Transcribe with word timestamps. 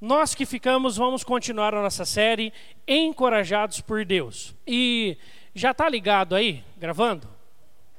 Nós 0.00 0.32
que 0.32 0.46
ficamos, 0.46 0.96
vamos 0.96 1.24
continuar 1.24 1.74
a 1.74 1.82
nossa 1.82 2.04
série 2.04 2.52
Encorajados 2.86 3.80
por 3.80 4.04
Deus. 4.04 4.54
E 4.64 5.16
já 5.52 5.72
está 5.72 5.88
ligado 5.88 6.36
aí, 6.36 6.62
gravando? 6.76 7.28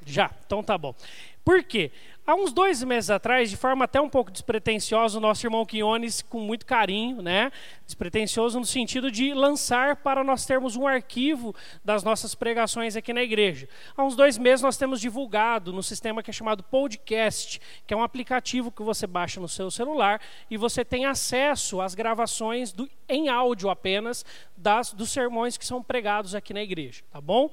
Já, 0.05 0.31
então 0.45 0.63
tá 0.63 0.77
bom. 0.77 0.95
Por 1.43 1.61
quê? 1.61 1.91
Há 2.29 2.35
uns 2.35 2.53
dois 2.53 2.83
meses 2.83 3.09
atrás, 3.09 3.49
de 3.49 3.57
forma 3.57 3.85
até 3.85 3.99
um 3.99 4.07
pouco 4.07 4.29
despretensiosa, 4.29 5.17
o 5.17 5.19
nosso 5.19 5.43
irmão 5.43 5.65
Quiones, 5.65 6.21
com 6.21 6.39
muito 6.39 6.63
carinho, 6.63 7.23
né? 7.23 7.51
Despretensioso 7.83 8.59
no 8.59 8.67
sentido 8.67 9.09
de 9.09 9.33
lançar 9.33 9.95
para 9.95 10.23
nós 10.23 10.45
termos 10.45 10.75
um 10.75 10.85
arquivo 10.85 11.55
das 11.83 12.03
nossas 12.03 12.35
pregações 12.35 12.95
aqui 12.95 13.11
na 13.13 13.23
igreja. 13.23 13.67
Há 13.97 14.03
uns 14.03 14.15
dois 14.15 14.37
meses 14.37 14.61
nós 14.61 14.77
temos 14.77 15.01
divulgado 15.01 15.73
no 15.73 15.81
sistema 15.81 16.21
que 16.21 16.29
é 16.29 16.31
chamado 16.31 16.61
Podcast, 16.61 17.59
que 17.87 17.95
é 17.95 17.97
um 17.97 18.03
aplicativo 18.03 18.71
que 18.71 18.83
você 18.83 19.07
baixa 19.07 19.41
no 19.41 19.47
seu 19.47 19.71
celular 19.71 20.21
e 20.51 20.55
você 20.55 20.85
tem 20.85 21.07
acesso 21.07 21.81
às 21.81 21.95
gravações 21.95 22.71
do, 22.71 22.87
em 23.07 23.27
áudio 23.27 23.71
apenas 23.71 24.23
das, 24.55 24.93
dos 24.93 25.09
sermões 25.09 25.57
que 25.57 25.65
são 25.65 25.81
pregados 25.81 26.35
aqui 26.35 26.53
na 26.53 26.61
igreja, 26.61 27.01
tá 27.09 27.19
bom? 27.19 27.49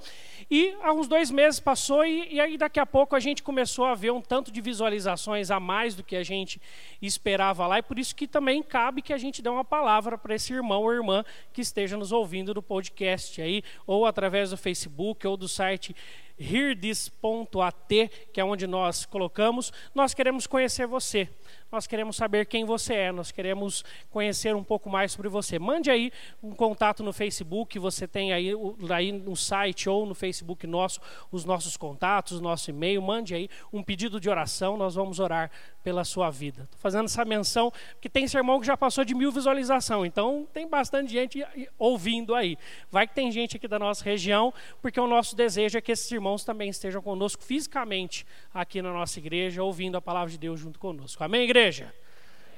E 0.50 0.77
há 0.83 0.92
uns 0.92 1.08
dois 1.08 1.30
meses 1.30 1.61
passou 1.61 2.05
e, 2.05 2.34
e 2.34 2.41
aí 2.41 2.58
daqui 2.58 2.78
a 2.78 2.84
pouco 2.84 3.16
a 3.16 3.20
gente 3.20 3.42
começou 3.42 3.86
a 3.86 3.95
ver 3.95 4.11
um 4.11 4.20
tanto 4.20 4.50
de 4.50 4.66
visualizações 4.66 5.48
a 5.51 5.61
mais 5.61 5.95
do 5.95 6.02
que 6.02 6.16
a 6.16 6.25
gente 6.25 6.61
esperava 7.01 7.66
lá, 7.66 7.79
e 7.79 7.83
por 7.83 7.98
isso 7.98 8.15
que 8.15 8.27
também 8.27 8.62
cabe 8.62 9.01
que 9.01 9.12
a 9.12 9.19
gente 9.19 9.41
dê 9.41 9.48
uma 9.48 9.65
palavra 9.65 10.19
para 10.19 10.34
esse 10.34 10.52
irmão 10.52 10.83
ou 10.83 10.92
irmã 10.92 11.25
que 11.52 11.61
esteja 11.61 11.97
nos 11.97 12.11
ouvindo 12.11 12.52
do 12.52 12.61
podcast 12.61 13.41
aí, 13.41 13.62
ou 13.87 14.05
através 14.05 14.51
do 14.51 14.56
Facebook 14.56 15.25
ou 15.25 15.37
do 15.37 15.48
site 15.48 15.95
hearthis.at, 16.39 18.11
que 18.33 18.41
é 18.41 18.45
onde 18.45 18.66
nós 18.66 19.06
colocamos. 19.06 19.73
Nós 19.95 20.12
queremos 20.12 20.47
conhecer 20.47 20.87
você 20.87 21.28
nós 21.70 21.87
queremos 21.87 22.16
saber 22.16 22.47
quem 22.47 22.65
você 22.65 22.95
é, 22.95 23.12
nós 23.12 23.30
queremos 23.30 23.84
conhecer 24.11 24.55
um 24.55 24.65
pouco 24.65 24.88
mais 24.88 25.12
sobre 25.12 25.29
você. 25.29 25.59
Mande 25.59 25.91
aí 25.91 26.12
um 26.42 26.52
contato 26.52 27.02
no 27.02 27.12
Facebook, 27.12 27.79
você 27.79 28.06
tem 28.06 28.33
aí, 28.33 28.53
aí 28.91 29.12
no 29.12 29.36
site 29.36 29.89
ou 29.89 30.06
no 30.06 30.14
Facebook 30.14 30.67
nosso 30.67 31.00
os 31.31 31.45
nossos 31.45 31.77
contatos, 31.77 32.41
nosso 32.41 32.70
e-mail, 32.70 33.03
mande 33.03 33.34
aí 33.34 33.48
um 33.73 33.83
pedido 33.83 34.20
de 34.20 34.28
oração, 34.28 34.77
nós 34.77 34.95
vamos 34.95 35.19
orar 35.19 35.50
pela 35.83 36.05
sua 36.05 36.31
vida. 36.31 36.62
Estou 36.64 36.81
fazendo 36.81 37.05
essa 37.05 37.25
menção, 37.25 37.73
porque 37.92 38.08
tem 38.08 38.27
sermão 38.27 38.58
que 38.58 38.67
já 38.67 38.77
passou 38.77 39.05
de 39.05 39.14
mil 39.14 39.30
visualizações, 39.30 40.08
então 40.08 40.47
tem 40.53 40.69
bastante 40.69 41.12
gente 41.12 41.45
ouvindo 41.78 42.34
aí. 42.34 42.58
Vai 42.91 43.06
que 43.06 43.14
tem 43.14 43.30
gente 43.30 43.56
aqui 43.56 43.69
da 43.69 43.78
nossa 43.78 44.05
região, 44.05 44.53
porque 44.83 44.98
o 44.98 45.06
nosso 45.06 45.36
desejo 45.36 45.78
é 45.78 45.80
que 45.80 45.92
esses 45.92 46.11
irmãos 46.11 46.45
também 46.45 46.70
estejam 46.70 47.01
conosco 47.01 47.42
fisicamente 47.42 48.27
aqui 48.53 48.83
na 48.83 48.92
nossa 48.92 49.19
igreja, 49.19 49.62
ouvindo 49.62 49.97
a 49.97 50.03
palavra 50.03 50.30
de 50.30 50.39
Deus 50.39 50.58
junto 50.58 50.78
conosco. 50.78 51.23
Amém, 51.23 51.42
igreja? 51.42 51.66
Igreja? 51.67 51.92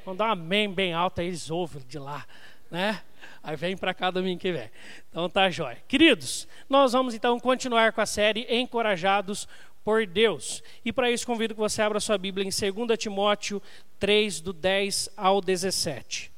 Vamos 0.05 0.19
dar 0.19 0.29
um 0.29 0.33
amém 0.33 0.73
bem 0.73 0.93
alto, 0.93 1.21
aí 1.21 1.29
eles 1.29 1.51
ouvem 1.51 1.83
de 1.87 1.99
lá, 1.99 2.27
né? 2.71 3.03
Aí 3.43 3.57
vem 3.57 3.77
para 3.77 3.95
cá 3.95 4.11
domingo 4.11 4.41
que 4.41 4.53
vem. 4.53 4.71
Então 5.09 5.29
tá 5.29 5.51
jóia. 5.51 5.83
Queridos, 5.89 6.47
nós 6.69 6.93
vamos 6.93 7.15
então 7.15 7.39
continuar 7.41 7.93
com 7.93 8.01
a 8.01 8.07
série 8.07 8.47
Encorajados 8.49 9.49
por 9.85 10.07
Deus. 10.07 10.63
E 10.85 10.93
para 10.93 11.11
isso 11.11 11.27
convido 11.27 11.55
que 11.55 11.61
você 11.61 11.81
abra 11.81 12.01
sua 12.01 12.19
Bíblia 12.19 12.47
em 12.47 12.51
2 12.51 12.99
Timóteo 12.99 13.63
3, 13.99 14.41
do 14.41 14.53
10 14.53 15.11
ao 15.17 15.41
17. 15.41 16.31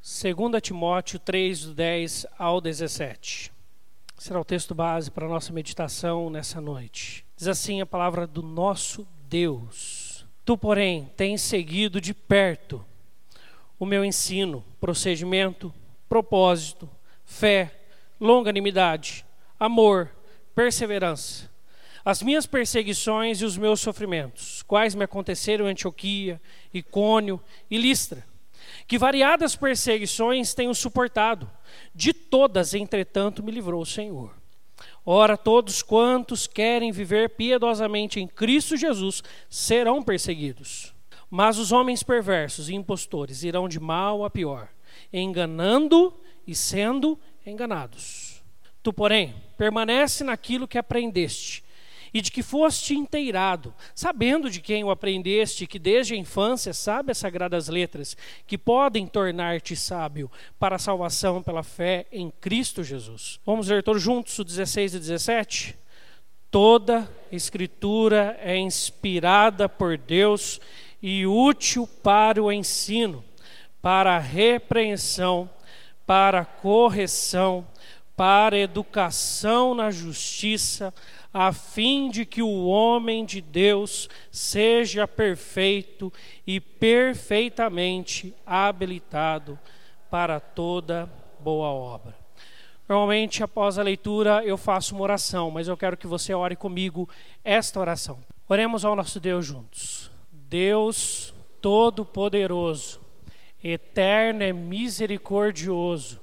2 0.00 0.62
Timóteo 0.62 1.18
3, 1.18 1.64
do 1.64 1.74
10 1.74 2.26
ao 2.38 2.60
17. 2.60 3.52
Será 4.16 4.40
o 4.40 4.44
texto 4.44 4.74
base 4.74 5.10
para 5.10 5.26
a 5.26 5.28
nossa 5.28 5.52
meditação 5.52 6.30
nessa 6.30 6.60
noite. 6.60 7.24
Diz 7.36 7.48
assim 7.48 7.80
a 7.80 7.86
palavra 7.86 8.26
do 8.26 8.42
nosso 8.42 9.06
Deus. 9.28 10.07
Tu, 10.48 10.56
porém, 10.56 11.10
tens 11.14 11.42
seguido 11.42 12.00
de 12.00 12.14
perto 12.14 12.82
o 13.78 13.84
meu 13.84 14.02
ensino, 14.02 14.64
procedimento, 14.80 15.74
propósito, 16.08 16.88
fé, 17.26 17.70
longanimidade, 18.18 19.26
amor, 19.60 20.10
perseverança, 20.54 21.50
as 22.02 22.22
minhas 22.22 22.46
perseguições 22.46 23.42
e 23.42 23.44
os 23.44 23.58
meus 23.58 23.78
sofrimentos, 23.80 24.62
quais 24.62 24.94
me 24.94 25.04
aconteceram 25.04 25.66
em 25.66 25.72
Antioquia, 25.72 26.40
Icônio 26.72 27.38
e 27.70 27.76
Listra, 27.76 28.26
que 28.86 28.96
variadas 28.96 29.54
perseguições 29.54 30.54
tenho 30.54 30.74
suportado, 30.74 31.46
de 31.94 32.14
todas, 32.14 32.72
entretanto, 32.72 33.42
me 33.42 33.52
livrou 33.52 33.82
o 33.82 33.86
Senhor. 33.86 34.37
Ora, 35.10 35.38
todos 35.38 35.82
quantos 35.82 36.46
querem 36.46 36.92
viver 36.92 37.30
piedosamente 37.30 38.20
em 38.20 38.26
Cristo 38.28 38.76
Jesus 38.76 39.22
serão 39.48 40.02
perseguidos. 40.02 40.94
Mas 41.30 41.56
os 41.56 41.72
homens 41.72 42.02
perversos 42.02 42.68
e 42.68 42.74
impostores 42.74 43.42
irão 43.42 43.70
de 43.70 43.80
mal 43.80 44.22
a 44.22 44.28
pior, 44.28 44.68
enganando 45.10 46.12
e 46.46 46.54
sendo 46.54 47.18
enganados. 47.46 48.42
Tu, 48.82 48.92
porém, 48.92 49.34
permanece 49.56 50.22
naquilo 50.22 50.68
que 50.68 50.76
aprendeste 50.76 51.64
e 52.12 52.20
de 52.20 52.30
que 52.30 52.42
foste 52.42 52.94
inteirado, 52.94 53.74
sabendo 53.94 54.50
de 54.50 54.60
quem 54.60 54.84
o 54.84 54.90
aprendeste, 54.90 55.66
que 55.66 55.78
desde 55.78 56.14
a 56.14 56.16
infância 56.16 56.72
sabe 56.72 57.12
as 57.12 57.18
sagradas 57.18 57.68
letras, 57.68 58.16
que 58.46 58.58
podem 58.58 59.06
tornar-te 59.06 59.76
sábio 59.76 60.30
para 60.58 60.76
a 60.76 60.78
salvação 60.78 61.42
pela 61.42 61.62
fé 61.62 62.06
em 62.12 62.30
Cristo 62.40 62.82
Jesus. 62.82 63.40
Vamos 63.44 63.68
ler 63.68 63.82
todos 63.82 64.02
juntos 64.02 64.38
o 64.38 64.44
16 64.44 64.94
e 64.94 64.98
17? 64.98 65.76
Toda 66.50 67.10
escritura 67.30 68.38
é 68.40 68.56
inspirada 68.56 69.68
por 69.68 69.98
Deus 69.98 70.58
e 71.02 71.26
útil 71.26 71.86
para 72.02 72.42
o 72.42 72.50
ensino, 72.50 73.24
para 73.82 74.16
a 74.16 74.18
repreensão, 74.18 75.48
para 76.06 76.40
a 76.40 76.44
correção, 76.44 77.66
para 78.16 78.56
a 78.56 78.60
educação 78.60 79.74
na 79.74 79.90
justiça, 79.90 80.92
a 81.32 81.52
fim 81.52 82.10
de 82.10 82.24
que 82.24 82.42
o 82.42 82.66
homem 82.66 83.24
de 83.24 83.40
Deus 83.40 84.08
seja 84.30 85.06
perfeito 85.06 86.12
e 86.46 86.60
perfeitamente 86.60 88.34
habilitado 88.46 89.58
para 90.10 90.40
toda 90.40 91.10
boa 91.38 91.68
obra. 91.68 92.16
Normalmente, 92.88 93.42
após 93.42 93.78
a 93.78 93.82
leitura, 93.82 94.42
eu 94.44 94.56
faço 94.56 94.94
uma 94.94 95.04
oração, 95.04 95.50
mas 95.50 95.68
eu 95.68 95.76
quero 95.76 95.96
que 95.96 96.06
você 96.06 96.32
ore 96.32 96.56
comigo 96.56 97.06
esta 97.44 97.78
oração. 97.78 98.18
Oremos 98.48 98.84
ao 98.84 98.96
nosso 98.96 99.20
Deus 99.20 99.44
juntos. 99.44 100.10
Deus 100.32 101.34
Todo-Poderoso, 101.60 103.00
eterno 103.62 104.42
e 104.42 104.52
misericordioso, 104.52 106.18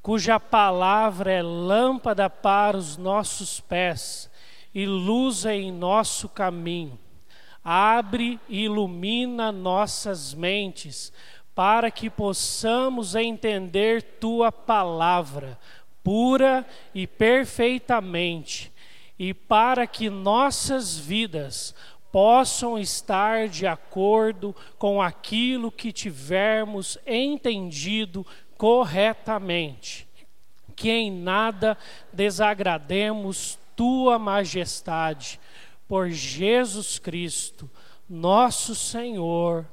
cuja 0.00 0.40
palavra 0.40 1.30
é 1.30 1.42
lâmpada 1.42 2.30
para 2.30 2.76
os 2.76 2.96
nossos 2.96 3.60
pés 3.60 4.27
e 4.74 4.86
luz 4.86 5.44
em 5.44 5.72
nosso 5.72 6.28
caminho. 6.28 6.98
Abre 7.62 8.38
e 8.48 8.64
ilumina 8.64 9.52
nossas 9.52 10.32
mentes, 10.32 11.12
para 11.54 11.90
que 11.90 12.08
possamos 12.08 13.14
entender 13.14 14.02
tua 14.20 14.52
palavra 14.52 15.58
pura 16.02 16.66
e 16.94 17.06
perfeitamente, 17.06 18.72
e 19.18 19.34
para 19.34 19.86
que 19.86 20.08
nossas 20.08 20.96
vidas 20.96 21.74
possam 22.10 22.78
estar 22.78 23.48
de 23.48 23.66
acordo 23.66 24.56
com 24.78 25.02
aquilo 25.02 25.70
que 25.70 25.92
tivermos 25.92 26.96
entendido 27.06 28.26
corretamente. 28.56 30.08
Que 30.74 30.90
em 30.90 31.10
nada 31.10 31.76
desagrademos 32.12 33.58
tua 33.78 34.18
majestade, 34.18 35.38
por 35.86 36.10
Jesus 36.10 36.98
Cristo, 36.98 37.70
nosso 38.10 38.74
Senhor. 38.74 39.64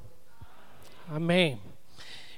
Amém. 1.08 1.60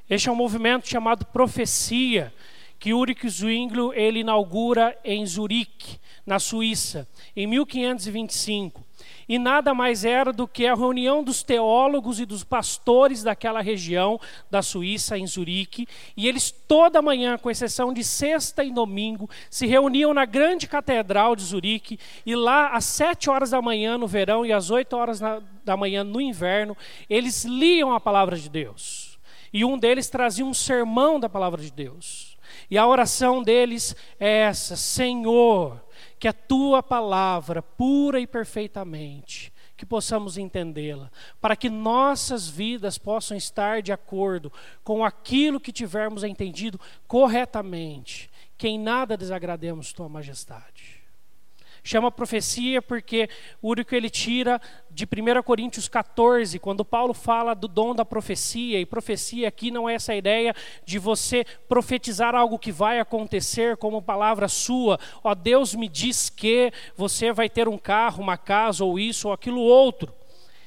Este 0.08 0.30
é 0.30 0.32
um 0.32 0.34
movimento 0.34 0.88
chamado 0.88 1.26
profecia, 1.26 2.32
que 2.78 2.94
Ulrich 2.94 3.28
Zwingli 3.28 3.90
ele 3.94 4.20
inaugura 4.20 4.98
em 5.04 5.26
Zurique, 5.26 6.00
na 6.24 6.38
Suíça, 6.38 7.06
em 7.36 7.46
1525 7.46 8.87
e 9.28 9.38
nada 9.38 9.74
mais 9.74 10.04
era 10.04 10.32
do 10.32 10.48
que 10.48 10.66
a 10.66 10.74
reunião 10.74 11.22
dos 11.22 11.42
teólogos 11.42 12.20
e 12.20 12.26
dos 12.26 12.44
pastores 12.44 13.22
daquela 13.22 13.60
região 13.60 14.20
da 14.50 14.62
Suíça, 14.62 15.18
em 15.18 15.26
Zurique, 15.26 15.86
e 16.16 16.26
eles 16.26 16.50
toda 16.50 17.02
manhã, 17.02 17.36
com 17.38 17.50
exceção 17.50 17.92
de 17.92 18.02
sexta 18.04 18.64
e 18.64 18.70
domingo, 18.70 19.28
se 19.50 19.66
reuniam 19.66 20.14
na 20.14 20.24
grande 20.24 20.66
catedral 20.66 21.34
de 21.36 21.42
Zurique, 21.42 21.98
e 22.24 22.34
lá 22.34 22.68
às 22.68 22.84
sete 22.84 23.30
horas 23.30 23.50
da 23.50 23.60
manhã 23.60 23.98
no 23.98 24.06
verão 24.06 24.44
e 24.44 24.52
às 24.52 24.70
oito 24.70 24.96
horas 24.96 25.20
da 25.20 25.76
manhã 25.76 26.02
no 26.04 26.20
inverno, 26.20 26.76
eles 27.08 27.44
liam 27.44 27.92
a 27.92 28.00
palavra 28.00 28.36
de 28.36 28.48
Deus. 28.48 29.18
E 29.52 29.64
um 29.64 29.78
deles 29.78 30.08
trazia 30.08 30.44
um 30.44 30.54
sermão 30.54 31.18
da 31.18 31.28
palavra 31.28 31.60
de 31.60 31.72
Deus. 31.72 32.36
E 32.70 32.76
a 32.76 32.86
oração 32.86 33.42
deles 33.42 33.96
é 34.20 34.40
essa: 34.42 34.76
Senhor, 34.76 35.82
que 36.18 36.28
a 36.28 36.32
tua 36.32 36.82
palavra, 36.82 37.62
pura 37.62 38.20
e 38.20 38.26
perfeitamente, 38.26 39.52
que 39.76 39.86
possamos 39.86 40.36
entendê-la, 40.36 41.10
para 41.40 41.54
que 41.54 41.70
nossas 41.70 42.48
vidas 42.48 42.98
possam 42.98 43.36
estar 43.36 43.80
de 43.80 43.92
acordo 43.92 44.52
com 44.82 45.04
aquilo 45.04 45.60
que 45.60 45.72
tivermos 45.72 46.24
entendido 46.24 46.80
corretamente, 47.06 48.28
que 48.56 48.66
em 48.66 48.78
nada 48.78 49.16
desagrademos 49.16 49.92
tua 49.92 50.08
majestade. 50.08 50.97
Chama 51.88 52.10
profecia 52.10 52.82
porque 52.82 53.30
o 53.62 53.70
único 53.70 53.94
ele 53.94 54.10
tira 54.10 54.60
de 54.90 55.06
1 55.06 55.42
Coríntios 55.42 55.88
14, 55.88 56.58
quando 56.58 56.84
Paulo 56.84 57.14
fala 57.14 57.54
do 57.54 57.66
dom 57.66 57.94
da 57.94 58.04
profecia, 58.04 58.78
e 58.78 58.84
profecia 58.84 59.48
aqui 59.48 59.70
não 59.70 59.88
é 59.88 59.94
essa 59.94 60.14
ideia 60.14 60.54
de 60.84 60.98
você 60.98 61.46
profetizar 61.66 62.34
algo 62.34 62.58
que 62.58 62.70
vai 62.70 63.00
acontecer 63.00 63.78
como 63.78 64.02
palavra 64.02 64.48
sua, 64.48 65.00
ó 65.24 65.34
Deus 65.34 65.74
me 65.74 65.88
diz 65.88 66.28
que 66.28 66.70
você 66.94 67.32
vai 67.32 67.48
ter 67.48 67.66
um 67.68 67.78
carro, 67.78 68.22
uma 68.22 68.36
casa, 68.36 68.84
ou 68.84 68.98
isso 68.98 69.28
ou 69.28 69.32
aquilo 69.32 69.62
outro. 69.62 70.12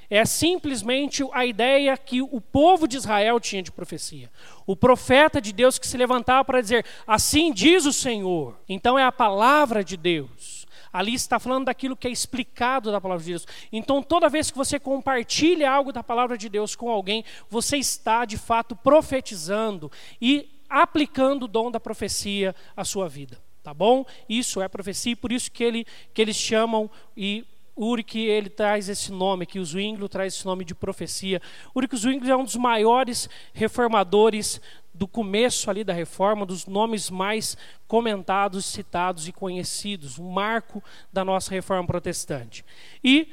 É 0.09 0.25
simplesmente 0.25 1.23
a 1.33 1.45
ideia 1.45 1.95
que 1.97 2.23
o 2.23 2.41
povo 2.41 2.87
de 2.87 2.97
Israel 2.97 3.39
tinha 3.39 3.61
de 3.61 3.71
profecia. 3.71 4.31
O 4.65 4.75
profeta 4.75 5.39
de 5.39 5.53
Deus 5.53 5.77
que 5.77 5.87
se 5.87 5.97
levantava 5.97 6.43
para 6.43 6.61
dizer: 6.61 6.83
Assim 7.05 7.53
diz 7.53 7.85
o 7.85 7.93
Senhor. 7.93 8.59
Então 8.67 8.97
é 8.97 9.03
a 9.03 9.11
palavra 9.11 9.83
de 9.83 9.95
Deus. 9.95 10.60
Ali 10.91 11.13
está 11.13 11.39
falando 11.39 11.65
daquilo 11.65 11.95
que 11.95 12.07
é 12.07 12.11
explicado 12.11 12.91
da 12.91 12.99
palavra 12.99 13.23
de 13.23 13.31
Deus. 13.31 13.47
Então, 13.71 14.01
toda 14.01 14.29
vez 14.29 14.51
que 14.51 14.57
você 14.57 14.79
compartilha 14.79 15.71
algo 15.71 15.91
da 15.91 16.03
palavra 16.03 16.37
de 16.37 16.49
Deus 16.49 16.75
com 16.75 16.89
alguém, 16.89 17.23
você 17.49 17.77
está 17.77 18.25
de 18.25 18.37
fato 18.37 18.75
profetizando 18.75 19.91
e 20.21 20.49
aplicando 20.69 21.43
o 21.43 21.47
dom 21.47 21.69
da 21.69 21.79
profecia 21.79 22.55
à 22.75 22.83
sua 22.83 23.07
vida. 23.07 23.37
Tá 23.63 23.73
bom? 23.73 24.05
Isso 24.27 24.59
é 24.61 24.67
profecia, 24.67 25.11
e 25.11 25.15
por 25.15 25.31
isso 25.31 25.51
que, 25.51 25.63
ele, 25.63 25.85
que 26.13 26.21
eles 26.21 26.35
chamam 26.35 26.89
e 27.15 27.45
Uric 27.77 28.19
ele 28.19 28.49
traz 28.49 28.89
esse 28.89 29.11
nome 29.11 29.43
aqui, 29.43 29.59
o 29.59 29.65
Zwingli 29.65 30.07
traz 30.09 30.35
esse 30.35 30.45
nome 30.45 30.65
de 30.65 30.75
profecia. 30.75 31.41
Uric 31.75 31.95
Zwingli 31.95 32.29
é 32.29 32.35
um 32.35 32.43
dos 32.43 32.55
maiores 32.55 33.29
reformadores 33.53 34.61
do 34.93 35.07
começo 35.07 35.69
ali 35.69 35.83
da 35.83 35.93
reforma, 35.93 36.45
dos 36.45 36.65
nomes 36.65 37.09
mais 37.09 37.57
comentados, 37.87 38.65
citados 38.65 39.27
e 39.27 39.31
conhecidos, 39.31 40.19
um 40.19 40.29
marco 40.29 40.83
da 41.11 41.23
nossa 41.23 41.51
reforma 41.51 41.87
protestante. 41.87 42.65
E 43.03 43.29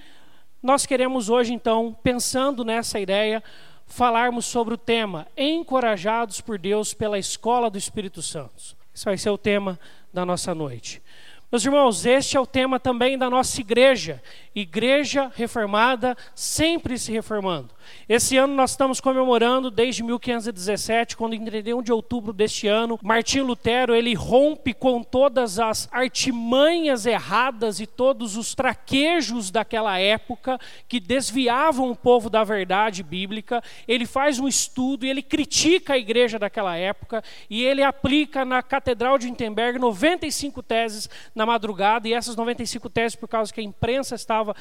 nós 0.63 0.87
queremos 0.87 1.29
hoje, 1.29 1.53
então, 1.53 1.97
pensando 2.03 2.65
nessa 2.65 2.99
ideia, 2.99 3.43
falarmos 3.87 4.45
sobre 4.47 4.75
o 4.75 4.79
tema 4.79 5.27
Encorajados 5.37 6.41
por 6.41 6.59
Deus 6.59 6.93
pela 6.93 7.19
Escola 7.19 7.71
do 7.71 7.79
Espírito 7.79 8.23
Santo. 8.23 8.77
Esse 8.95 9.05
vai 9.05 9.17
ser 9.17 9.31
o 9.31 9.39
tema 9.39 9.79
da 10.13 10.25
nossa 10.25 10.55
noite. 10.55 11.03
Meus 11.51 11.65
irmãos, 11.65 12.05
este 12.05 12.37
é 12.37 12.41
o 12.41 12.47
tema 12.47 12.79
também 12.79 13.17
da 13.17 13.31
nossa 13.31 13.61
igreja. 13.61 14.23
Igreja 14.55 15.33
reformada, 15.35 16.15
sempre 16.35 16.99
se 16.99 17.11
reformando. 17.11 17.71
Esse 18.09 18.37
ano 18.37 18.55
nós 18.55 18.71
estamos 18.71 19.01
comemorando 19.01 19.71
desde 19.71 20.03
1517, 20.03 21.17
quando 21.17 21.35
em 21.35 21.45
31 21.45 21.83
de 21.83 21.93
outubro 21.93 22.33
deste 22.33 22.67
ano, 22.67 22.99
Martim 23.03 23.41
Lutero 23.41 23.95
ele 23.95 24.15
rompe 24.15 24.73
com 24.73 25.03
todas 25.03 25.59
as 25.59 25.89
artimanhas 25.93 27.07
erradas 27.07 27.81
e 27.81 27.87
todos 27.87 28.37
os 28.37 28.55
traquejos 28.55 29.51
daquela 29.51 29.99
época 29.99 30.59
que 30.89 31.01
desviavam 31.01 31.91
o 31.91 31.97
povo 31.97 32.31
da 32.31 32.45
verdade 32.45 33.03
bíblica. 33.03 33.63
Ele 33.87 34.07
faz 34.07 34.39
um 34.39 34.49
estudo 34.49 35.05
e 35.05 35.11
ele 35.11 35.23
critica 35.23 35.95
a 35.95 35.99
igreja 35.99 36.39
daquela 36.39 36.77
época 36.77 37.23
e 37.49 37.65
ele 37.65 37.83
aplica 37.83 38.45
na 38.45 38.63
Catedral 38.63 39.19
de 39.19 39.29
Wittenberg 39.29 39.79
95 39.79 40.63
teses 40.63 41.09
na 41.35 41.47
madrugada 41.47 42.09
e 42.09 42.13
essas 42.13 42.37
95 42.37 42.91
teses 42.91 43.15
por 43.15 43.29
causa 43.29 43.53
que 43.53 43.61
a 43.61 43.65
imprensa 43.65 44.15
estava 44.15 44.55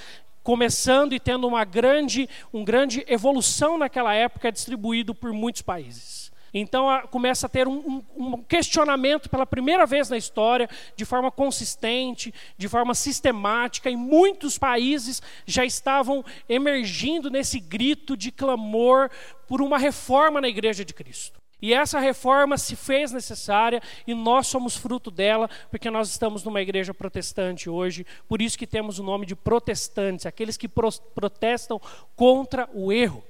começando 0.47 1.11
e 1.11 1.19
tendo 1.19 1.45
uma 1.45 1.65
grande, 1.65 2.29
um 2.53 2.63
grande 2.63 3.03
evolução 3.05 3.77
naquela 3.77 4.13
época, 4.13 4.49
distribuído 4.49 5.13
por 5.13 5.33
muitos 5.33 5.61
países. 5.61 6.31
Então 6.53 6.89
a, 6.89 7.01
começa 7.01 7.47
a 7.47 7.49
ter 7.49 7.67
um, 7.67 7.73
um, 7.75 8.03
um, 8.15 8.43
questionamento 8.43 9.29
pela 9.29 9.45
primeira 9.45 9.85
vez 9.85 10.09
na 10.09 10.15
história, 10.15 10.69
de 10.95 11.03
forma 11.03 11.29
consistente, 11.29 12.33
de 12.57 12.69
forma 12.69 12.95
sistemática, 12.95 13.89
e 13.89 13.97
muitos 13.97 14.57
países 14.57 15.21
já 15.45 15.65
estavam 15.65 16.23
emergindo 16.47 17.29
nesse 17.29 17.59
grito 17.59 18.15
de 18.15 18.31
clamor 18.31 19.09
por 19.49 19.61
uma 19.61 19.77
reforma 19.77 20.39
na 20.39 20.47
Igreja 20.47 20.85
de 20.85 20.93
Cristo. 20.93 21.36
E 21.61 21.73
essa 21.73 21.99
reforma 21.99 22.57
se 22.57 22.75
fez 22.75 23.11
necessária 23.11 23.81
e 24.05 24.13
nós 24.13 24.47
somos 24.47 24.75
fruto 24.75 25.09
dela, 25.09 25.49
porque 25.71 25.89
nós 25.89 26.09
estamos 26.09 26.43
numa 26.43 26.61
igreja 26.61 26.93
protestante 26.93 27.69
hoje, 27.69 28.05
por 28.27 28.41
isso 28.41 28.57
que 28.57 28.67
temos 28.67 28.99
o 28.99 29.03
nome 29.03 29.25
de 29.25 29.35
protestantes, 29.35 30.25
aqueles 30.25 30.55
que 30.55 30.67
pro 30.67 30.91
protestam 31.15 31.81
contra 32.15 32.69
o 32.73 32.91
erro. 32.91 33.23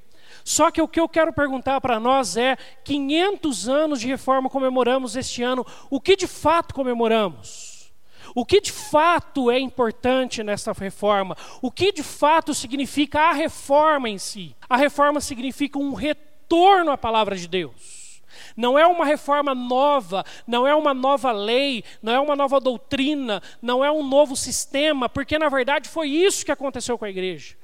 Só 0.43 0.69
que 0.69 0.81
o 0.81 0.87
que 0.87 0.99
eu 0.99 1.07
quero 1.07 1.31
perguntar 1.31 1.79
para 1.79 1.99
nós 1.99 2.35
é: 2.35 2.57
500 2.83 3.69
anos 3.69 4.01
de 4.01 4.07
reforma 4.07 4.49
comemoramos 4.49 5.15
este 5.15 5.41
ano, 5.41 5.65
o 5.89 5.99
que 6.01 6.15
de 6.15 6.27
fato 6.27 6.73
comemoramos? 6.73 7.77
O 8.35 8.45
que 8.45 8.59
de 8.59 8.71
fato 8.71 9.49
é 9.49 9.57
importante 9.57 10.43
nessa 10.43 10.73
reforma? 10.73 11.35
O 11.61 11.71
que 11.71 11.93
de 11.93 12.03
fato 12.03 12.53
significa 12.53 13.21
a 13.21 13.33
reforma 13.33 14.09
em 14.09 14.17
si? 14.17 14.55
A 14.69 14.75
reforma 14.75 15.21
significa 15.21 15.79
um 15.79 15.93
retorno 15.93 16.91
à 16.91 16.97
palavra 16.97 17.35
de 17.35 17.47
Deus. 17.47 18.06
Não 18.55 18.77
é 18.77 18.85
uma 18.85 19.05
reforma 19.05 19.53
nova, 19.53 20.23
não 20.45 20.67
é 20.67 20.73
uma 20.75 20.93
nova 20.93 21.31
lei, 21.31 21.83
não 22.01 22.13
é 22.13 22.19
uma 22.19 22.35
nova 22.35 22.59
doutrina, 22.59 23.41
não 23.61 23.83
é 23.83 23.91
um 23.91 24.03
novo 24.03 24.35
sistema, 24.35 25.07
porque 25.07 25.37
na 25.37 25.49
verdade 25.49 25.89
foi 25.89 26.09
isso 26.09 26.45
que 26.45 26.51
aconteceu 26.51 26.97
com 26.97 27.05
a 27.05 27.09
igreja. 27.09 27.55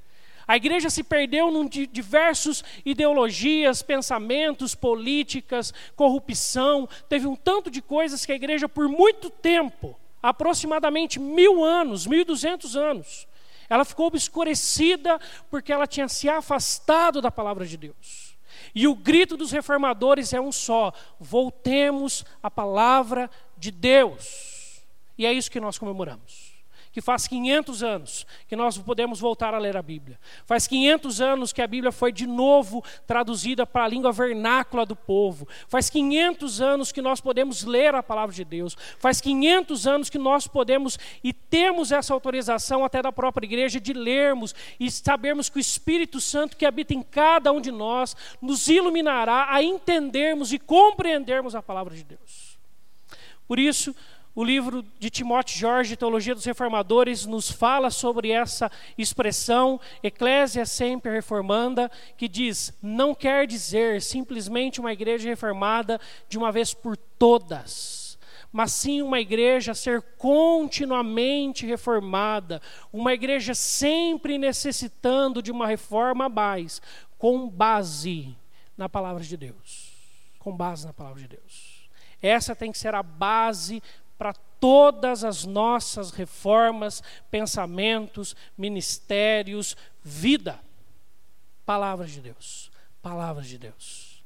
A 0.48 0.58
igreja 0.58 0.90
se 0.90 1.04
perdeu 1.04 1.50
em 1.50 1.68
diversas 1.68 2.64
ideologias, 2.86 3.82
pensamentos, 3.82 4.76
políticas, 4.76 5.74
corrupção. 5.96 6.88
Teve 7.08 7.28
um 7.28 7.36
tanto 7.36 7.72
de 7.72 7.82
coisas 7.82 8.26
que 8.26 8.32
a 8.32 8.36
igreja, 8.36 8.68
por 8.68 8.90
muito 8.90 9.30
tempo, 9.30 9.98
aproximadamente 10.22 11.20
mil 11.20 11.64
anos, 11.64 12.06
mil 12.06 12.20
e 12.20 12.26
duzentos 12.26 12.76
anos, 12.76 13.28
ela 13.70 13.86
ficou 13.86 14.08
obscurecida 14.08 15.20
porque 15.50 15.72
ela 15.72 15.88
tinha 15.88 16.08
se 16.08 16.30
afastado 16.30 17.22
da 17.22 17.32
palavra 17.32 17.66
de 17.66 17.78
Deus. 17.78 18.33
E 18.76 18.88
o 18.88 18.96
grito 18.96 19.38
dos 19.38 19.52
reformadores 19.52 20.34
é 20.34 20.42
um 20.42 20.52
só: 20.52 20.92
voltemos 21.20 22.26
à 22.42 22.50
palavra 22.50 23.30
de 23.58 23.72
Deus. 23.72 24.84
E 25.18 25.26
é 25.26 25.34
isso 25.34 25.52
que 25.52 25.60
nós 25.60 25.78
comemoramos 25.78 26.53
que 26.94 27.02
faz 27.02 27.28
500 27.28 27.82
anos 27.82 28.28
que 28.48 28.56
nós 28.56 28.78
podemos 28.78 29.20
voltar 29.20 29.56
a 29.56 29.58
ler 29.58 29.76
a 29.76 29.82
Bíblia. 29.82 30.20
Faz 30.46 30.68
500 30.68 31.22
anos 31.22 31.52
que 31.52 31.62
a 31.62 31.66
Bíblia 31.66 31.92
foi 31.92 32.12
de 32.12 32.28
novo 32.28 32.84
traduzida 33.08 33.66
para 33.66 33.86
a 33.86 33.88
língua 33.88 34.12
vernácula 34.12 34.86
do 34.86 34.96
povo. 34.96 35.48
Faz 35.68 35.90
500 35.90 36.62
anos 36.62 36.92
que 36.92 37.02
nós 37.02 37.20
podemos 37.20 37.64
ler 37.64 37.96
a 37.96 38.04
palavra 38.04 38.34
de 38.34 38.46
Deus. 38.46 38.78
Faz 39.00 39.20
500 39.20 39.88
anos 39.88 40.10
que 40.10 40.20
nós 40.20 40.48
podemos 40.48 41.00
e 41.24 41.34
temos 41.34 41.92
essa 41.92 42.14
autorização 42.14 42.86
até 42.86 43.02
da 43.02 43.12
própria 43.12 43.48
igreja 43.48 43.80
de 43.80 43.92
lermos 43.92 44.54
e 44.80 44.92
sabermos 44.92 45.50
que 45.50 45.58
o 45.58 45.60
Espírito 45.60 46.22
Santo 46.22 46.56
que 46.56 46.66
habita 46.66 46.94
em 46.94 47.02
cada 47.02 47.52
um 47.52 47.60
de 47.60 47.72
nós 47.72 48.16
nos 48.40 48.68
iluminará 48.68 49.48
a 49.50 49.64
entendermos 49.64 50.54
e 50.54 50.60
compreendermos 50.60 51.56
a 51.56 51.62
palavra 51.64 51.96
de 51.96 52.04
Deus. 52.04 52.54
Por 53.48 53.60
isso, 53.60 53.96
o 54.36 54.44
livro 54.44 54.84
de 55.00 55.10
Timóteo 55.10 55.58
Jorge, 55.58 55.96
Teologia 55.96 56.34
dos 56.34 56.46
Reformadores, 56.46 57.26
nos 57.26 57.52
fala 57.52 57.92
sobre 57.92 58.32
essa 58.32 58.72
expressão, 58.98 59.80
Eclésia 60.02 60.66
sempre 60.66 61.12
reformanda, 61.12 61.92
que 62.18 62.28
diz: 62.28 62.74
não 62.82 63.14
quer 63.14 63.46
dizer 63.46 64.02
simplesmente 64.02 64.80
uma 64.80 64.92
igreja 64.92 65.30
reformada 65.30 66.00
de 66.28 66.38
uma 66.38 66.52
vez 66.52 66.74
por 66.74 66.98
todas, 66.98 68.18
mas 68.52 68.72
sim 68.72 69.02
uma 69.02 69.20
igreja 69.20 69.76
ser 69.76 70.02
continuamente 70.18 71.66
reformada, 71.66 72.60
uma 72.92 73.14
igreja 73.14 73.54
sempre 73.54 74.40
necessitando 74.40 75.44
de 75.44 75.52
uma 75.52 75.68
reforma 75.68 76.26
a 76.26 76.30
mais, 76.30 76.82
com 77.20 77.48
base 77.48 78.36
na 78.76 78.90
palavra 78.90 79.24
de 79.24 79.38
Deus. 79.38 79.94
Com 80.40 80.56
base 80.56 80.86
na 80.86 80.92
palavra 80.92 81.22
de 81.22 81.28
Deus. 81.28 81.74
Essa 82.24 82.56
tem 82.56 82.72
que 82.72 82.78
ser 82.78 82.96
a 82.96 83.04
base 83.04 83.84
para 84.24 84.32
todas 84.58 85.26
as 85.26 85.44
nossas 85.44 86.12
reformas, 86.12 87.04
pensamentos, 87.30 88.38
ministérios, 88.58 89.76
vida. 90.02 90.62
Palavras 91.66 92.10
de 92.10 92.22
Deus. 92.22 92.72
Palavras 93.02 93.48
de 93.48 93.58
Deus. 93.58 94.24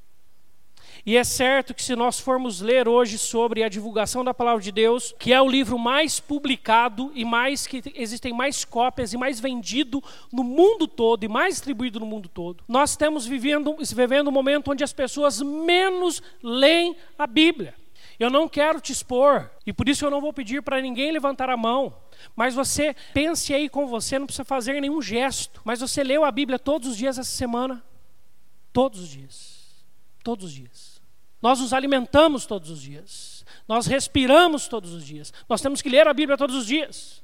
E 1.04 1.18
é 1.18 1.24
certo 1.24 1.74
que 1.74 1.82
se 1.82 1.96
nós 1.96 2.20
formos 2.20 2.62
ler 2.62 2.88
hoje 2.88 3.18
sobre 3.18 3.64
a 3.64 3.70
divulgação 3.70 4.24
da 4.24 4.36
palavra 4.36 4.62
de 4.62 4.72
Deus, 4.72 5.16
que 5.18 5.34
é 5.34 5.42
o 5.42 5.50
livro 5.50 5.80
mais 5.80 6.20
publicado 6.20 7.12
e 7.16 7.26
mais 7.26 7.66
que 7.66 7.82
existem 7.96 8.32
mais 8.32 8.64
cópias 8.64 9.14
e 9.14 9.18
mais 9.18 9.40
vendido 9.40 10.04
no 10.32 10.44
mundo 10.44 10.88
todo 10.88 11.24
e 11.24 11.28
mais 11.28 11.56
distribuído 11.56 12.00
no 12.00 12.06
mundo 12.06 12.30
todo, 12.30 12.64
nós 12.68 12.92
estamos 12.92 13.26
vivendo, 13.26 13.76
vivendo 13.96 14.28
um 14.28 14.32
momento 14.32 14.70
onde 14.70 14.84
as 14.84 14.94
pessoas 14.94 15.42
menos 15.42 16.22
leem 16.44 16.96
a 17.18 17.26
Bíblia. 17.26 17.74
Eu 18.20 18.32
não 18.32 18.50
quero 18.50 18.82
te 18.82 18.92
expor, 18.92 19.52
e 19.64 19.72
por 19.72 19.88
isso 19.88 20.04
eu 20.04 20.10
não 20.10 20.20
vou 20.20 20.34
pedir 20.34 20.64
para 20.64 20.82
ninguém 20.82 21.12
levantar 21.12 21.50
a 21.52 21.58
mão. 21.58 21.96
Mas 22.36 22.56
você 22.56 22.96
pense 23.14 23.54
aí 23.54 23.70
com 23.70 23.86
você, 23.86 24.18
não 24.18 24.26
precisa 24.26 24.44
fazer 24.44 24.82
nenhum 24.82 25.02
gesto. 25.02 25.62
Mas 25.64 25.82
você 25.82 26.04
leu 26.04 26.26
a 26.26 26.32
Bíblia 26.32 26.58
todos 26.58 26.90
os 26.90 26.98
dias 26.98 27.20
essa 27.20 27.30
semana? 27.30 27.84
Todos 28.74 29.02
os 29.02 29.10
dias. 29.10 29.86
Todos 30.24 30.46
os 30.46 30.52
dias. 30.52 31.00
Nós 31.40 31.60
nos 31.60 31.74
alimentamos 31.74 32.48
todos 32.48 32.72
os 32.72 32.82
dias. 32.82 33.46
Nós 33.68 33.86
respiramos 33.86 34.68
todos 34.68 34.94
os 34.94 35.06
dias. 35.06 35.32
Nós 35.48 35.62
temos 35.62 35.84
que 35.84 35.90
ler 35.90 36.08
a 36.08 36.14
Bíblia 36.14 36.38
todos 36.38 36.56
os 36.56 36.66
dias. 36.66 37.24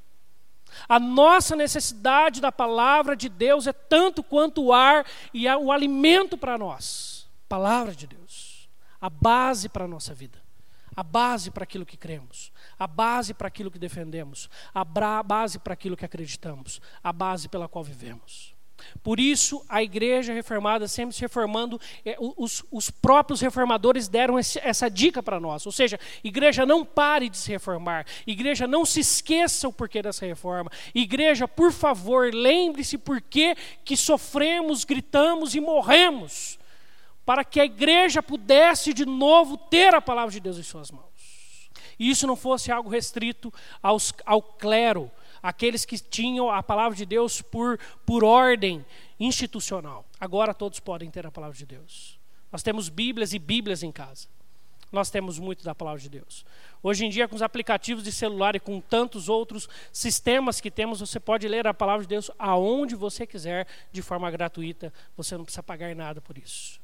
A 0.87 0.99
nossa 0.99 1.55
necessidade 1.55 2.39
da 2.39 2.51
palavra 2.51 3.15
de 3.15 3.29
Deus 3.29 3.65
é 3.65 3.73
tanto 3.73 4.21
quanto 4.21 4.65
o 4.65 4.73
ar 4.73 5.07
e 5.33 5.47
o 5.47 5.71
alimento 5.71 6.37
para 6.37 6.55
nós. 6.55 7.27
Palavra 7.49 7.95
de 7.95 8.05
Deus. 8.05 8.69
A 9.01 9.09
base 9.09 9.67
para 9.67 9.85
a 9.85 9.87
nossa 9.87 10.13
vida 10.13 10.42
a 10.95 11.03
base 11.03 11.51
para 11.51 11.63
aquilo 11.63 11.85
que 11.85 11.97
cremos, 11.97 12.51
a 12.77 12.87
base 12.87 13.33
para 13.33 13.47
aquilo 13.47 13.71
que 13.71 13.79
defendemos, 13.79 14.49
a 14.73 14.83
base 15.23 15.59
para 15.59 15.73
aquilo 15.73 15.97
que 15.97 16.05
acreditamos, 16.05 16.81
a 17.03 17.11
base 17.11 17.49
pela 17.49 17.67
qual 17.67 17.83
vivemos. 17.83 18.53
Por 19.01 19.19
isso, 19.19 19.63
a 19.67 19.81
igreja 19.81 20.33
reformada, 20.33 20.87
sempre 20.87 21.15
se 21.15 21.21
reformando, 21.21 21.79
é, 22.05 22.15
os, 22.19 22.63
os 22.71 22.89
próprios 22.89 23.41
reformadores 23.41 24.07
deram 24.07 24.37
esse, 24.37 24.59
essa 24.59 24.89
dica 24.89 25.21
para 25.21 25.39
nós. 25.39 25.65
Ou 25.65 25.71
seja, 25.71 25.99
igreja 26.23 26.65
não 26.65 26.85
pare 26.85 27.29
de 27.29 27.37
se 27.37 27.51
reformar, 27.51 28.05
igreja 28.27 28.67
não 28.67 28.85
se 28.85 28.99
esqueça 28.99 29.67
o 29.67 29.73
porquê 29.73 30.01
dessa 30.01 30.25
reforma. 30.25 30.69
Igreja, 30.93 31.47
por 31.47 31.71
favor, 31.71 32.33
lembre-se 32.33 32.97
por 32.97 33.21
que 33.21 33.55
sofremos, 33.95 34.83
gritamos 34.83 35.55
e 35.55 35.61
morremos 35.61 36.59
para 37.25 37.43
que 37.43 37.59
a 37.59 37.65
igreja 37.65 38.21
pudesse 38.21 38.93
de 38.93 39.05
novo 39.05 39.57
ter 39.57 39.93
a 39.93 40.01
palavra 40.01 40.31
de 40.31 40.39
Deus 40.39 40.57
em 40.57 40.63
suas 40.63 40.91
mãos. 40.91 41.13
E 41.97 42.09
isso 42.09 42.27
não 42.27 42.35
fosse 42.35 42.71
algo 42.71 42.89
restrito 42.89 43.53
aos, 43.81 44.13
ao 44.25 44.41
clero, 44.41 45.11
aqueles 45.41 45.85
que 45.85 45.97
tinham 45.97 46.49
a 46.49 46.63
palavra 46.63 46.97
de 46.97 47.05
Deus 47.05 47.41
por, 47.41 47.79
por 48.05 48.23
ordem 48.23 48.85
institucional. 49.19 50.05
Agora 50.19 50.53
todos 50.53 50.79
podem 50.79 51.09
ter 51.09 51.25
a 51.25 51.31
palavra 51.31 51.57
de 51.57 51.65
Deus. 51.65 52.19
Nós 52.51 52.63
temos 52.63 52.89
Bíblias 52.89 53.33
e 53.33 53.39
Bíblias 53.39 53.83
em 53.83 53.91
casa. 53.91 54.27
Nós 54.91 55.09
temos 55.09 55.39
muito 55.39 55.63
da 55.63 55.73
palavra 55.73 55.99
de 55.99 56.07
Deus. 56.07 56.45
Hoje 56.83 57.03
em 57.03 57.09
dia, 57.09 57.27
com 57.27 57.35
os 57.35 57.41
aplicativos 57.41 58.03
de 58.03 58.11
celular 58.11 58.55
e 58.55 58.59
com 58.59 58.79
tantos 58.79 59.27
outros 59.27 59.67
sistemas 59.91 60.61
que 60.61 60.69
temos, 60.69 60.99
você 60.99 61.19
pode 61.19 61.47
ler 61.47 61.65
a 61.65 61.73
palavra 61.73 62.03
de 62.03 62.09
Deus 62.09 62.29
aonde 62.37 62.93
você 62.95 63.25
quiser, 63.25 63.67
de 63.91 64.03
forma 64.03 64.29
gratuita. 64.29 64.93
Você 65.17 65.35
não 65.35 65.45
precisa 65.45 65.63
pagar 65.63 65.95
nada 65.95 66.21
por 66.21 66.37
isso. 66.37 66.82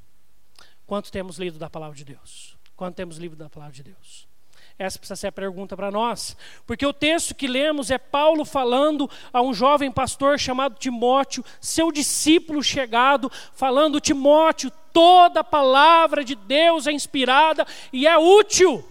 Quanto 0.90 1.12
temos 1.12 1.38
lido 1.38 1.60
da 1.60 1.70
palavra 1.70 1.96
de 1.96 2.04
Deus? 2.04 2.58
Quanto 2.76 2.96
temos 2.96 3.20
lido 3.20 3.36
da 3.36 3.48
palavra 3.48 3.76
de 3.76 3.84
Deus? 3.84 4.28
Essa 4.76 4.98
precisa 4.98 5.16
ser 5.16 5.28
a 5.28 5.32
pergunta 5.32 5.78
para 5.78 5.92
nós. 5.92 6.36
Porque 6.66 6.84
o 6.84 6.92
texto 6.92 7.36
que 7.36 7.48
lemos 7.48 7.92
é 7.92 8.00
Paulo 8.00 8.44
falando 8.44 9.08
a 9.32 9.40
um 9.40 9.54
jovem 9.54 9.92
pastor 9.92 10.40
chamado 10.40 10.80
Timóteo, 10.80 11.46
seu 11.62 11.92
discípulo 11.92 12.64
chegado, 12.64 13.32
falando: 13.54 14.02
Timóteo, 14.02 14.72
toda 14.92 15.42
a 15.42 15.44
palavra 15.44 16.24
de 16.24 16.34
Deus 16.34 16.88
é 16.88 16.92
inspirada 16.92 17.68
e 17.94 18.08
é 18.08 18.18
útil. 18.18 18.84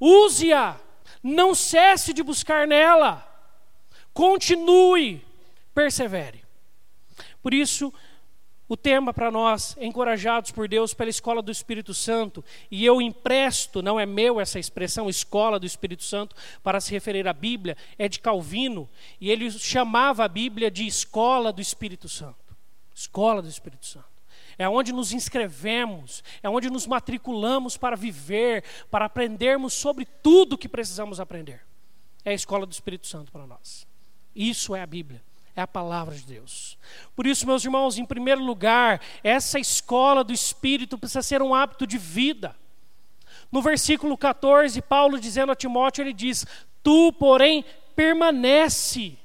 Use-a, 0.00 0.80
não 1.22 1.54
cesse 1.54 2.14
de 2.14 2.22
buscar 2.22 2.66
nela. 2.66 3.22
Continue, 4.14 5.22
persevere. 5.74 6.42
Por 7.42 7.52
isso, 7.52 7.92
o 8.68 8.76
tema 8.76 9.14
para 9.14 9.30
nós, 9.30 9.76
encorajados 9.80 10.50
por 10.50 10.68
Deus 10.68 10.92
pela 10.92 11.08
escola 11.08 11.40
do 11.40 11.50
Espírito 11.50 11.94
Santo, 11.94 12.44
e 12.70 12.84
eu 12.84 13.00
empresto, 13.00 13.80
não 13.80 13.98
é 13.98 14.04
meu 14.04 14.38
essa 14.38 14.58
expressão, 14.58 15.08
escola 15.08 15.58
do 15.58 15.64
Espírito 15.64 16.04
Santo, 16.04 16.36
para 16.62 16.80
se 16.80 16.92
referir 16.92 17.26
à 17.26 17.32
Bíblia, 17.32 17.76
é 17.96 18.08
de 18.08 18.20
Calvino, 18.20 18.88
e 19.18 19.30
ele 19.30 19.50
chamava 19.50 20.24
a 20.24 20.28
Bíblia 20.28 20.70
de 20.70 20.86
escola 20.86 21.50
do 21.50 21.62
Espírito 21.62 22.08
Santo. 22.08 22.36
Escola 22.94 23.40
do 23.40 23.48
Espírito 23.48 23.86
Santo. 23.86 24.06
É 24.58 24.68
onde 24.68 24.92
nos 24.92 25.12
inscrevemos, 25.12 26.22
é 26.42 26.50
onde 26.50 26.68
nos 26.68 26.86
matriculamos 26.86 27.76
para 27.76 27.96
viver, 27.96 28.64
para 28.90 29.04
aprendermos 29.04 29.72
sobre 29.72 30.04
tudo 30.04 30.58
que 30.58 30.68
precisamos 30.68 31.20
aprender. 31.20 31.64
É 32.24 32.32
a 32.32 32.34
escola 32.34 32.66
do 32.66 32.72
Espírito 32.72 33.06
Santo 33.06 33.30
para 33.30 33.46
nós. 33.46 33.86
Isso 34.34 34.74
é 34.74 34.82
a 34.82 34.86
Bíblia 34.86 35.22
é 35.58 35.62
a 35.62 35.66
palavra 35.66 36.14
de 36.14 36.22
Deus. 36.22 36.78
Por 37.16 37.26
isso, 37.26 37.46
meus 37.46 37.64
irmãos, 37.64 37.98
em 37.98 38.04
primeiro 38.04 38.42
lugar, 38.42 39.00
essa 39.24 39.58
escola 39.58 40.22
do 40.22 40.32
Espírito 40.32 40.96
precisa 40.96 41.22
ser 41.22 41.42
um 41.42 41.54
hábito 41.54 41.86
de 41.86 41.98
vida. 41.98 42.54
No 43.50 43.60
versículo 43.60 44.16
14, 44.16 44.80
Paulo 44.82 45.18
dizendo 45.18 45.50
a 45.50 45.56
Timóteo, 45.56 46.02
ele 46.02 46.12
diz: 46.12 46.46
Tu, 46.82 47.12
porém, 47.14 47.64
permanece 47.96 49.18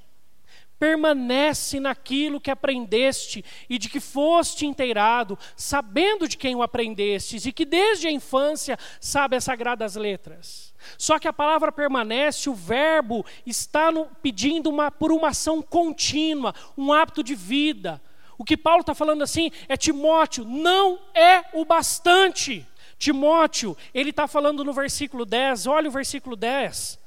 permanece 0.84 1.80
naquilo 1.80 2.42
que 2.42 2.52
aprendeste 2.52 3.46
e 3.70 3.78
de 3.78 3.88
que 3.88 4.02
foste 4.02 4.66
inteirado, 4.66 5.40
sabendo 5.56 6.28
de 6.28 6.36
quem 6.36 6.56
o 6.56 6.62
aprendestes 6.62 7.46
e 7.46 7.54
que 7.54 7.64
desde 7.64 8.10
a 8.10 8.12
infância 8.12 8.78
sabe 9.00 9.38
as 9.38 9.46
sagradas 9.46 9.96
letras. 9.96 10.74
Só 10.98 11.18
que 11.18 11.28
a 11.30 11.32
palavra 11.32 11.72
permanece, 11.72 12.50
o 12.50 12.54
verbo 12.54 13.26
está 13.46 13.94
no, 13.94 14.08
pedindo 14.22 14.70
uma, 14.70 14.92
por 14.92 15.14
uma 15.14 15.30
ação 15.30 15.62
contínua, 15.62 16.54
um 16.78 16.92
hábito 16.92 17.24
de 17.24 17.34
vida. 17.34 18.02
O 18.38 18.44
que 18.44 18.58
Paulo 18.58 18.82
está 18.82 18.94
falando 18.94 19.22
assim 19.22 19.52
é 19.70 19.78
Timóteo, 19.78 20.44
não 20.44 21.00
é 21.14 21.46
o 21.54 21.64
bastante. 21.64 22.68
Timóteo, 23.00 23.78
ele 23.94 24.10
está 24.10 24.28
falando 24.28 24.66
no 24.66 24.74
versículo 24.74 25.24
10, 25.24 25.66
olha 25.66 25.88
o 25.88 25.94
versículo 25.94 26.36
10. 26.36 27.02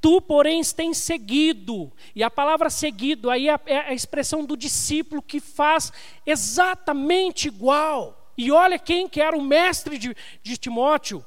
Tu, 0.00 0.20
porém, 0.20 0.62
tens 0.62 0.98
seguido, 0.98 1.92
e 2.14 2.22
a 2.22 2.30
palavra 2.30 2.70
seguido 2.70 3.30
aí 3.30 3.48
é, 3.48 3.58
é 3.66 3.78
a 3.78 3.94
expressão 3.94 4.44
do 4.44 4.56
discípulo 4.56 5.20
que 5.20 5.40
faz 5.40 5.92
exatamente 6.24 7.48
igual. 7.48 8.32
E 8.36 8.52
olha 8.52 8.78
quem 8.78 9.08
que 9.08 9.20
era 9.20 9.36
o 9.36 9.42
mestre 9.42 9.98
de, 9.98 10.16
de 10.40 10.56
Timóteo, 10.56 11.24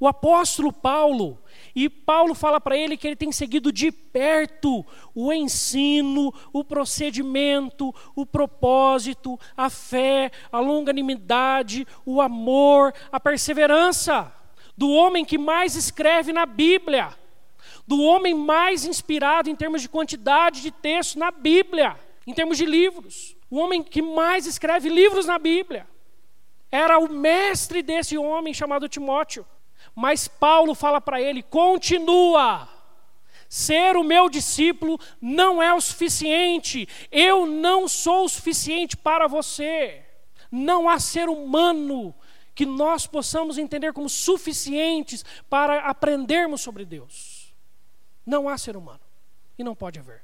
o 0.00 0.08
apóstolo 0.08 0.72
Paulo. 0.72 1.38
E 1.74 1.90
Paulo 1.90 2.34
fala 2.34 2.58
para 2.58 2.78
ele 2.78 2.96
que 2.96 3.06
ele 3.06 3.16
tem 3.16 3.30
seguido 3.30 3.70
de 3.70 3.92
perto 3.92 4.84
o 5.14 5.30
ensino, 5.30 6.32
o 6.50 6.64
procedimento, 6.64 7.94
o 8.16 8.24
propósito, 8.24 9.38
a 9.54 9.68
fé, 9.68 10.30
a 10.50 10.60
longanimidade, 10.60 11.86
o 12.06 12.22
amor, 12.22 12.94
a 13.12 13.20
perseverança 13.20 14.32
do 14.78 14.90
homem 14.90 15.26
que 15.26 15.36
mais 15.36 15.74
escreve 15.74 16.32
na 16.32 16.46
Bíblia 16.46 17.14
do 17.88 18.02
homem 18.02 18.34
mais 18.34 18.84
inspirado 18.84 19.48
em 19.48 19.56
termos 19.56 19.80
de 19.80 19.88
quantidade 19.88 20.60
de 20.60 20.70
textos 20.70 21.16
na 21.16 21.30
Bíblia, 21.30 21.98
em 22.26 22.34
termos 22.34 22.58
de 22.58 22.66
livros. 22.66 23.34
O 23.50 23.56
homem 23.56 23.82
que 23.82 24.02
mais 24.02 24.46
escreve 24.46 24.90
livros 24.90 25.24
na 25.24 25.38
Bíblia. 25.38 25.88
Era 26.70 26.98
o 26.98 27.10
mestre 27.10 27.82
desse 27.82 28.18
homem 28.18 28.52
chamado 28.52 28.90
Timóteo. 28.90 29.46
Mas 29.94 30.28
Paulo 30.28 30.74
fala 30.74 31.00
para 31.00 31.18
ele: 31.18 31.42
continua. 31.42 32.68
Ser 33.48 33.96
o 33.96 34.04
meu 34.04 34.28
discípulo 34.28 35.00
não 35.18 35.62
é 35.62 35.72
o 35.72 35.80
suficiente. 35.80 36.86
Eu 37.10 37.46
não 37.46 37.88
sou 37.88 38.26
o 38.26 38.28
suficiente 38.28 38.98
para 38.98 39.26
você. 39.26 40.04
Não 40.52 40.90
há 40.90 40.98
ser 40.98 41.30
humano 41.30 42.14
que 42.54 42.66
nós 42.66 43.06
possamos 43.06 43.56
entender 43.56 43.94
como 43.94 44.10
suficientes 44.10 45.24
para 45.48 45.88
aprendermos 45.88 46.60
sobre 46.60 46.84
Deus. 46.84 47.37
Não 48.28 48.46
há 48.46 48.58
ser 48.58 48.76
humano. 48.76 49.00
E 49.58 49.64
não 49.64 49.74
pode 49.74 49.98
haver. 49.98 50.22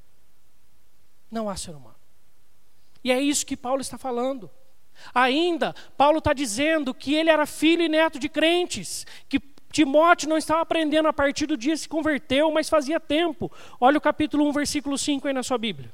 Não 1.31 1.49
há 1.49 1.57
ser 1.57 1.71
humano. 1.71 1.97
E 3.03 3.11
é 3.11 3.19
isso 3.19 3.47
que 3.47 3.57
Paulo 3.57 3.81
está 3.81 3.97
falando. 3.97 4.51
Ainda, 5.15 5.75
Paulo 5.97 6.19
está 6.19 6.35
dizendo 6.35 6.93
que 6.93 7.15
ele 7.15 7.31
era 7.31 7.47
filho 7.47 7.83
e 7.83 7.89
neto 7.89 8.19
de 8.19 8.29
crentes, 8.29 9.07
que 9.27 9.41
Timóteo 9.73 10.29
não 10.29 10.37
estava 10.37 10.61
aprendendo 10.61 11.09
a 11.09 11.15
partir 11.15 11.47
do 11.47 11.57
dia 11.57 11.73
que 11.73 11.79
se 11.79 11.89
converteu, 11.89 12.53
mas 12.53 12.69
fazia 12.69 13.01
tempo. 13.01 13.51
Olha 13.81 13.97
o 13.97 14.03
capítulo 14.03 14.47
1, 14.49 14.53
versículo 14.53 14.99
5 14.99 15.27
aí 15.27 15.33
na 15.33 15.43
sua 15.43 15.57
Bíblia. 15.57 15.91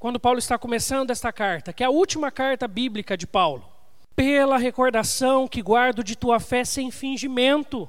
Quando 0.00 0.18
Paulo 0.18 0.40
está 0.40 0.58
começando 0.58 1.12
esta 1.12 1.32
carta, 1.32 1.72
que 1.72 1.84
é 1.84 1.86
a 1.86 1.90
última 1.90 2.32
carta 2.32 2.66
bíblica 2.66 3.16
de 3.16 3.26
Paulo. 3.26 3.64
Pela 4.16 4.58
recordação 4.58 5.46
que 5.46 5.62
guardo 5.62 6.02
de 6.02 6.16
tua 6.16 6.40
fé 6.40 6.64
sem 6.64 6.90
fingimento. 6.90 7.88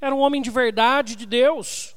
Era 0.00 0.12
um 0.12 0.18
homem 0.18 0.42
de 0.42 0.50
verdade 0.50 1.14
de 1.14 1.26
Deus 1.26 1.96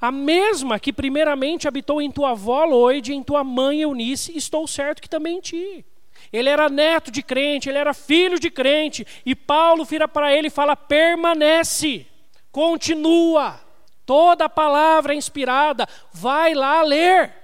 a 0.00 0.10
mesma 0.10 0.80
que 0.80 0.92
primeiramente 0.92 1.68
habitou 1.68 2.00
em 2.00 2.10
tua 2.10 2.30
avó 2.30 2.64
Loide, 2.64 3.12
em 3.12 3.22
tua 3.22 3.44
mãe 3.44 3.82
Eunice, 3.82 4.36
estou 4.36 4.66
certo 4.66 5.02
que 5.02 5.08
também 5.08 5.36
em 5.36 5.40
ti. 5.40 5.84
Ele 6.32 6.48
era 6.48 6.68
neto 6.68 7.10
de 7.10 7.22
crente, 7.22 7.68
ele 7.68 7.78
era 7.78 7.92
filho 7.92 8.38
de 8.38 8.50
crente, 8.50 9.06
e 9.26 9.34
Paulo 9.34 9.84
vira 9.84 10.06
para 10.08 10.34
ele 10.34 10.46
e 10.46 10.50
fala: 10.50 10.76
permanece, 10.76 12.06
continua, 12.50 13.60
toda 14.06 14.46
a 14.46 14.48
palavra 14.48 15.14
inspirada, 15.14 15.88
vai 16.12 16.54
lá 16.54 16.82
ler, 16.82 17.34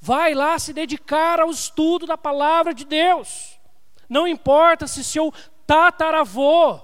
vai 0.00 0.34
lá 0.34 0.58
se 0.58 0.72
dedicar 0.72 1.40
ao 1.40 1.50
estudo 1.50 2.06
da 2.06 2.16
palavra 2.16 2.72
de 2.72 2.84
Deus. 2.84 3.58
Não 4.08 4.26
importa 4.26 4.86
se 4.86 5.04
seu 5.04 5.32
tataravô 5.66 6.80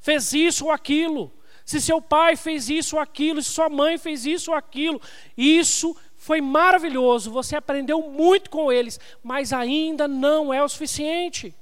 fez 0.00 0.32
isso 0.32 0.66
ou 0.66 0.70
aquilo, 0.70 1.32
se 1.64 1.80
seu 1.80 2.00
pai 2.00 2.36
fez 2.36 2.68
isso 2.68 2.96
ou 2.96 3.02
aquilo, 3.02 3.42
se 3.42 3.50
sua 3.50 3.68
mãe 3.68 3.96
fez 3.96 4.26
isso 4.26 4.50
ou 4.50 4.56
aquilo, 4.56 5.00
isso 5.36 5.96
foi 6.16 6.40
maravilhoso, 6.40 7.30
você 7.30 7.56
aprendeu 7.56 8.02
muito 8.02 8.50
com 8.50 8.72
eles, 8.72 8.98
mas 9.22 9.52
ainda 9.52 10.06
não 10.08 10.52
é 10.52 10.62
o 10.62 10.68
suficiente. 10.68 11.54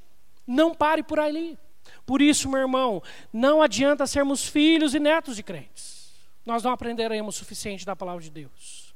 Não 0.47 0.75
pare 0.75 1.03
por 1.03 1.19
ali. 1.19 1.59
Por 2.05 2.21
isso, 2.21 2.49
meu 2.49 2.61
irmão, 2.61 3.03
não 3.33 3.63
adianta 3.63 4.07
sermos 4.07 4.47
filhos 4.47 4.95
e 4.95 4.99
netos 4.99 5.37
de 5.37 5.43
crentes. 5.43 6.13
Nós 6.45 6.63
não 6.63 6.73
aprenderemos 6.73 7.37
o 7.37 7.39
suficiente 7.39 7.87
da 7.87 7.95
palavra 7.95 8.23
de 8.23 8.31
Deus. 8.31 8.93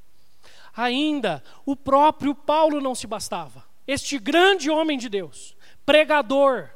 Ainda, 0.77 1.43
o 1.65 1.77
próprio 1.77 2.35
Paulo 2.35 2.81
não 2.81 2.95
se 2.95 3.07
bastava. 3.07 3.65
Este 3.87 4.19
grande 4.19 4.69
homem 4.69 4.99
de 4.99 5.09
Deus, 5.09 5.57
pregador, 5.85 6.71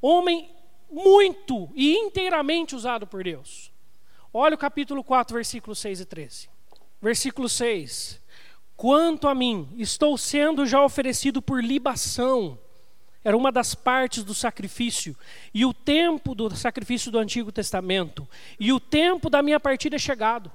homem 0.00 0.53
muito 0.94 1.68
e 1.74 1.96
inteiramente 1.96 2.76
usado 2.76 3.06
por 3.06 3.24
Deus. 3.24 3.72
Olha 4.32 4.54
o 4.54 4.58
capítulo 4.58 5.02
4, 5.02 5.34
versículos 5.34 5.78
6 5.78 6.00
e 6.00 6.04
13. 6.04 6.48
Versículo 7.02 7.48
6. 7.48 8.20
Quanto 8.76 9.28
a 9.28 9.34
mim, 9.34 9.68
estou 9.76 10.16
sendo 10.16 10.66
já 10.66 10.82
oferecido 10.82 11.42
por 11.42 11.62
libação 11.62 12.58
era 13.24 13.36
uma 13.36 13.50
das 13.50 13.74
partes 13.74 14.22
do 14.22 14.34
sacrifício, 14.34 15.16
e 15.54 15.64
o 15.64 15.72
tempo 15.72 16.34
do 16.34 16.54
sacrifício 16.54 17.10
do 17.10 17.18
Antigo 17.18 17.50
Testamento, 17.50 18.28
e 18.60 18.70
o 18.70 18.78
tempo 18.78 19.30
da 19.30 19.42
minha 19.42 19.58
partida 19.58 19.96
é 19.96 19.98
chegado. 19.98 20.52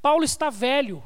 Paulo 0.00 0.22
está 0.22 0.48
velho, 0.48 1.02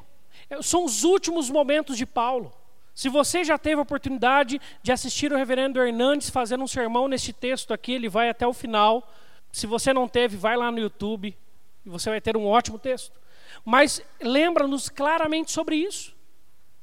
é, 0.51 0.61
são 0.61 0.85
os 0.85 1.03
últimos 1.03 1.49
momentos 1.49 1.97
de 1.97 2.05
Paulo. 2.05 2.53
Se 2.95 3.09
você 3.09 3.43
já 3.43 3.57
teve 3.57 3.79
a 3.79 3.83
oportunidade 3.83 4.61
de 4.83 4.93
assistir 4.93 5.33
o 5.33 5.37
reverendo 5.37 5.81
Hernandes 5.81 6.29
fazendo 6.29 6.63
um 6.63 6.69
sermão 6.69 7.09
neste 7.09 7.33
texto 7.33 7.73
aqui, 7.73 7.93
ele 7.93 8.09
vai 8.09 8.29
até 8.29 8.47
o 8.47 8.53
final. 8.53 9.09
Se 9.51 9.67
você 9.67 9.93
não 9.93 10.07
teve, 10.07 10.37
vai 10.37 10.57
lá 10.57 10.71
no 10.71 10.79
YouTube 10.79 11.37
e 11.85 11.89
você 11.89 12.11
vai 12.11 12.21
ter 12.21 12.37
um 12.37 12.47
ótimo 12.47 12.79
texto. 12.79 13.21
Mas 13.65 14.03
lembra-nos 14.21 14.89
claramente 14.89 15.51
sobre 15.51 15.77
isso. 15.77 16.15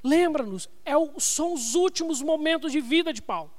Lembra-nos, 0.04 0.70
é 0.86 0.94
são 1.18 1.54
os 1.54 1.75
últimos 1.75 2.22
momentos 2.22 2.72
de 2.72 2.80
vida 2.80 3.12
de 3.12 3.22
Paulo. 3.22 3.51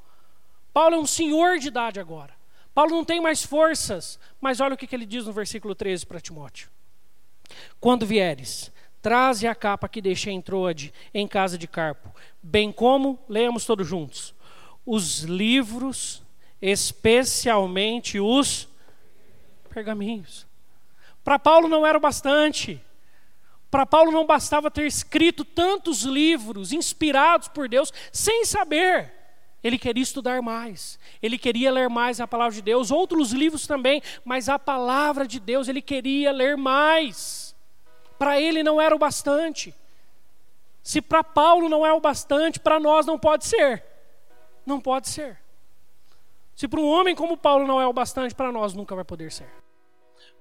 Paulo 0.73 0.97
é 0.97 0.99
um 0.99 1.07
senhor 1.07 1.59
de 1.59 1.69
idade 1.69 2.01
agora. 2.01 2.35
Paulo 2.75 2.93
não 2.93 3.05
tem 3.05 3.21
mais 3.21 3.45
forças, 3.45 4.19
mas 4.41 4.61
olha 4.61 4.75
o 4.75 4.77
que, 4.77 4.87
que 4.87 4.95
ele 4.95 5.05
diz 5.05 5.27
no 5.27 5.33
versículo 5.33 5.75
13 5.75 6.07
para 6.07 6.21
Timóteo: 6.21 6.71
Quando 7.81 8.07
vieres, 8.07 8.73
traze 9.03 9.47
a 9.47 9.55
capa 9.55 9.89
que 9.89 10.01
deixei 10.01 10.33
em 10.33 10.41
Troade, 10.41 10.93
em 11.13 11.27
casa 11.27 11.57
de 11.57 11.67
Carpo, 11.67 12.15
bem 12.43 12.71
como, 12.71 13.19
leamos 13.29 13.65
todos 13.65 13.87
juntos, 13.87 14.35
os 14.85 15.21
livros, 15.21 16.23
especialmente 16.61 18.21
os 18.21 18.69
pergaminhos. 19.69 20.47
Para 21.23 21.39
Paulo 21.39 21.69
não 21.69 21.87
era 21.87 21.97
o 21.97 22.01
bastante. 22.01 22.83
Para 23.71 23.87
Paulo 23.87 24.11
não 24.11 24.27
bastava 24.27 24.71
ter 24.71 24.87
escrito 24.87 25.45
tantos 25.45 26.03
livros 26.03 26.73
inspirados 26.73 27.47
por 27.49 27.69
Deus 27.69 27.93
sem 28.13 28.45
saber. 28.45 29.13
Ele 29.63 29.79
queria 29.79 30.03
estudar 30.03 30.41
mais, 30.41 30.99
ele 31.23 31.37
queria 31.37 31.71
ler 31.71 31.91
mais 31.91 32.19
a 32.19 32.27
palavra 32.27 32.55
de 32.55 32.63
Deus, 32.63 32.91
outros 32.91 33.31
livros 33.33 33.67
também, 33.67 34.03
mas 34.25 34.49
a 34.49 34.59
palavra 34.59 35.27
de 35.27 35.39
Deus 35.39 35.69
ele 35.69 35.83
queria 35.83 36.33
ler 36.33 36.57
mais. 36.57 37.40
Para 38.21 38.39
ele 38.39 38.63
não 38.63 38.79
era 38.79 38.95
o 38.95 38.99
bastante. 38.99 39.75
Se 40.83 41.01
para 41.01 41.25
Paulo 41.25 41.71
não 41.71 41.87
é 41.87 41.93
o 41.95 42.03
bastante, 42.03 42.61
para 42.61 42.79
nós 42.79 43.07
não 43.07 43.19
pode 43.19 43.47
ser. 43.47 43.83
Não 44.67 44.79
pode 44.79 45.09
ser. 45.09 45.39
Se 46.55 46.69
para 46.69 46.81
um 46.81 46.87
homem 46.87 47.15
como 47.17 47.35
Paulo 47.35 47.67
não 47.67 47.81
é 47.81 47.87
o 47.87 47.95
bastante, 47.95 48.35
para 48.35 48.53
nós 48.53 48.75
nunca 48.75 48.95
vai 48.95 49.05
poder 49.05 49.33
ser. 49.33 49.49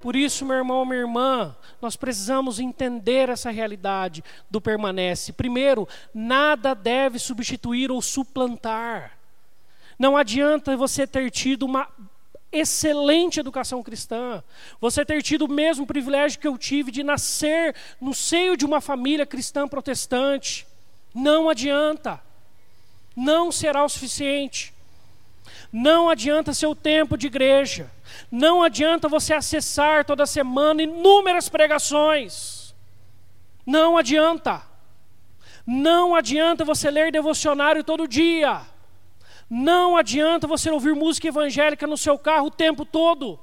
Por 0.01 0.13
isso, 0.13 0.45
meu 0.45 0.57
irmão, 0.57 0.83
minha 0.83 0.99
irmã, 0.99 1.55
nós 1.81 1.95
precisamos 1.95 2.59
entender 2.59 3.29
essa 3.29 3.49
realidade 3.49 4.21
do 4.51 4.59
permanece. 4.59 5.31
Primeiro, 5.31 5.87
nada 6.13 6.75
deve 6.75 7.17
substituir 7.17 7.89
ou 7.89 8.01
suplantar. 8.01 9.17
Não 9.97 10.17
adianta 10.17 10.75
você 10.75 11.07
ter 11.07 11.31
tido 11.31 11.63
uma 11.63 11.87
excelente 12.51 13.39
educação 13.39 13.83
cristã, 13.83 14.43
você 14.81 15.05
ter 15.05 15.21
tido 15.21 15.45
o 15.45 15.51
mesmo 15.51 15.85
privilégio 15.85 16.39
que 16.39 16.47
eu 16.47 16.57
tive 16.57 16.91
de 16.91 17.03
nascer 17.03 17.75
no 18.01 18.13
seio 18.13 18.57
de 18.57 18.65
uma 18.65 18.81
família 18.81 19.25
cristã 19.25 19.67
protestante. 19.67 20.67
Não 21.13 21.49
adianta. 21.49 22.21
Não 23.15 23.51
será 23.51 23.83
o 23.83 23.89
suficiente. 23.89 24.73
Não 25.71 26.09
adianta 26.09 26.53
seu 26.53 26.75
tempo 26.75 27.17
de 27.17 27.27
igreja. 27.27 27.91
Não 28.31 28.63
adianta 28.63 29.07
você 29.07 29.33
acessar 29.33 30.03
toda 30.05 30.25
semana 30.25 30.81
inúmeras 30.81 31.49
pregações. 31.49 32.73
Não 33.65 33.97
adianta. 33.97 34.63
Não 35.65 36.15
adianta 36.15 36.65
você 36.65 36.89
ler 36.89 37.11
devocionário 37.11 37.83
todo 37.83 38.07
dia. 38.07 38.61
Não 39.49 39.97
adianta 39.97 40.45
você 40.45 40.69
ouvir 40.69 40.93
música 40.93 41.27
evangélica 41.27 41.87
no 41.87 41.97
seu 41.97 42.17
carro 42.17 42.47
o 42.47 42.51
tempo 42.51 42.85
todo. 42.85 43.39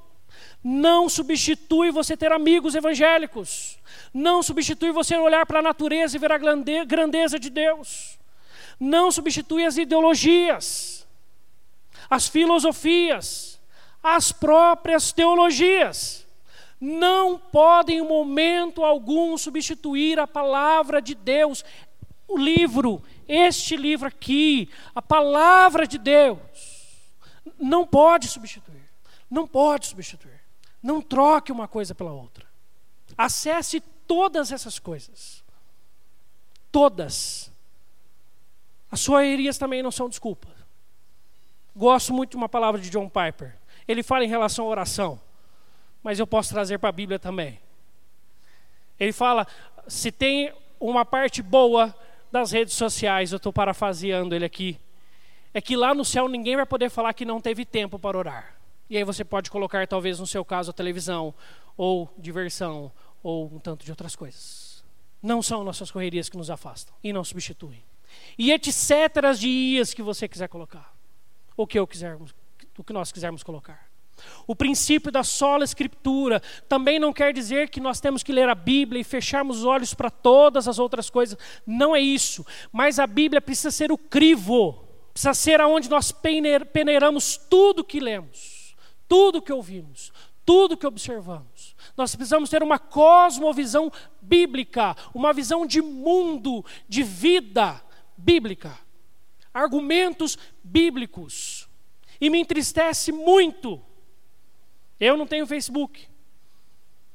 Não 0.63 1.09
substitui 1.09 1.91
você 1.91 2.15
ter 2.15 2.31
amigos 2.31 2.75
evangélicos. 2.75 3.77
Não 4.13 4.41
substitui 4.41 4.91
você 4.91 5.17
olhar 5.17 5.45
para 5.45 5.59
a 5.59 5.63
natureza 5.63 6.15
e 6.15 6.19
ver 6.19 6.31
a 6.31 6.37
grandeza 6.37 7.37
de 7.37 7.49
Deus. 7.49 8.17
Não 8.79 9.11
substitui 9.11 9.65
as 9.65 9.77
ideologias 9.77 10.97
as 12.09 12.27
filosofias, 12.27 13.59
as 14.01 14.31
próprias 14.31 15.11
teologias. 15.11 16.25
Não 16.79 17.37
podem, 17.37 17.99
em 17.99 18.07
momento 18.07 18.83
algum, 18.83 19.37
substituir 19.37 20.19
a 20.19 20.27
palavra 20.27 21.01
de 21.01 21.15
Deus. 21.15 21.65
O 22.27 22.37
livro, 22.37 23.01
este 23.27 23.75
livro 23.75 24.07
aqui, 24.07 24.69
a 24.95 25.01
palavra 25.01 25.85
de 25.85 25.97
Deus, 25.97 26.39
não 27.59 27.85
pode 27.85 28.27
substituir. 28.27 28.87
Não 29.29 29.47
pode 29.47 29.87
substituir. 29.87 30.39
Não 30.81 31.01
troque 31.01 31.51
uma 31.51 31.67
coisa 31.67 31.93
pela 31.93 32.11
outra. 32.11 32.45
Acesse 33.17 33.81
todas 34.07 34.51
essas 34.51 34.79
coisas. 34.79 35.43
Todas. 36.71 37.51
As 38.89 39.01
soerias 39.01 39.57
também 39.57 39.83
não 39.83 39.91
são 39.91 40.07
desculpa. 40.07 40.47
Gosto 41.75 42.13
muito 42.13 42.31
de 42.31 42.37
uma 42.37 42.49
palavra 42.49 42.79
de 42.79 42.89
John 42.89 43.09
Piper. 43.09 43.55
Ele 43.87 44.01
fala 44.01 44.23
em 44.23 44.29
relação 44.29 44.65
à 44.65 44.69
oração, 44.69 45.21
mas 46.01 46.19
eu 46.19 46.27
posso 46.27 46.49
trazer 46.49 46.77
para 46.77 46.89
a 46.89 46.93
Bíblia 46.93 47.19
também. 47.19 47.59
Ele 48.99 49.11
fala: 49.11 49.45
se 49.87 50.11
tem 50.11 50.53
uma 50.79 51.05
parte 51.05 51.41
boa 51.41 51.95
das 52.31 52.51
redes 52.51 52.73
sociais, 52.73 53.31
eu 53.31 53.37
estou 53.37 53.53
parafraseando 53.53 54.35
ele 54.35 54.45
aqui, 54.45 54.79
é 55.53 55.61
que 55.61 55.75
lá 55.75 55.93
no 55.93 56.05
céu 56.05 56.27
ninguém 56.27 56.55
vai 56.55 56.65
poder 56.65 56.89
falar 56.89 57.13
que 57.13 57.25
não 57.25 57.41
teve 57.41 57.65
tempo 57.65 57.97
para 57.97 58.17
orar. 58.17 58.57
E 58.89 58.95
aí 58.95 59.03
você 59.03 59.23
pode 59.23 59.49
colocar, 59.49 59.85
talvez, 59.87 60.19
no 60.19 60.27
seu 60.27 60.45
caso, 60.45 60.71
a 60.71 60.73
televisão, 60.73 61.33
ou 61.75 62.09
diversão, 62.17 62.91
ou 63.21 63.53
um 63.53 63.59
tanto 63.59 63.83
de 63.83 63.91
outras 63.91 64.15
coisas. 64.15 64.83
Não 65.21 65.41
são 65.41 65.63
nossas 65.63 65.91
correrias 65.91 66.29
que 66.29 66.37
nos 66.37 66.49
afastam 66.49 66.95
e 67.03 67.11
não 67.11 67.23
substituem. 67.23 67.83
E 68.37 68.51
etc. 68.51 68.77
de 69.37 69.47
ias 69.47 69.93
que 69.93 70.01
você 70.01 70.27
quiser 70.27 70.47
colocar 70.47 70.95
o 71.57 71.65
que, 71.65 71.79
eu 71.79 71.87
quisermos, 71.87 72.35
o 72.77 72.83
que 72.83 72.93
nós 72.93 73.11
quisermos 73.11 73.41
colocar. 73.41 73.86
O 74.45 74.55
princípio 74.55 75.11
da 75.11 75.23
sola 75.23 75.63
escritura 75.63 76.41
também 76.67 76.99
não 76.99 77.13
quer 77.13 77.33
dizer 77.33 77.69
que 77.69 77.79
nós 77.79 77.99
temos 77.99 78.23
que 78.23 78.31
ler 78.31 78.49
a 78.49 78.55
Bíblia 78.55 79.01
e 79.01 79.03
fecharmos 79.03 79.59
os 79.59 79.65
olhos 79.65 79.93
para 79.93 80.09
todas 80.09 80.67
as 80.67 80.79
outras 80.79 81.09
coisas. 81.09 81.37
Não 81.65 81.95
é 81.95 81.99
isso. 81.99 82.45
Mas 82.71 82.99
a 82.99 83.07
Bíblia 83.07 83.41
precisa 83.41 83.71
ser 83.71 83.91
o 83.91 83.97
crivo, 83.97 84.73
precisa 85.13 85.33
ser 85.33 85.61
aonde 85.61 85.89
nós 85.89 86.11
peneiramos 86.11 87.37
tudo 87.49 87.83
que 87.83 87.99
lemos, 87.99 88.75
tudo 89.07 89.41
que 89.41 89.53
ouvimos, 89.53 90.11
tudo 90.45 90.77
que 90.77 90.87
observamos. 90.87 91.75
Nós 91.95 92.15
precisamos 92.15 92.49
ter 92.49 92.63
uma 92.63 92.79
cosmovisão 92.79 93.91
bíblica, 94.21 94.95
uma 95.13 95.33
visão 95.33 95.65
de 95.65 95.81
mundo, 95.81 96.63
de 96.87 97.03
vida 97.03 97.81
bíblica 98.17 98.87
argumentos 99.57 100.37
bíblicos. 100.63 101.67
E 102.21 102.29
me 102.29 102.39
entristece 102.39 103.11
muito. 103.11 103.81
Eu 104.99 105.15
não 105.15 105.27
tenho 105.27 105.45
Facebook. 105.45 106.07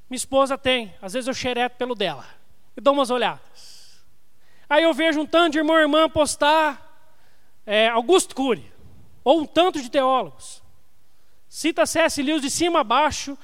Minha 0.09 0.17
esposa 0.17 0.57
tem. 0.57 0.95
Às 1.01 1.15
vezes 1.15 1.27
eu 1.27 1.35
xereto 1.35 1.77
pelo 1.77 1.95
dela. 1.95 2.27
E 2.77 2.81
dou 2.81 2.93
umas 2.93 3.11
olhadas. 3.11 4.05
Aí 4.69 4.85
eu 4.85 4.95
vejo 4.95 5.21
um 5.21 5.27
tanto 5.27 5.53
de 5.53 5.59
irmão 5.59 5.77
e 5.77 5.83
irmã 5.83 6.09
postar 6.09 7.11
é, 7.67 7.89
Augusto 7.89 8.35
Cury. 8.35 8.71
Ou 9.25 9.41
um 9.41 9.47
tanto 9.47 9.81
de 9.81 9.91
teólogos. 9.91 10.63
Cita 11.49 11.85
C.S. 11.85 12.23
Lewis 12.23 12.43
de 12.43 12.51
cima 12.51 12.81
a 12.81 12.85
baixo, 12.85 13.37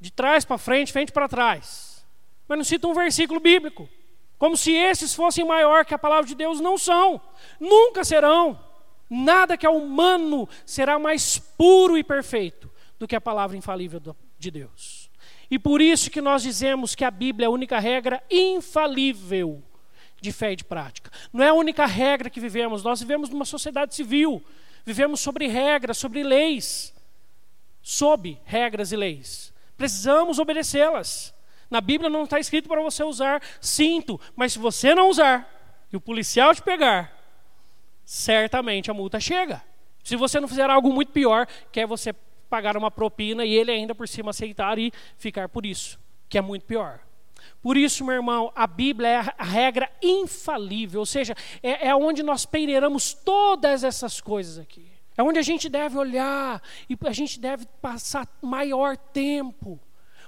de 0.00 0.10
trás 0.10 0.44
para 0.44 0.58
frente, 0.58 0.92
frente 0.92 1.10
para 1.10 1.28
trás. 1.28 2.04
Mas 2.46 2.58
não 2.58 2.64
cita 2.64 2.86
um 2.86 2.94
versículo 2.94 3.40
bíblico. 3.40 3.88
Como 4.38 4.56
se 4.56 4.72
esses 4.72 5.14
fossem 5.14 5.44
maior 5.44 5.84
que 5.84 5.94
a 5.94 5.98
palavra 5.98 6.26
de 6.26 6.34
Deus, 6.34 6.60
não 6.60 6.76
são, 6.76 7.20
nunca 7.58 8.04
serão. 8.04 8.60
Nada 9.08 9.56
que 9.56 9.64
é 9.64 9.70
humano 9.70 10.48
será 10.64 10.98
mais 10.98 11.38
puro 11.38 11.96
e 11.96 12.04
perfeito 12.04 12.70
do 12.98 13.06
que 13.06 13.16
a 13.16 13.20
palavra 13.20 13.56
infalível 13.56 14.00
de 14.38 14.50
Deus. 14.50 15.10
E 15.50 15.58
por 15.58 15.80
isso 15.80 16.10
que 16.10 16.20
nós 16.20 16.42
dizemos 16.42 16.94
que 16.94 17.04
a 17.04 17.10
Bíblia 17.10 17.46
é 17.46 17.48
a 17.48 17.50
única 17.50 17.78
regra 17.78 18.22
infalível 18.30 19.62
de 20.20 20.32
fé 20.32 20.52
e 20.52 20.56
de 20.56 20.64
prática. 20.64 21.10
Não 21.32 21.44
é 21.44 21.48
a 21.48 21.54
única 21.54 21.86
regra 21.86 22.30
que 22.30 22.40
vivemos, 22.40 22.82
nós 22.82 23.00
vivemos 23.00 23.28
numa 23.28 23.44
sociedade 23.44 23.94
civil, 23.94 24.42
vivemos 24.84 25.20
sobre 25.20 25.46
regras, 25.46 25.98
sobre 25.98 26.22
leis, 26.22 26.94
sob 27.82 28.38
regras 28.44 28.92
e 28.92 28.96
leis. 28.96 29.52
Precisamos 29.76 30.38
obedecê-las. 30.38 31.34
Na 31.70 31.80
Bíblia 31.80 32.08
não 32.08 32.24
está 32.24 32.38
escrito 32.38 32.68
para 32.68 32.80
você 32.80 33.04
usar 33.04 33.42
cinto, 33.60 34.20
mas 34.34 34.52
se 34.52 34.58
você 34.58 34.94
não 34.94 35.10
usar 35.10 35.52
e 35.92 35.96
o 35.96 36.00
policial 36.00 36.54
te 36.54 36.62
pegar, 36.62 37.12
certamente 38.04 38.90
a 38.90 38.94
multa 38.94 39.20
chega. 39.20 39.62
Se 40.02 40.16
você 40.16 40.38
não 40.40 40.48
fizer 40.48 40.70
algo 40.70 40.92
muito 40.92 41.12
pior, 41.12 41.46
que 41.72 41.80
é 41.80 41.86
você 41.86 42.12
pagar 42.48 42.76
uma 42.76 42.90
propina 42.90 43.44
e 43.44 43.52
ele 43.52 43.70
ainda 43.70 43.94
por 43.94 44.08
cima 44.08 44.30
aceitar 44.30 44.78
e 44.78 44.92
ficar 45.16 45.48
por 45.48 45.66
isso, 45.66 45.98
que 46.28 46.38
é 46.38 46.40
muito 46.40 46.64
pior. 46.64 47.00
Por 47.62 47.76
isso, 47.76 48.04
meu 48.04 48.14
irmão, 48.14 48.52
a 48.54 48.66
Bíblia 48.66 49.08
é 49.08 49.34
a 49.38 49.44
regra 49.44 49.90
infalível, 50.02 51.00
ou 51.00 51.06
seja, 51.06 51.34
é, 51.62 51.88
é 51.88 51.94
onde 51.94 52.22
nós 52.22 52.46
peneiramos 52.46 53.12
todas 53.12 53.84
essas 53.84 54.20
coisas 54.20 54.58
aqui. 54.58 54.86
É 55.16 55.22
onde 55.22 55.38
a 55.38 55.42
gente 55.42 55.68
deve 55.68 55.96
olhar 55.96 56.62
e 56.88 56.96
a 57.06 57.12
gente 57.12 57.40
deve 57.40 57.66
passar 57.80 58.28
maior 58.42 58.96
tempo 58.96 59.80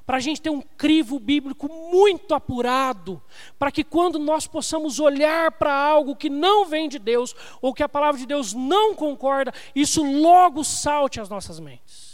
para 0.09 0.17
a 0.17 0.21
gente 0.21 0.41
ter 0.41 0.49
um 0.49 0.63
crivo 0.63 1.19
bíblico 1.19 1.71
muito 1.71 2.35
apurado, 2.35 3.23
para 3.59 3.71
que 3.71 3.85
quando 3.85 4.19
nós 4.19 4.47
possamos 4.47 4.99
olhar 4.99 5.53
para 5.53 5.75
algo 5.75 6.17
que 6.17 6.31
não 6.31 6.65
vem 6.65 6.89
de 6.89 6.99
Deus, 6.99 7.37
ou 7.61 7.75
que 7.75 7.83
a 7.83 7.89
palavra 7.89 8.19
de 8.19 8.27
Deus 8.27 8.55
não 8.55 8.95
concorda, 8.95 9.53
isso 9.75 10.03
logo 10.03 10.65
salte 10.65 11.21
às 11.21 11.29
nossas 11.29 11.61
mentes. 11.61 12.08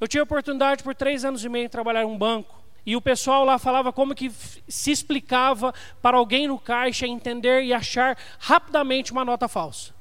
Eu 0.00 0.08
tive 0.08 0.20
a 0.20 0.24
oportunidade 0.24 0.82
por 0.82 0.94
três 0.94 1.24
anos 1.24 1.44
e 1.44 1.48
meio 1.48 1.66
de 1.66 1.72
trabalhar 1.72 2.02
em 2.02 2.06
um 2.06 2.16
banco, 2.16 2.60
e 2.86 2.96
o 2.96 3.00
pessoal 3.00 3.44
lá 3.44 3.58
falava 3.58 3.92
como 3.92 4.14
que 4.14 4.30
se 4.66 4.90
explicava 4.90 5.74
para 6.00 6.16
alguém 6.16 6.48
no 6.48 6.58
caixa 6.58 7.06
entender 7.06 7.62
e 7.62 7.74
achar 7.74 8.16
rapidamente 8.38 9.12
uma 9.12 9.24
nota 9.24 9.46
falsa. 9.46 9.92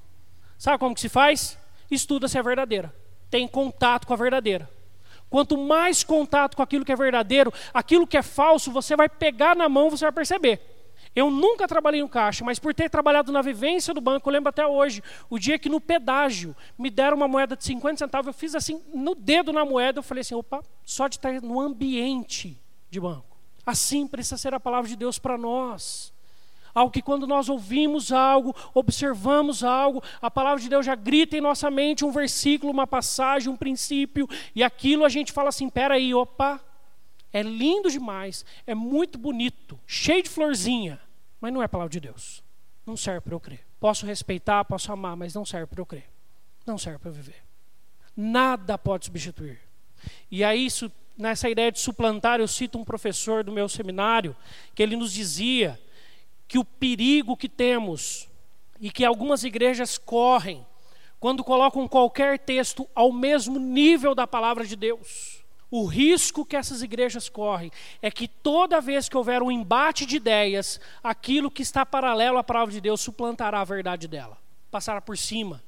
Sabe 0.57 0.77
como 0.77 0.95
que 0.95 1.01
se 1.01 1.09
faz? 1.09 1.57
Estuda 1.91 2.27
se 2.27 2.37
é 2.37 2.43
verdadeira. 2.43 2.93
Tem 3.29 3.47
contato 3.47 4.07
com 4.07 4.13
a 4.13 4.17
verdadeira. 4.17 4.69
Quanto 5.29 5.57
mais 5.57 6.03
contato 6.03 6.55
com 6.55 6.63
aquilo 6.63 6.83
que 6.83 6.91
é 6.91 6.95
verdadeiro, 6.95 7.53
aquilo 7.73 8.07
que 8.07 8.17
é 8.17 8.23
falso, 8.23 8.71
você 8.71 8.95
vai 8.95 9.07
pegar 9.07 9.55
na 9.55 9.69
mão, 9.69 9.89
você 9.89 10.05
vai 10.05 10.11
perceber. 10.11 10.68
Eu 11.15 11.31
nunca 11.31 11.67
trabalhei 11.67 12.01
no 12.01 12.09
caixa, 12.09 12.45
mas 12.45 12.59
por 12.59 12.73
ter 12.73 12.89
trabalhado 12.89 13.31
na 13.31 13.41
vivência 13.41 13.93
do 13.93 13.99
banco, 13.99 14.29
eu 14.29 14.33
lembro 14.33 14.49
até 14.49 14.65
hoje, 14.65 15.03
o 15.29 15.39
dia 15.39 15.57
que 15.57 15.67
no 15.67 15.81
pedágio 15.81 16.55
me 16.77 16.89
deram 16.89 17.17
uma 17.17 17.27
moeda 17.27 17.55
de 17.55 17.63
50 17.63 17.97
centavos, 17.97 18.27
eu 18.27 18.33
fiz 18.33 18.55
assim, 18.55 18.81
no 18.93 19.15
dedo 19.15 19.51
na 19.51 19.65
moeda, 19.65 19.99
eu 19.99 20.03
falei 20.03 20.21
assim, 20.21 20.35
opa, 20.35 20.63
só 20.85 21.07
de 21.07 21.15
estar 21.15 21.41
no 21.41 21.59
ambiente 21.59 22.57
de 22.89 22.99
banco. 22.99 23.37
Assim 23.65 24.07
precisa 24.07 24.37
ser 24.37 24.53
a 24.53 24.59
palavra 24.59 24.87
de 24.87 24.95
Deus 24.95 25.19
para 25.19 25.37
nós. 25.37 26.13
Algo 26.73 26.91
que 26.91 27.01
quando 27.01 27.25
nós 27.25 27.49
ouvimos 27.49 28.11
algo, 28.11 28.55
observamos 28.73 29.63
algo, 29.63 30.03
a 30.21 30.29
palavra 30.29 30.61
de 30.61 30.69
Deus 30.69 30.85
já 30.85 30.95
grita 30.95 31.35
em 31.35 31.41
nossa 31.41 31.69
mente 31.69 32.05
um 32.05 32.11
versículo, 32.11 32.71
uma 32.71 32.87
passagem, 32.87 33.49
um 33.49 33.57
princípio, 33.57 34.27
e 34.55 34.63
aquilo 34.63 35.03
a 35.03 35.09
gente 35.09 35.31
fala 35.31 35.49
assim: 35.49 35.69
peraí, 35.69 36.13
opa, 36.13 36.61
é 37.31 37.41
lindo 37.41 37.89
demais, 37.89 38.45
é 38.65 38.73
muito 38.73 39.17
bonito, 39.17 39.79
cheio 39.85 40.23
de 40.23 40.29
florzinha, 40.29 40.99
mas 41.39 41.53
não 41.53 41.61
é 41.61 41.65
a 41.65 41.69
palavra 41.69 41.91
de 41.91 41.99
Deus. 41.99 42.43
Não 42.85 42.97
serve 42.97 43.21
para 43.21 43.35
eu 43.35 43.39
crer. 43.39 43.65
Posso 43.79 44.05
respeitar, 44.05 44.65
posso 44.65 44.91
amar, 44.91 45.15
mas 45.15 45.33
não 45.33 45.45
serve 45.45 45.67
para 45.67 45.79
eu 45.79 45.85
crer. 45.85 46.09
Não 46.65 46.77
serve 46.77 46.99
para 46.99 47.09
eu 47.09 47.13
viver. 47.13 47.43
Nada 48.15 48.77
pode 48.77 49.05
substituir. 49.05 49.59
E 50.29 50.43
aí, 50.43 50.65
isso, 50.65 50.91
nessa 51.17 51.49
ideia 51.49 51.71
de 51.71 51.79
suplantar, 51.79 52.39
eu 52.39 52.47
cito 52.47 52.77
um 52.77 52.83
professor 52.83 53.43
do 53.43 53.51
meu 53.51 53.69
seminário, 53.69 54.35
que 54.73 54.83
ele 54.83 54.95
nos 54.95 55.13
dizia 55.13 55.79
que 56.47 56.57
o 56.57 56.65
perigo 56.65 57.37
que 57.37 57.47
temos 57.47 58.27
e 58.79 58.89
que 58.89 59.05
algumas 59.05 59.43
igrejas 59.43 59.97
correm 59.97 60.65
quando 61.19 61.43
colocam 61.43 61.87
qualquer 61.87 62.39
texto 62.39 62.89
ao 62.95 63.11
mesmo 63.11 63.59
nível 63.59 64.15
da 64.15 64.25
palavra 64.25 64.65
de 64.65 64.75
Deus. 64.75 65.38
O 65.71 65.85
risco 65.85 66.43
que 66.43 66.55
essas 66.55 66.81
igrejas 66.81 67.29
correm 67.29 67.71
é 68.01 68.09
que 68.09 68.27
toda 68.27 68.81
vez 68.81 69.07
que 69.07 69.15
houver 69.15 69.43
um 69.43 69.51
embate 69.51 70.05
de 70.05 70.15
ideias, 70.15 70.79
aquilo 71.03 71.51
que 71.51 71.61
está 71.61 71.85
paralelo 71.85 72.39
à 72.39 72.43
palavra 72.43 72.73
de 72.73 72.81
Deus 72.81 73.01
suplantará 73.01 73.61
a 73.61 73.65
verdade 73.65 74.07
dela, 74.07 74.37
passará 74.71 74.99
por 74.99 75.17
cima. 75.17 75.63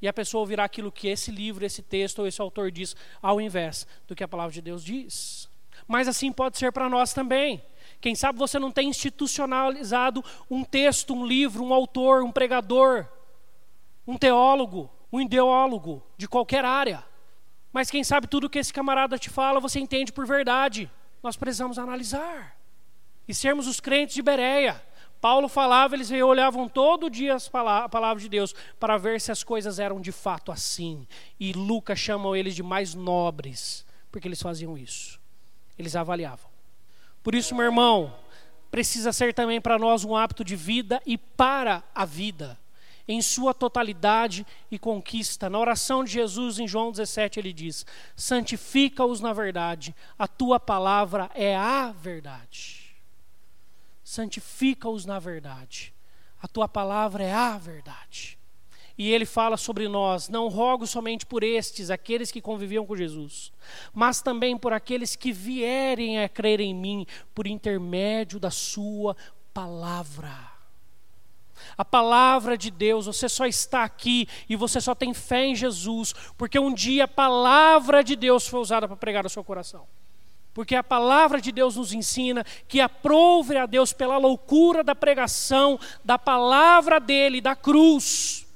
E 0.00 0.08
a 0.08 0.12
pessoa 0.12 0.40
ouvirá 0.40 0.64
aquilo 0.64 0.92
que 0.92 1.08
esse 1.08 1.30
livro, 1.30 1.64
esse 1.64 1.82
texto 1.82 2.20
ou 2.20 2.26
esse 2.26 2.40
autor 2.40 2.70
diz, 2.70 2.96
ao 3.20 3.40
invés 3.40 3.86
do 4.06 4.14
que 4.14 4.24
a 4.24 4.28
palavra 4.28 4.52
de 4.52 4.62
Deus 4.62 4.82
diz. 4.82 5.48
Mas 5.86 6.08
assim 6.08 6.32
pode 6.32 6.58
ser 6.58 6.72
para 6.72 6.88
nós 6.88 7.12
também. 7.12 7.62
Quem 8.00 8.14
sabe 8.14 8.38
você 8.38 8.58
não 8.58 8.70
tem 8.70 8.88
institucionalizado 8.88 10.24
um 10.50 10.64
texto, 10.64 11.14
um 11.14 11.26
livro, 11.26 11.64
um 11.64 11.72
autor, 11.72 12.22
um 12.22 12.32
pregador, 12.32 13.06
um 14.06 14.16
teólogo, 14.16 14.90
um 15.12 15.20
ideólogo 15.20 16.02
de 16.16 16.28
qualquer 16.28 16.64
área. 16.64 17.04
Mas 17.76 17.90
quem 17.90 18.02
sabe 18.02 18.26
tudo 18.26 18.48
que 18.48 18.58
esse 18.58 18.72
camarada 18.72 19.18
te 19.18 19.28
fala 19.28 19.60
você 19.60 19.78
entende 19.78 20.10
por 20.10 20.26
verdade. 20.26 20.90
Nós 21.22 21.36
precisamos 21.36 21.78
analisar 21.78 22.56
e 23.28 23.34
sermos 23.34 23.66
os 23.66 23.80
crentes 23.80 24.14
de 24.14 24.22
Bereia. 24.22 24.82
Paulo 25.20 25.46
falava, 25.46 25.94
eles 25.94 26.10
olhavam 26.10 26.70
todo 26.70 27.10
dia 27.10 27.36
a 27.36 27.88
palavra 27.90 28.18
de 28.18 28.30
Deus 28.30 28.54
para 28.80 28.96
ver 28.96 29.20
se 29.20 29.30
as 29.30 29.44
coisas 29.44 29.78
eram 29.78 30.00
de 30.00 30.10
fato 30.10 30.50
assim. 30.50 31.06
E 31.38 31.52
Lucas 31.52 31.98
chamam 31.98 32.34
eles 32.34 32.54
de 32.54 32.62
mais 32.62 32.94
nobres, 32.94 33.84
porque 34.10 34.26
eles 34.26 34.40
faziam 34.40 34.78
isso. 34.78 35.20
Eles 35.78 35.94
avaliavam. 35.94 36.48
Por 37.22 37.34
isso, 37.34 37.54
meu 37.54 37.66
irmão, 37.66 38.16
precisa 38.70 39.12
ser 39.12 39.34
também 39.34 39.60
para 39.60 39.78
nós 39.78 40.02
um 40.02 40.16
hábito 40.16 40.42
de 40.42 40.56
vida 40.56 40.98
e 41.04 41.18
para 41.18 41.82
a 41.94 42.06
vida, 42.06 42.58
em 43.08 43.22
sua 43.22 43.54
totalidade 43.54 44.46
e 44.70 44.78
conquista. 44.78 45.48
Na 45.48 45.58
oração 45.58 46.02
de 46.02 46.12
Jesus 46.12 46.58
em 46.58 46.66
João 46.66 46.90
17, 46.90 47.38
ele 47.38 47.52
diz: 47.52 47.86
Santifica-os 48.14 49.20
na 49.20 49.32
verdade, 49.32 49.94
a 50.18 50.26
tua 50.26 50.58
palavra 50.58 51.30
é 51.34 51.56
a 51.56 51.92
verdade. 51.92 52.96
Santifica-os 54.02 55.04
na 55.04 55.18
verdade, 55.18 55.92
a 56.40 56.48
tua 56.48 56.68
palavra 56.68 57.24
é 57.24 57.32
a 57.32 57.58
verdade. 57.58 58.38
E 58.98 59.12
ele 59.12 59.26
fala 59.26 59.56
sobre 59.56 59.88
nós: 59.88 60.28
não 60.28 60.48
rogo 60.48 60.86
somente 60.86 61.26
por 61.26 61.42
estes, 61.42 61.90
aqueles 61.90 62.30
que 62.30 62.40
conviviam 62.40 62.86
com 62.86 62.96
Jesus, 62.96 63.52
mas 63.92 64.22
também 64.22 64.56
por 64.56 64.72
aqueles 64.72 65.14
que 65.14 65.32
vierem 65.32 66.22
a 66.22 66.28
crer 66.28 66.60
em 66.60 66.74
mim 66.74 67.06
por 67.34 67.46
intermédio 67.46 68.40
da 68.40 68.50
Sua 68.50 69.16
palavra. 69.52 70.55
A 71.76 71.84
palavra 71.84 72.56
de 72.56 72.70
Deus, 72.70 73.06
você 73.06 73.28
só 73.28 73.46
está 73.46 73.84
aqui 73.84 74.28
e 74.48 74.56
você 74.56 74.80
só 74.80 74.94
tem 74.94 75.14
fé 75.14 75.46
em 75.46 75.54
Jesus, 75.54 76.14
porque 76.36 76.58
um 76.58 76.72
dia 76.72 77.04
a 77.04 77.08
palavra 77.08 78.02
de 78.02 78.16
Deus 78.16 78.46
foi 78.46 78.60
usada 78.60 78.86
para 78.86 78.96
pregar 78.96 79.22
no 79.22 79.30
seu 79.30 79.44
coração. 79.44 79.86
Porque 80.52 80.74
a 80.74 80.82
palavra 80.82 81.40
de 81.40 81.52
Deus 81.52 81.76
nos 81.76 81.92
ensina 81.92 82.44
que 82.66 82.80
aprove 82.80 83.56
a 83.56 83.66
Deus 83.66 83.92
pela 83.92 84.16
loucura 84.16 84.82
da 84.82 84.94
pregação, 84.94 85.78
da 86.04 86.18
palavra 86.18 86.98
dele, 86.98 87.40
da 87.40 87.54
cruz 87.54 88.46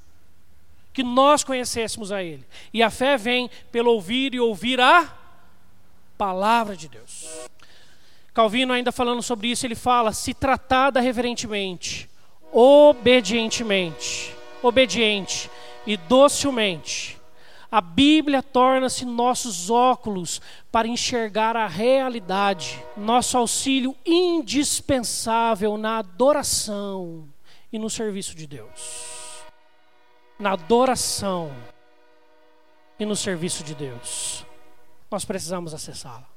que 0.93 1.03
nós 1.03 1.45
conhecêssemos 1.45 2.11
a 2.11 2.23
Ele. 2.23 2.45
E 2.75 2.83
a 2.83 2.91
fé 2.91 3.17
vem 3.17 3.51
pelo 3.71 3.93
ouvir 3.93 4.35
e 4.35 4.41
ouvir 4.41 4.81
a 4.81 5.17
palavra 6.19 6.77
de 6.77 6.89
Deus. 6.89 7.27
Calvino, 8.35 8.73
ainda 8.73 8.93
falando 8.93 9.23
sobre 9.23 9.49
isso, 9.49 9.67
ele 9.67 9.75
fala: 9.75 10.13
se 10.13 10.35
tratada 10.35 11.01
reverentemente, 11.01 12.10
obedientemente, 12.53 14.35
obediente 14.63 15.51
e 15.87 15.97
docilmente, 15.97 17.19
a 17.71 17.81
Bíblia 17.81 18.43
torna-se 18.43 19.05
nossos 19.05 19.71
óculos 19.71 20.41
para 20.73 20.89
enxergar 20.89 21.57
a 21.57 21.69
realidade, 21.69 22.85
nosso 22.97 23.39
auxílio 23.39 23.95
indispensável 24.05 25.77
na 25.77 25.99
adoração 25.99 27.29
e 27.73 27.79
no 27.79 27.89
serviço 27.89 28.35
de 28.35 28.47
Deus 28.47 29.21
na 30.41 30.53
adoração 30.53 31.55
e 32.99 33.05
no 33.05 33.15
serviço 33.15 33.63
de 33.63 33.75
Deus. 33.75 34.45
Nós 35.11 35.25
precisamos 35.25 35.75
acessá-la. 35.75 36.29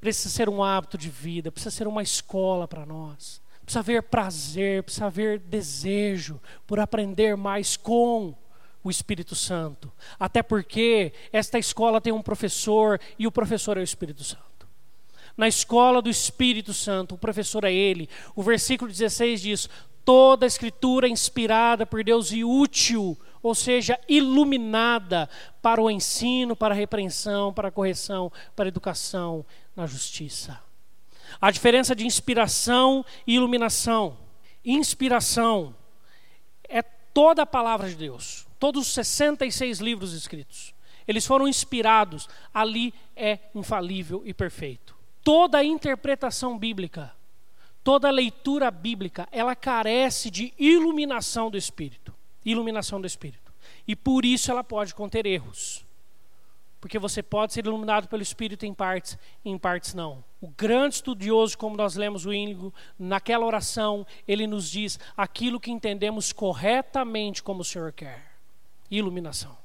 Precisa 0.00 0.28
ser 0.28 0.48
um 0.48 0.62
hábito 0.62 0.96
de 0.96 1.10
vida, 1.10 1.50
precisa 1.50 1.74
ser 1.74 1.88
uma 1.88 2.02
escola 2.02 2.68
para 2.68 2.86
nós. 2.86 3.42
Precisa 3.70 3.78
haver 3.78 4.02
prazer, 4.02 4.82
precisa 4.82 5.06
haver 5.06 5.38
desejo 5.38 6.40
por 6.66 6.80
aprender 6.80 7.36
mais 7.36 7.76
com 7.76 8.34
o 8.82 8.90
Espírito 8.90 9.36
Santo. 9.36 9.92
Até 10.18 10.42
porque 10.42 11.12
esta 11.32 11.56
escola 11.56 12.00
tem 12.00 12.12
um 12.12 12.20
professor 12.20 13.00
e 13.16 13.28
o 13.28 13.30
professor 13.30 13.76
é 13.76 13.80
o 13.80 13.84
Espírito 13.84 14.24
Santo. 14.24 14.66
Na 15.36 15.46
escola 15.46 16.02
do 16.02 16.10
Espírito 16.10 16.74
Santo, 16.74 17.14
o 17.14 17.18
professor 17.18 17.62
é 17.62 17.72
ele. 17.72 18.08
O 18.34 18.42
versículo 18.42 18.90
16 18.90 19.40
diz: 19.40 19.70
toda 20.04 20.44
a 20.44 20.48
escritura 20.48 21.06
é 21.06 21.10
inspirada 21.10 21.86
por 21.86 22.02
Deus 22.02 22.32
e 22.32 22.42
útil, 22.42 23.16
ou 23.40 23.54
seja, 23.54 24.00
iluminada 24.08 25.30
para 25.62 25.80
o 25.80 25.88
ensino, 25.88 26.56
para 26.56 26.74
a 26.74 26.76
repreensão, 26.76 27.54
para 27.54 27.68
a 27.68 27.70
correção, 27.70 28.32
para 28.56 28.64
a 28.64 28.66
educação 28.66 29.46
na 29.76 29.86
justiça. 29.86 30.58
A 31.40 31.50
diferença 31.50 31.94
de 31.94 32.06
inspiração 32.06 33.04
e 33.26 33.34
iluminação. 33.34 34.16
Inspiração 34.64 35.74
é 36.64 36.82
toda 36.82 37.42
a 37.42 37.46
palavra 37.46 37.88
de 37.88 37.96
Deus, 37.96 38.46
todos 38.58 38.86
os 38.86 38.94
66 38.94 39.80
livros 39.80 40.12
escritos. 40.12 40.74
Eles 41.06 41.26
foram 41.26 41.48
inspirados, 41.48 42.28
ali 42.54 42.94
é 43.16 43.38
infalível 43.54 44.22
e 44.24 44.32
perfeito. 44.32 44.94
Toda 45.24 45.58
a 45.58 45.64
interpretação 45.64 46.56
bíblica, 46.58 47.12
toda 47.82 48.08
a 48.08 48.12
leitura 48.12 48.70
bíblica, 48.70 49.28
ela 49.32 49.56
carece 49.56 50.30
de 50.30 50.54
iluminação 50.58 51.50
do 51.50 51.56
Espírito. 51.56 52.14
Iluminação 52.44 53.00
do 53.00 53.06
Espírito. 53.06 53.52
E 53.86 53.96
por 53.96 54.24
isso 54.24 54.50
ela 54.50 54.62
pode 54.62 54.94
conter 54.94 55.26
erros. 55.26 55.84
Porque 56.80 56.98
você 56.98 57.22
pode 57.22 57.52
ser 57.52 57.66
iluminado 57.66 58.08
pelo 58.08 58.22
Espírito 58.22 58.64
em 58.64 58.72
partes, 58.72 59.18
e 59.44 59.50
em 59.50 59.58
partes 59.58 59.92
não. 59.92 60.24
O 60.40 60.48
grande 60.48 60.94
estudioso, 60.94 61.58
como 61.58 61.76
nós 61.76 61.94
lemos 61.94 62.24
o 62.24 62.32
Índigo, 62.32 62.72
naquela 62.98 63.44
oração, 63.44 64.06
ele 64.26 64.46
nos 64.46 64.70
diz 64.70 64.98
aquilo 65.16 65.60
que 65.60 65.70
entendemos 65.70 66.32
corretamente 66.32 67.42
como 67.42 67.60
o 67.60 67.64
Senhor 67.64 67.92
quer. 67.92 68.32
Iluminação. 68.90 69.56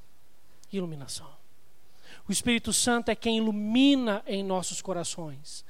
Iluminação. 0.70 1.28
O 2.28 2.32
Espírito 2.32 2.72
Santo 2.72 3.08
é 3.10 3.14
quem 3.14 3.38
ilumina 3.38 4.22
em 4.26 4.42
nossos 4.42 4.82
corações. 4.82 5.64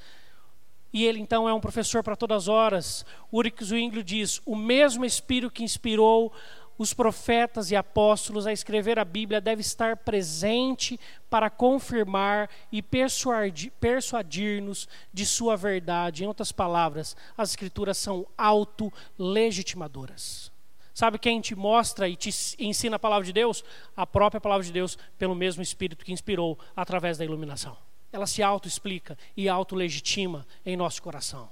E 0.93 1.05
ele 1.05 1.21
então 1.21 1.49
é 1.49 1.53
um 1.53 1.61
professor 1.61 2.03
para 2.03 2.17
todas 2.17 2.45
as 2.45 2.49
horas. 2.49 3.05
Ulrich 3.31 3.63
Zwingli 3.63 4.03
diz: 4.03 4.41
o 4.47 4.57
mesmo 4.57 5.05
Espírito 5.05 5.53
que 5.53 5.63
inspirou 5.63 6.33
os 6.79 6.93
profetas 6.93 7.71
e 7.71 7.77
apóstolos 7.77 8.47
a 8.47 8.53
escrever 8.53 8.99
a 8.99 9.05
Bíblia 9.05 9.41
deve 9.41 9.61
estar 9.61 9.97
presente 9.97 10.99
para 11.31 11.49
confirmar 11.49 12.51
e 12.71 12.83
persuadir-nos 12.83 14.89
de 15.13 15.25
sua 15.25 15.57
verdade. 15.57 16.25
Em 16.25 16.27
outras 16.27 16.53
palavras, 16.53 17.17
as 17.37 17.51
Escrituras 17.51 17.99
são 17.99 18.27
auto-legitimadoras. 18.37 20.53
Sabe 20.95 21.19
quem 21.19 21.41
te 21.43 21.55
mostra 21.55 22.09
e 22.09 22.17
te 22.17 22.31
ensina 22.59 22.97
a 22.97 22.99
palavra 22.99 23.27
de 23.27 23.33
Deus? 23.33 23.63
A 23.95 24.07
própria 24.07 24.41
palavra 24.41 24.65
de 24.65 24.73
Deus, 24.73 24.97
pelo 25.19 25.35
mesmo 25.35 25.63
Espírito 25.63 26.05
que 26.05 26.13
inspirou 26.13 26.59
através 26.75 27.19
da 27.19 27.25
iluminação. 27.25 27.77
Ela 28.11 28.27
se 28.27 28.43
auto-explica 28.43 29.19
e 29.37 29.47
auto-legitima 29.47 30.47
em 30.65 30.75
nosso 30.75 31.03
coração. 31.03 31.51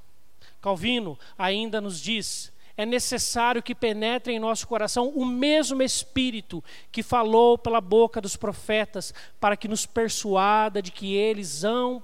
Calvino 0.62 1.18
ainda 1.37 1.78
nos 1.78 2.00
diz 2.00 2.53
é 2.76 2.84
necessário 2.84 3.62
que 3.62 3.74
penetre 3.74 4.32
em 4.32 4.38
nosso 4.38 4.66
coração 4.66 5.08
o 5.08 5.24
mesmo 5.24 5.82
Espírito 5.82 6.62
que 6.90 7.02
falou 7.02 7.56
pela 7.56 7.80
boca 7.80 8.20
dos 8.20 8.37
profetas, 8.37 9.14
para 9.38 9.56
que 9.56 9.68
nos 9.68 9.87
persuada 9.87 10.82
de 10.82 10.90
que 10.90 11.14
eles 11.14 11.62
hão, 11.62 12.02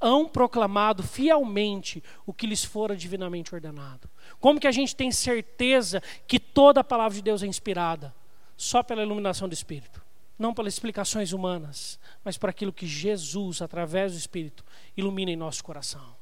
hão 0.00 0.26
proclamado 0.26 1.02
fielmente 1.02 2.02
o 2.26 2.32
que 2.32 2.46
lhes 2.46 2.64
fora 2.64 2.96
divinamente 2.96 3.54
ordenado. 3.54 4.08
Como 4.40 4.58
que 4.58 4.66
a 4.66 4.72
gente 4.72 4.96
tem 4.96 5.12
certeza 5.12 6.02
que 6.26 6.40
toda 6.40 6.80
a 6.80 6.84
palavra 6.84 7.14
de 7.14 7.22
Deus 7.22 7.42
é 7.42 7.46
inspirada? 7.46 8.12
Só 8.56 8.82
pela 8.82 9.02
iluminação 9.02 9.48
do 9.48 9.54
Espírito. 9.54 10.02
Não 10.36 10.52
pelas 10.52 10.74
explicações 10.74 11.32
humanas, 11.32 12.00
mas 12.24 12.36
por 12.36 12.50
aquilo 12.50 12.72
que 12.72 12.86
Jesus, 12.88 13.62
através 13.62 14.12
do 14.12 14.18
Espírito, 14.18 14.64
ilumina 14.96 15.30
em 15.30 15.36
nosso 15.36 15.62
coração. 15.62 16.16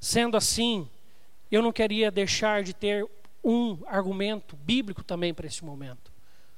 Sendo 0.00 0.38
assim, 0.38 0.88
eu 1.54 1.62
não 1.62 1.72
queria 1.72 2.10
deixar 2.10 2.62
de 2.62 2.74
ter 2.74 3.06
um 3.42 3.78
argumento 3.86 4.56
bíblico 4.56 5.04
também 5.04 5.32
para 5.32 5.46
esse 5.46 5.64
momento, 5.64 6.10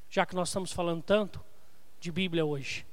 já 0.08 0.24
que 0.24 0.34
nós 0.34 0.48
estamos 0.48 0.72
falando 0.72 1.02
tanto 1.02 1.40
de 2.00 2.10
Bíblia 2.10 2.44
hoje. 2.44 2.86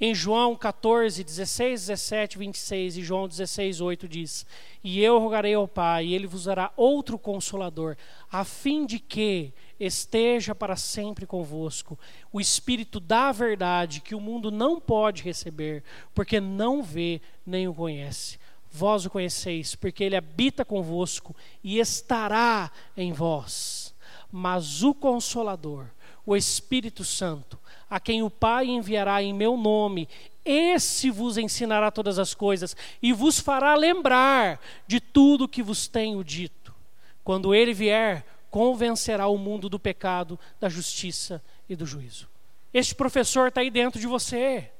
Em 0.00 0.12
João 0.16 0.56
14, 0.56 1.22
16, 1.22 1.86
17, 1.86 2.38
26 2.38 2.96
e 2.96 3.04
João 3.04 3.28
16, 3.28 3.80
8 3.80 4.08
diz: 4.08 4.44
E 4.82 5.00
eu 5.00 5.16
rogarei 5.20 5.54
ao 5.54 5.68
Pai, 5.68 6.06
e 6.06 6.14
ele 6.14 6.26
vos 6.26 6.44
dará 6.44 6.72
outro 6.76 7.16
consolador, 7.16 7.96
a 8.28 8.42
fim 8.42 8.84
de 8.84 8.98
que 8.98 9.54
esteja 9.78 10.56
para 10.56 10.74
sempre 10.74 11.24
convosco 11.24 11.96
o 12.32 12.40
Espírito 12.40 12.98
da 12.98 13.30
verdade, 13.30 14.00
que 14.00 14.16
o 14.16 14.20
mundo 14.20 14.50
não 14.50 14.80
pode 14.80 15.22
receber, 15.22 15.84
porque 16.12 16.40
não 16.40 16.82
vê 16.82 17.20
nem 17.46 17.68
o 17.68 17.74
conhece 17.74 18.41
vós 18.72 19.04
o 19.04 19.10
conheceis, 19.10 19.74
porque 19.74 20.02
ele 20.02 20.16
habita 20.16 20.64
convosco 20.64 21.36
e 21.62 21.78
estará 21.78 22.72
em 22.96 23.12
vós. 23.12 23.94
Mas 24.32 24.82
o 24.82 24.94
Consolador, 24.94 25.86
o 26.24 26.34
Espírito 26.34 27.04
Santo, 27.04 27.58
a 27.90 28.00
quem 28.00 28.22
o 28.22 28.30
Pai 28.30 28.66
enviará 28.66 29.22
em 29.22 29.34
meu 29.34 29.56
nome, 29.56 30.08
esse 30.42 31.10
vos 31.10 31.36
ensinará 31.36 31.90
todas 31.90 32.18
as 32.18 32.34
coisas 32.34 32.74
e 33.02 33.12
vos 33.12 33.38
fará 33.38 33.74
lembrar 33.74 34.58
de 34.86 34.98
tudo 34.98 35.46
que 35.46 35.62
vos 35.62 35.86
tenho 35.86 36.24
dito. 36.24 36.74
Quando 37.22 37.54
ele 37.54 37.74
vier, 37.74 38.24
convencerá 38.50 39.26
o 39.28 39.36
mundo 39.36 39.68
do 39.68 39.78
pecado, 39.78 40.40
da 40.58 40.68
justiça 40.68 41.42
e 41.68 41.76
do 41.76 41.84
juízo. 41.84 42.26
Este 42.72 42.94
professor 42.94 43.48
está 43.48 43.60
aí 43.60 43.70
dentro 43.70 44.00
de 44.00 44.06
você. 44.06 44.71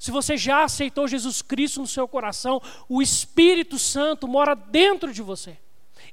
Se 0.00 0.10
você 0.10 0.34
já 0.34 0.64
aceitou 0.64 1.06
Jesus 1.06 1.42
Cristo 1.42 1.78
no 1.78 1.86
seu 1.86 2.08
coração, 2.08 2.58
o 2.88 3.02
Espírito 3.02 3.78
Santo 3.78 4.26
mora 4.26 4.54
dentro 4.54 5.12
de 5.12 5.20
você. 5.20 5.58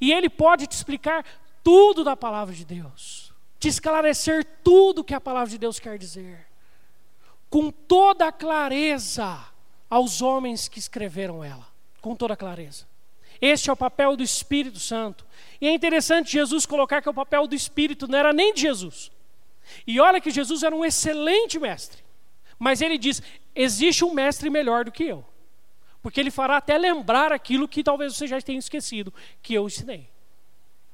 E 0.01 0.11
ele 0.11 0.29
pode 0.29 0.67
te 0.67 0.73
explicar 0.73 1.25
tudo 1.63 2.03
da 2.03 2.13
palavra 2.13 2.53
de 2.53 2.65
Deus, 2.65 3.31
te 3.57 3.69
esclarecer 3.69 4.45
tudo 4.61 5.05
que 5.05 5.13
a 5.13 5.21
palavra 5.21 5.49
de 5.49 5.57
Deus 5.57 5.79
quer 5.79 5.97
dizer, 5.97 6.47
com 7.49 7.71
toda 7.71 8.27
a 8.27 8.31
clareza 8.31 9.39
aos 9.89 10.21
homens 10.21 10.67
que 10.67 10.79
escreveram 10.79 11.41
ela, 11.41 11.65
com 12.01 12.13
toda 12.13 12.33
a 12.33 12.37
clareza. 12.37 12.85
Este 13.39 13.69
é 13.69 13.73
o 13.73 13.77
papel 13.77 14.17
do 14.17 14.23
Espírito 14.23 14.79
Santo. 14.79 15.25
E 15.61 15.67
é 15.67 15.73
interessante 15.73 16.33
Jesus 16.33 16.65
colocar 16.65 17.01
que 17.01 17.09
o 17.09 17.13
papel 17.13 17.47
do 17.47 17.55
Espírito 17.55 18.05
não 18.05 18.19
era 18.19 18.33
nem 18.33 18.53
de 18.53 18.59
Jesus. 18.59 19.09
E 19.85 19.97
olha 19.97 20.19
que 20.19 20.29
Jesus 20.29 20.61
era 20.61 20.75
um 20.75 20.83
excelente 20.83 21.57
mestre. 21.57 22.06
Mas 22.57 22.81
ele 22.81 22.97
diz: 22.97 23.21
existe 23.55 24.03
um 24.03 24.13
mestre 24.13 24.49
melhor 24.49 24.85
do 24.85 24.91
que 24.91 25.03
eu. 25.03 25.25
Porque 26.01 26.19
ele 26.19 26.31
fará 26.31 26.57
até 26.57 26.77
lembrar 26.77 27.31
aquilo 27.31 27.67
que 27.67 27.83
talvez 27.83 28.15
você 28.15 28.27
já 28.27 28.39
tenha 28.41 28.59
esquecido, 28.59 29.13
que 29.41 29.53
eu 29.53 29.67
ensinei. 29.67 30.09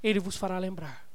Ele 0.02 0.20
vos 0.20 0.36
fará 0.36 0.58
lembrar. 0.58 1.08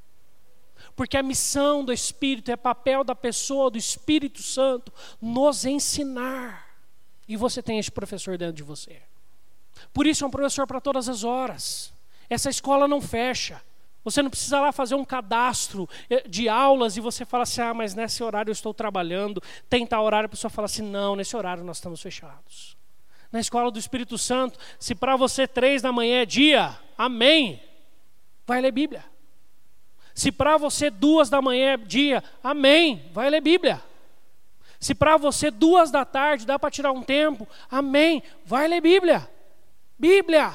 Porque 0.94 1.16
a 1.16 1.22
missão 1.22 1.84
do 1.84 1.92
Espírito 1.92 2.50
é 2.50 2.56
papel 2.56 3.02
da 3.04 3.14
pessoa, 3.14 3.70
do 3.70 3.78
Espírito 3.78 4.42
Santo, 4.42 4.92
nos 5.20 5.64
ensinar. 5.64 6.68
E 7.26 7.36
você 7.36 7.62
tem 7.62 7.78
esse 7.78 7.90
professor 7.90 8.38
dentro 8.38 8.54
de 8.54 8.62
você. 8.62 9.02
Por 9.92 10.06
isso 10.06 10.24
é 10.24 10.26
um 10.26 10.30
professor 10.30 10.66
para 10.66 10.80
todas 10.80 11.08
as 11.08 11.24
horas. 11.24 11.92
Essa 12.28 12.50
escola 12.50 12.88
não 12.88 13.00
fecha. 13.00 13.62
Você 14.04 14.22
não 14.22 14.30
precisa 14.30 14.60
lá 14.60 14.72
fazer 14.72 14.94
um 14.94 15.04
cadastro 15.04 15.88
eh, 16.08 16.22
de 16.26 16.48
aulas 16.48 16.96
e 16.96 17.00
você 17.00 17.24
fala 17.24 17.42
assim: 17.42 17.60
ah, 17.60 17.74
mas 17.74 17.94
nesse 17.94 18.22
horário 18.22 18.50
eu 18.50 18.52
estou 18.52 18.72
trabalhando. 18.72 19.42
Tem 19.68 19.86
tal 19.86 20.04
horário, 20.04 20.26
a 20.26 20.30
pessoa 20.30 20.50
fala 20.50 20.66
assim: 20.66 20.82
não, 20.82 21.16
nesse 21.16 21.36
horário 21.36 21.64
nós 21.64 21.78
estamos 21.78 22.00
fechados. 22.00 22.76
Na 23.30 23.40
escola 23.40 23.70
do 23.70 23.78
Espírito 23.78 24.16
Santo, 24.16 24.58
se 24.78 24.94
para 24.94 25.14
você 25.16 25.46
três 25.46 25.82
da 25.82 25.92
manhã 25.92 26.22
é 26.22 26.26
dia, 26.26 26.78
amém, 26.96 27.62
vai 28.46 28.60
ler 28.60 28.72
Bíblia. 28.72 29.04
Se 30.14 30.32
para 30.32 30.56
você 30.56 30.90
duas 30.90 31.28
da 31.28 31.42
manhã 31.42 31.74
é 31.74 31.76
dia, 31.76 32.24
amém, 32.42 33.10
vai 33.12 33.28
ler 33.28 33.40
Bíblia. 33.40 33.82
Se 34.80 34.94
para 34.94 35.16
você 35.16 35.50
duas 35.50 35.90
da 35.90 36.04
tarde 36.04 36.46
dá 36.46 36.58
para 36.58 36.70
tirar 36.70 36.92
um 36.92 37.02
tempo, 37.02 37.46
amém, 37.70 38.22
vai 38.44 38.66
ler 38.66 38.80
Bíblia. 38.80 39.28
Bíblia, 39.98 40.52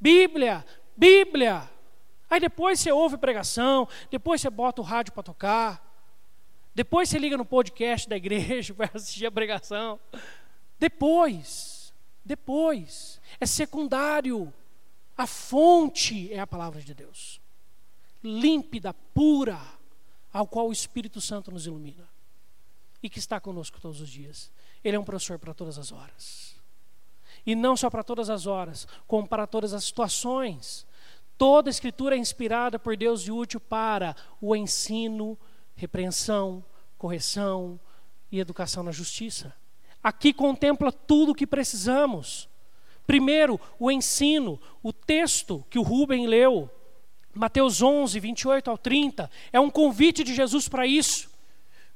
Bíblia, 0.00 0.64
Bíblia. 0.96 1.73
Aí 2.28 2.40
depois 2.40 2.80
você 2.80 2.90
ouve 2.90 3.16
pregação, 3.16 3.88
depois 4.10 4.40
você 4.40 4.50
bota 4.50 4.80
o 4.80 4.84
rádio 4.84 5.12
para 5.12 5.22
tocar, 5.22 5.94
depois 6.74 7.08
você 7.08 7.18
liga 7.18 7.36
no 7.36 7.44
podcast 7.44 8.08
da 8.08 8.16
igreja 8.16 8.72
para 8.74 8.90
assistir 8.94 9.26
a 9.26 9.30
pregação. 9.30 10.00
Depois, 10.78 11.94
depois, 12.24 13.20
é 13.40 13.46
secundário. 13.46 14.52
A 15.16 15.26
fonte 15.26 16.32
é 16.32 16.40
a 16.40 16.46
palavra 16.46 16.80
de 16.80 16.92
Deus, 16.92 17.40
límpida, 18.22 18.92
pura, 18.92 19.60
ao 20.32 20.48
qual 20.48 20.68
o 20.68 20.72
Espírito 20.72 21.20
Santo 21.20 21.52
nos 21.52 21.66
ilumina 21.66 22.08
e 23.00 23.08
que 23.08 23.20
está 23.20 23.38
conosco 23.38 23.80
todos 23.80 24.00
os 24.00 24.08
dias. 24.08 24.50
Ele 24.82 24.96
é 24.96 24.98
um 24.98 25.04
professor 25.04 25.38
para 25.38 25.54
todas 25.54 25.78
as 25.78 25.92
horas. 25.92 26.56
E 27.46 27.54
não 27.54 27.76
só 27.76 27.88
para 27.88 28.02
todas 28.02 28.30
as 28.30 28.46
horas, 28.46 28.88
como 29.06 29.28
para 29.28 29.46
todas 29.46 29.72
as 29.72 29.84
situações. 29.84 30.86
Toda 31.36 31.70
escritura 31.70 32.14
é 32.14 32.18
inspirada 32.18 32.78
por 32.78 32.96
Deus 32.96 33.22
e 33.22 33.32
útil 33.32 33.60
para 33.60 34.14
o 34.40 34.54
ensino, 34.54 35.38
repreensão, 35.74 36.64
correção 36.96 37.78
e 38.30 38.38
educação 38.38 38.82
na 38.82 38.92
justiça. 38.92 39.54
Aqui 40.02 40.32
contempla 40.32 40.92
tudo 40.92 41.32
o 41.32 41.34
que 41.34 41.46
precisamos. 41.46 42.48
Primeiro, 43.06 43.60
o 43.78 43.90
ensino, 43.90 44.60
o 44.82 44.92
texto 44.92 45.64
que 45.68 45.78
o 45.78 45.82
Rubem 45.82 46.26
leu, 46.26 46.70
Mateus 47.34 47.82
11, 47.82 48.18
28 48.20 48.70
ao 48.70 48.78
30, 48.78 49.30
é 49.52 49.58
um 49.58 49.70
convite 49.70 50.22
de 50.22 50.34
Jesus 50.34 50.68
para 50.68 50.86
isso. 50.86 51.30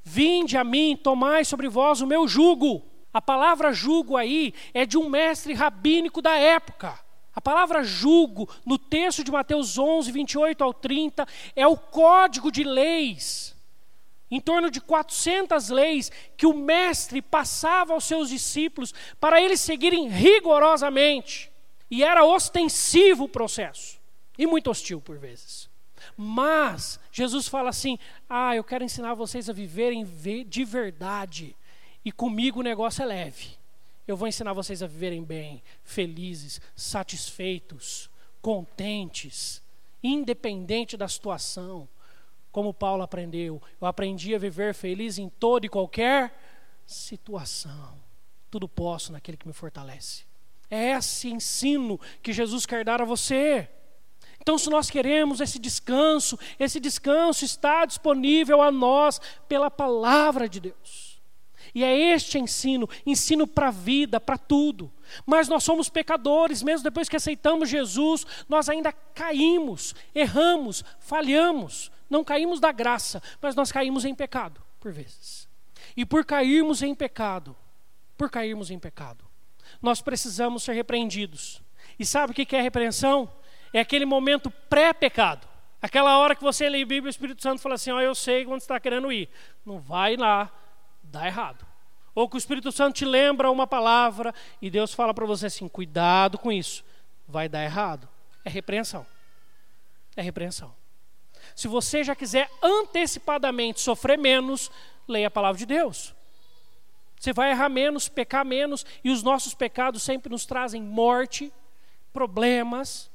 Vinde 0.03 0.57
a 0.57 0.65
mim, 0.65 0.97
tomai 0.97 1.45
sobre 1.45 1.69
vós 1.69 2.01
o 2.01 2.07
meu 2.07 2.27
jugo. 2.27 2.83
A 3.13 3.23
palavra 3.23 3.73
jugo 3.73 4.17
aí 4.17 4.53
é 4.75 4.85
de 4.85 4.99
um 4.99 5.09
mestre 5.09 5.55
rabínico 5.55 6.21
da 6.21 6.37
época. 6.37 6.99
A 7.39 7.41
palavra 7.41 7.85
jugo, 7.85 8.49
no 8.67 8.77
texto 8.77 9.23
de 9.23 9.31
Mateus 9.31 9.79
11, 9.79 10.11
28 10.11 10.65
ao 10.65 10.75
30, 10.75 11.25
é 11.55 11.65
o 11.69 11.77
código 11.77 12.51
de 12.51 12.65
leis, 12.65 13.57
em 14.29 14.41
torno 14.41 14.69
de 14.69 14.81
400 14.81 15.69
leis, 15.69 16.11
que 16.37 16.47
o 16.47 16.53
mestre 16.53 17.23
passava 17.23 17.93
aos 17.93 18.03
seus 18.03 18.29
discípulos 18.29 18.93
para 19.21 19.41
eles 19.41 19.61
seguirem 19.61 20.09
rigorosamente. 20.09 21.49
E 21.89 22.03
era 22.03 22.25
ostensivo 22.25 23.27
o 23.27 23.29
processo, 23.29 24.01
e 24.37 24.45
muito 24.45 24.69
hostil 24.69 25.01
por 25.01 25.17
vezes. 25.17 25.71
Mas 26.17 26.99
Jesus 27.13 27.47
fala 27.47 27.71
assim: 27.71 28.01
Ah, 28.29 28.57
eu 28.57 28.65
quero 28.65 28.83
ensinar 28.83 29.15
vocês 29.15 29.49
a 29.49 29.53
viverem 29.53 30.05
de 30.45 30.65
verdade, 30.65 31.55
e 32.05 32.11
comigo 32.11 32.59
o 32.59 32.65
negócio 32.65 33.01
é 33.05 33.07
leve. 33.07 33.58
Eu 34.09 34.17
vou 34.17 34.27
ensinar 34.27 34.55
vocês 34.55 34.83
a 34.83 34.87
viverem 34.87 35.23
bem, 35.23 35.63
felizes, 35.85 36.63
satisfeitos, 36.75 38.09
contentes, 38.41 39.63
independente 40.03 40.97
da 40.97 41.07
situação. 41.07 41.87
Como 42.51 42.73
Paulo 42.73 43.03
aprendeu, 43.03 43.61
eu 43.79 43.87
aprendi 43.87 44.35
a 44.35 44.39
viver 44.39 44.73
feliz 44.73 45.19
em 45.19 45.29
toda 45.29 45.67
e 45.67 45.69
qualquer 45.69 46.35
situação. 46.87 47.99
Tudo 48.51 48.67
posso 48.67 49.13
naquele 49.13 49.37
que 49.37 49.47
me 49.47 49.53
fortalece. 49.53 50.25
É 50.71 50.93
esse 50.93 51.29
ensino 51.29 52.01
que 52.23 52.33
Jesus 52.33 52.65
quer 52.65 52.87
dar 52.87 53.03
a 53.03 53.05
você. 53.05 53.69
Então, 54.41 54.57
se 54.57 54.71
nós 54.71 54.89
queremos 54.89 55.43
esse 55.43 55.59
descanso, 55.59 56.39
esse 56.59 56.81
descanso 56.81 57.45
está 57.45 57.85
disponível 57.85 58.63
a 58.63 58.73
nós 58.73 59.21
pela 59.47 59.71
palavra 59.71 60.49
de 60.49 60.61
Deus. 60.61 61.08
E 61.75 61.85
é 61.85 62.15
este 62.15 62.39
ensino, 62.39 62.89
ensino 63.05 63.47
para 63.47 63.69
a 63.69 63.73
vida, 63.73 64.21
para 64.21 64.39
tudo. 64.39 64.93
Mas 65.27 65.49
nós 65.49 65.65
somos 65.65 65.89
pecadores, 65.89 66.63
mesmo 66.63 66.85
depois 66.85 67.09
que 67.09 67.17
aceitamos 67.17 67.69
Jesus, 67.69 68.27
nós 68.49 68.69
ainda 68.69 68.93
caímos, 68.93 69.95
erramos, 70.15 70.85
falhamos. 71.01 71.91
Não 72.09 72.25
caímos 72.25 72.61
da 72.61 72.73
graça, 72.73 73.23
mas 73.41 73.55
nós 73.55 73.71
caímos 73.71 74.05
em 74.05 74.15
pecado, 74.15 74.63
por 74.81 74.93
vezes. 74.93 75.49
E 75.97 76.05
por 76.05 76.25
cairmos 76.25 76.83
em 76.83 76.95
pecado, 76.95 77.55
por 78.17 78.31
cairmos 78.31 78.71
em 78.71 78.79
pecado, 78.79 79.25
nós 79.83 80.01
precisamos 80.01 80.63
ser 80.63 80.73
repreendidos. 80.73 81.63
E 81.99 82.07
sabe 82.07 82.33
o 82.33 82.35
que 82.35 82.57
é 82.57 82.63
repreensão? 82.63 83.31
É 83.73 83.81
aquele 83.81 84.07
momento 84.07 84.51
pré-pecado. 84.51 85.47
Aquela 85.81 86.19
hora 86.19 86.35
que 86.35 86.43
você 86.43 86.69
lê 86.69 86.83
a 86.83 86.87
Bíblia, 86.87 87.09
o 87.09 87.11
Espírito 87.11 87.43
Santo 87.43 87.61
fala 87.61 87.77
assim: 87.77 87.91
Ó, 87.91 87.97
oh, 87.97 88.01
eu 88.01 88.15
sei 88.15 88.45
onde 88.47 88.63
está 88.63 88.81
querendo 88.81 89.13
ir. 89.13 89.29
Não 89.65 89.79
vai 89.79 90.17
lá, 90.17 90.51
dá 91.11 91.27
errado. 91.27 91.67
Ou 92.15 92.29
que 92.29 92.37
o 92.37 92.39
Espírito 92.39 92.73
Santo 92.73 92.97
te 92.97 93.05
lembra 93.05 93.51
uma 93.51 93.67
palavra 93.67 94.35
e 94.61 94.71
Deus 94.71 94.93
fala 94.93 95.15
para 95.15 95.27
você 95.27 95.47
assim: 95.47 95.69
cuidado 95.69 96.39
com 96.39 96.51
isso, 96.51 96.85
vai 97.27 97.49
dar 97.49 97.63
errado. 97.63 98.09
É 98.45 98.51
repreensão. 98.51 99.07
É 100.17 100.23
repreensão. 100.23 100.75
Se 101.55 101.69
você 101.69 102.03
já 102.03 102.15
quiser 102.15 102.51
antecipadamente 102.63 103.81
sofrer 103.81 104.19
menos, 104.19 104.71
leia 105.07 105.29
a 105.29 105.31
palavra 105.31 105.59
de 105.59 105.67
Deus. 105.67 106.15
Você 107.19 107.33
vai 107.33 107.51
errar 107.51 107.69
menos, 107.69 108.09
pecar 108.09 108.45
menos, 108.45 108.87
e 109.03 109.11
os 109.11 109.23
nossos 109.23 109.55
pecados 109.55 110.03
sempre 110.03 110.31
nos 110.31 110.47
trazem 110.47 110.81
morte, 110.81 111.53
problemas, 112.13 113.11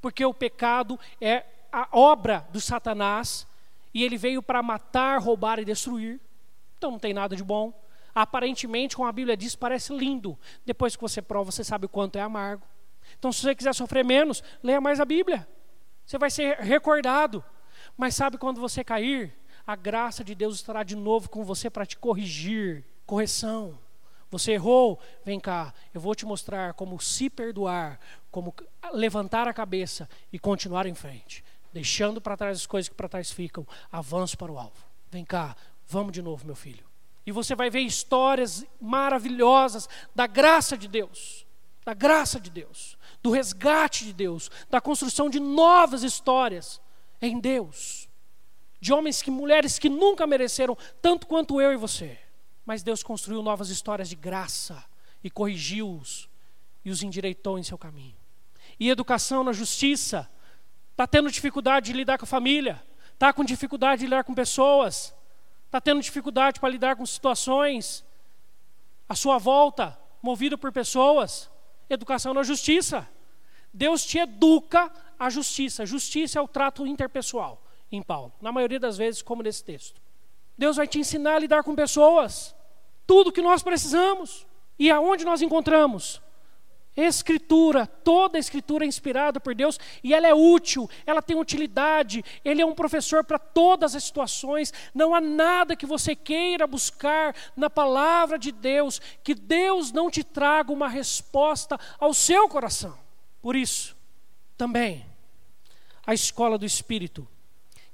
porque 0.00 0.24
o 0.24 0.34
pecado 0.34 0.98
é 1.20 1.44
a 1.72 1.88
obra 1.92 2.46
do 2.50 2.60
Satanás, 2.60 3.46
e 3.94 4.04
ele 4.04 4.18
veio 4.18 4.42
para 4.42 4.62
matar, 4.62 5.18
roubar 5.20 5.58
e 5.58 5.64
destruir. 5.64 6.20
Então 6.78 6.92
não 6.92 6.98
tem 6.98 7.12
nada 7.12 7.36
de 7.36 7.44
bom. 7.44 7.72
Aparentemente, 8.14 8.96
como 8.96 9.08
a 9.08 9.12
Bíblia 9.12 9.36
diz, 9.36 9.54
parece 9.54 9.94
lindo. 9.94 10.38
Depois 10.64 10.96
que 10.96 11.02
você 11.02 11.20
prova, 11.20 11.52
você 11.52 11.62
sabe 11.62 11.86
o 11.86 11.88
quanto 11.88 12.16
é 12.16 12.22
amargo. 12.22 12.66
Então, 13.18 13.32
se 13.32 13.42
você 13.42 13.54
quiser 13.54 13.74
sofrer 13.74 14.04
menos, 14.04 14.42
leia 14.62 14.80
mais 14.80 15.00
a 15.00 15.04
Bíblia. 15.04 15.46
Você 16.04 16.18
vai 16.18 16.30
ser 16.30 16.56
recordado. 16.58 17.44
Mas 17.96 18.14
sabe 18.14 18.38
quando 18.38 18.60
você 18.60 18.82
cair, 18.82 19.36
a 19.66 19.76
graça 19.76 20.24
de 20.24 20.34
Deus 20.34 20.56
estará 20.56 20.82
de 20.82 20.96
novo 20.96 21.28
com 21.28 21.44
você 21.44 21.68
para 21.68 21.86
te 21.86 21.96
corrigir. 21.96 22.84
Correção. 23.06 23.78
Você 24.30 24.52
errou? 24.52 24.98
Vem 25.24 25.40
cá, 25.40 25.72
eu 25.94 26.00
vou 26.00 26.14
te 26.14 26.26
mostrar 26.26 26.74
como 26.74 27.00
se 27.00 27.30
perdoar, 27.30 27.98
como 28.30 28.54
levantar 28.92 29.48
a 29.48 29.54
cabeça 29.54 30.08
e 30.32 30.38
continuar 30.38 30.86
em 30.86 30.94
frente, 30.94 31.42
deixando 31.72 32.20
para 32.20 32.36
trás 32.36 32.58
as 32.58 32.66
coisas 32.66 32.88
que 32.88 32.94
para 32.94 33.08
trás 33.08 33.30
ficam, 33.30 33.66
avanço 33.90 34.36
para 34.36 34.52
o 34.52 34.58
alvo. 34.58 34.86
Vem 35.10 35.24
cá, 35.24 35.56
Vamos 35.88 36.12
de 36.12 36.20
novo, 36.20 36.44
meu 36.44 36.54
filho. 36.54 36.84
E 37.26 37.32
você 37.32 37.54
vai 37.54 37.70
ver 37.70 37.80
histórias 37.80 38.64
maravilhosas 38.80 39.88
da 40.14 40.26
graça 40.26 40.76
de 40.76 40.86
Deus, 40.86 41.46
da 41.84 41.94
graça 41.94 42.38
de 42.38 42.50
Deus, 42.50 42.98
do 43.22 43.30
resgate 43.30 44.04
de 44.04 44.12
Deus, 44.12 44.50
da 44.70 44.80
construção 44.80 45.30
de 45.30 45.40
novas 45.40 46.02
histórias 46.02 46.80
em 47.20 47.40
Deus. 47.40 48.08
De 48.80 48.92
homens 48.92 49.20
e 49.22 49.30
mulheres 49.30 49.78
que 49.78 49.88
nunca 49.88 50.26
mereceram 50.26 50.76
tanto 51.00 51.26
quanto 51.26 51.60
eu 51.60 51.72
e 51.72 51.76
você. 51.76 52.18
Mas 52.64 52.82
Deus 52.82 53.02
construiu 53.02 53.42
novas 53.42 53.70
histórias 53.70 54.08
de 54.10 54.14
graça 54.14 54.84
e 55.24 55.30
corrigiu-os 55.30 56.28
e 56.84 56.90
os 56.90 57.02
endireitou 57.02 57.58
em 57.58 57.62
seu 57.62 57.78
caminho. 57.78 58.16
E 58.78 58.90
educação 58.90 59.42
na 59.42 59.52
justiça. 59.52 60.30
Está 60.92 61.06
tendo 61.06 61.30
dificuldade 61.30 61.86
de 61.86 61.92
lidar 61.92 62.18
com 62.18 62.24
a 62.24 62.26
família, 62.26 62.84
está 63.14 63.32
com 63.32 63.44
dificuldade 63.44 64.00
de 64.00 64.06
lidar 64.06 64.24
com 64.24 64.34
pessoas, 64.34 65.14
está 65.68 65.80
tendo 65.80 66.00
dificuldade 66.00 66.58
para 66.58 66.70
lidar 66.70 66.96
com 66.96 67.04
situações 67.04 68.04
à 69.06 69.14
sua 69.14 69.36
volta, 69.36 69.98
movido 70.22 70.56
por 70.56 70.72
pessoas, 70.72 71.50
educação 71.90 72.32
na 72.32 72.42
justiça. 72.42 73.06
Deus 73.72 74.04
te 74.04 74.18
educa 74.18 74.90
a 75.18 75.28
justiça. 75.28 75.84
Justiça 75.84 76.38
é 76.38 76.42
o 76.42 76.48
trato 76.48 76.86
interpessoal 76.86 77.62
em 77.92 78.02
Paulo, 78.02 78.32
na 78.40 78.50
maioria 78.50 78.80
das 78.80 78.96
vezes, 78.96 79.20
como 79.20 79.42
nesse 79.42 79.62
texto. 79.62 80.00
Deus 80.56 80.76
vai 80.76 80.88
te 80.88 80.98
ensinar 80.98 81.36
a 81.36 81.38
lidar 81.38 81.62
com 81.62 81.74
pessoas, 81.74 82.54
tudo 83.06 83.30
que 83.30 83.42
nós 83.42 83.62
precisamos. 83.62 84.46
E 84.78 84.90
aonde 84.90 85.24
nós 85.24 85.42
encontramos? 85.42 86.22
Escritura, 87.00 87.86
toda 87.86 88.38
a 88.38 88.40
escritura 88.40 88.84
é 88.84 88.88
inspirada 88.88 89.38
por 89.38 89.54
Deus 89.54 89.78
e 90.02 90.12
ela 90.12 90.26
é 90.26 90.34
útil, 90.34 90.90
ela 91.06 91.22
tem 91.22 91.38
utilidade, 91.38 92.24
ele 92.44 92.60
é 92.60 92.66
um 92.66 92.74
professor 92.74 93.22
para 93.22 93.38
todas 93.38 93.94
as 93.94 94.02
situações. 94.02 94.72
Não 94.92 95.14
há 95.14 95.20
nada 95.20 95.76
que 95.76 95.86
você 95.86 96.16
queira 96.16 96.66
buscar 96.66 97.36
na 97.56 97.70
palavra 97.70 98.36
de 98.36 98.50
Deus 98.50 99.00
que 99.22 99.32
Deus 99.32 99.92
não 99.92 100.10
te 100.10 100.24
traga 100.24 100.72
uma 100.72 100.88
resposta 100.88 101.78
ao 102.00 102.12
seu 102.12 102.48
coração. 102.48 102.98
Por 103.40 103.54
isso, 103.54 103.96
também, 104.56 105.06
a 106.04 106.12
escola 106.12 106.58
do 106.58 106.66
Espírito, 106.66 107.28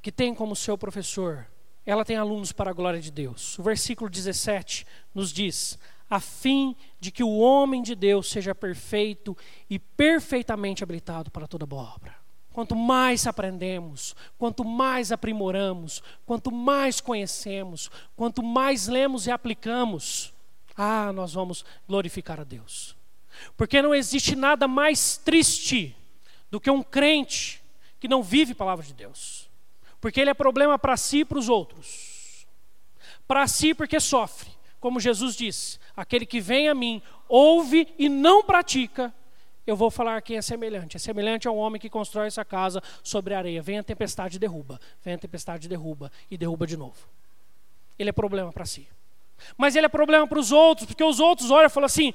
que 0.00 0.10
tem 0.10 0.34
como 0.34 0.56
seu 0.56 0.78
professor, 0.78 1.46
ela 1.84 2.06
tem 2.06 2.16
alunos 2.16 2.52
para 2.52 2.70
a 2.70 2.74
glória 2.74 3.02
de 3.02 3.10
Deus. 3.10 3.58
O 3.58 3.62
versículo 3.62 4.08
17 4.08 4.86
nos 5.14 5.30
diz: 5.30 5.78
a 6.14 6.20
fim 6.20 6.76
de 7.00 7.10
que 7.10 7.24
o 7.24 7.38
homem 7.38 7.82
de 7.82 7.96
Deus 7.96 8.30
seja 8.30 8.54
perfeito 8.54 9.36
e 9.68 9.80
perfeitamente 9.80 10.84
habilitado 10.84 11.28
para 11.28 11.48
toda 11.48 11.66
boa 11.66 11.82
obra. 11.82 12.14
Quanto 12.52 12.76
mais 12.76 13.26
aprendemos, 13.26 14.14
quanto 14.38 14.64
mais 14.64 15.10
aprimoramos, 15.10 16.04
quanto 16.24 16.52
mais 16.52 17.00
conhecemos, 17.00 17.90
quanto 18.14 18.44
mais 18.44 18.86
lemos 18.86 19.26
e 19.26 19.32
aplicamos, 19.32 20.32
ah, 20.76 21.12
nós 21.12 21.32
vamos 21.32 21.64
glorificar 21.88 22.38
a 22.38 22.44
Deus. 22.44 22.96
Porque 23.56 23.82
não 23.82 23.92
existe 23.92 24.36
nada 24.36 24.68
mais 24.68 25.16
triste 25.16 25.96
do 26.48 26.60
que 26.60 26.70
um 26.70 26.80
crente 26.80 27.60
que 27.98 28.06
não 28.06 28.22
vive 28.22 28.52
a 28.52 28.56
palavra 28.56 28.86
de 28.86 28.94
Deus. 28.94 29.50
Porque 30.00 30.20
ele 30.20 30.30
é 30.30 30.34
problema 30.34 30.78
para 30.78 30.96
si 30.96 31.20
e 31.20 31.24
para 31.24 31.40
os 31.40 31.48
outros. 31.48 32.46
Para 33.26 33.48
si, 33.48 33.74
porque 33.74 33.98
sofre 33.98 34.54
como 34.84 35.00
Jesus 35.00 35.34
disse: 35.34 35.78
aquele 35.96 36.26
que 36.26 36.40
vem 36.40 36.68
a 36.68 36.74
mim, 36.74 37.02
ouve 37.28 37.92
e 37.98 38.08
não 38.08 38.42
pratica, 38.42 39.14
eu 39.66 39.76
vou 39.76 39.90
falar 39.90 40.20
quem 40.20 40.36
é 40.36 40.42
semelhante. 40.42 40.96
É 40.96 41.00
semelhante 41.00 41.48
a 41.48 41.50
um 41.50 41.56
homem 41.56 41.80
que 41.80 41.88
constrói 41.88 42.26
essa 42.26 42.44
casa 42.44 42.82
sobre 43.02 43.34
a 43.34 43.38
areia. 43.38 43.62
Vem 43.62 43.78
a 43.78 43.82
tempestade 43.82 44.36
e 44.36 44.38
derruba, 44.38 44.80
vem 45.02 45.14
a 45.14 45.18
tempestade 45.18 45.66
e 45.66 45.68
derruba, 45.68 46.12
e 46.30 46.36
derruba 46.36 46.66
de 46.66 46.76
novo. 46.76 47.08
Ele 47.98 48.10
é 48.10 48.12
problema 48.12 48.52
para 48.52 48.66
si. 48.66 48.86
Mas 49.56 49.74
ele 49.74 49.86
é 49.86 49.88
problema 49.88 50.26
para 50.26 50.38
os 50.38 50.52
outros, 50.52 50.86
porque 50.86 51.02
os 51.02 51.18
outros 51.18 51.50
olham 51.50 51.66
e 51.66 51.70
falam 51.70 51.86
assim: 51.86 52.12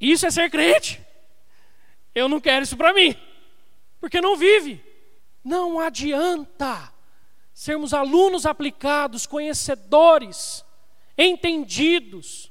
isso 0.00 0.26
é 0.26 0.30
ser 0.30 0.50
crente. 0.50 1.00
Eu 2.14 2.28
não 2.28 2.40
quero 2.40 2.62
isso 2.62 2.76
para 2.76 2.92
mim, 2.92 3.16
porque 4.00 4.20
não 4.20 4.36
vive. 4.36 4.84
Não 5.42 5.80
adianta 5.80 6.92
sermos 7.54 7.94
alunos 7.94 8.44
aplicados, 8.44 9.26
conhecedores 9.26 10.64
entendidos, 11.16 12.47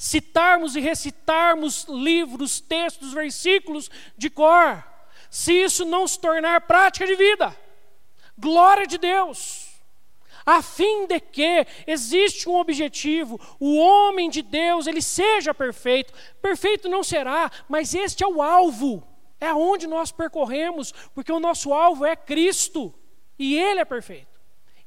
citarmos 0.00 0.76
e 0.76 0.80
recitarmos 0.80 1.84
livros, 1.86 2.58
textos, 2.58 3.12
versículos 3.12 3.90
de 4.16 4.30
cor, 4.30 4.82
se 5.28 5.52
isso 5.52 5.84
não 5.84 6.08
se 6.08 6.18
tornar 6.18 6.62
prática 6.62 7.06
de 7.06 7.14
vida. 7.14 7.54
Glória 8.38 8.86
de 8.86 8.96
Deus. 8.96 9.68
a 10.46 10.62
fim 10.62 11.06
de 11.06 11.20
que 11.20 11.66
existe 11.86 12.48
um 12.48 12.56
objetivo, 12.56 13.38
o 13.60 13.76
homem 13.76 14.30
de 14.30 14.40
Deus, 14.40 14.86
ele 14.86 15.02
seja 15.02 15.52
perfeito. 15.52 16.14
Perfeito 16.40 16.88
não 16.88 17.04
será, 17.04 17.52
mas 17.68 17.94
este 17.94 18.24
é 18.24 18.26
o 18.26 18.40
alvo. 18.40 19.06
É 19.38 19.48
aonde 19.48 19.86
nós 19.86 20.10
percorremos, 20.10 20.92
porque 21.14 21.30
o 21.30 21.38
nosso 21.38 21.74
alvo 21.74 22.06
é 22.06 22.16
Cristo, 22.16 22.92
e 23.38 23.54
ele 23.54 23.80
é 23.80 23.84
perfeito. 23.84 24.29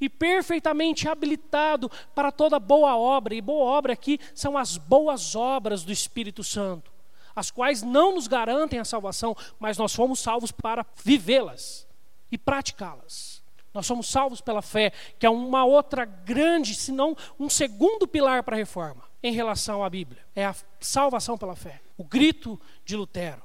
E 0.03 0.09
perfeitamente 0.09 1.07
habilitado 1.07 1.89
para 2.13 2.29
toda 2.29 2.59
boa 2.59 2.97
obra, 2.97 3.33
e 3.33 3.39
boa 3.39 3.63
obra 3.63 3.93
aqui 3.93 4.19
são 4.35 4.57
as 4.57 4.75
boas 4.75 5.33
obras 5.33 5.85
do 5.85 5.93
Espírito 5.93 6.43
Santo, 6.43 6.91
as 7.33 7.49
quais 7.49 7.81
não 7.81 8.15
nos 8.15 8.27
garantem 8.27 8.79
a 8.79 8.83
salvação, 8.83 9.33
mas 9.57 9.77
nós 9.77 9.95
fomos 9.95 10.19
salvos 10.19 10.51
para 10.51 10.85
vivê-las 11.05 11.87
e 12.29 12.37
praticá-las. 12.37 13.41
Nós 13.73 13.85
somos 13.85 14.09
salvos 14.09 14.41
pela 14.41 14.61
fé, 14.61 14.91
que 15.17 15.25
é 15.25 15.29
uma 15.29 15.63
outra 15.63 16.03
grande, 16.03 16.75
se 16.75 16.91
não 16.91 17.15
um 17.39 17.49
segundo 17.49 18.05
pilar 18.05 18.43
para 18.43 18.57
a 18.57 18.59
reforma 18.59 19.05
em 19.23 19.31
relação 19.31 19.85
à 19.85 19.89
Bíblia. 19.89 20.21
É 20.35 20.45
a 20.45 20.55
salvação 20.81 21.37
pela 21.37 21.55
fé. 21.55 21.79
O 21.97 22.03
grito 22.03 22.59
de 22.83 22.97
Lutero, 22.97 23.41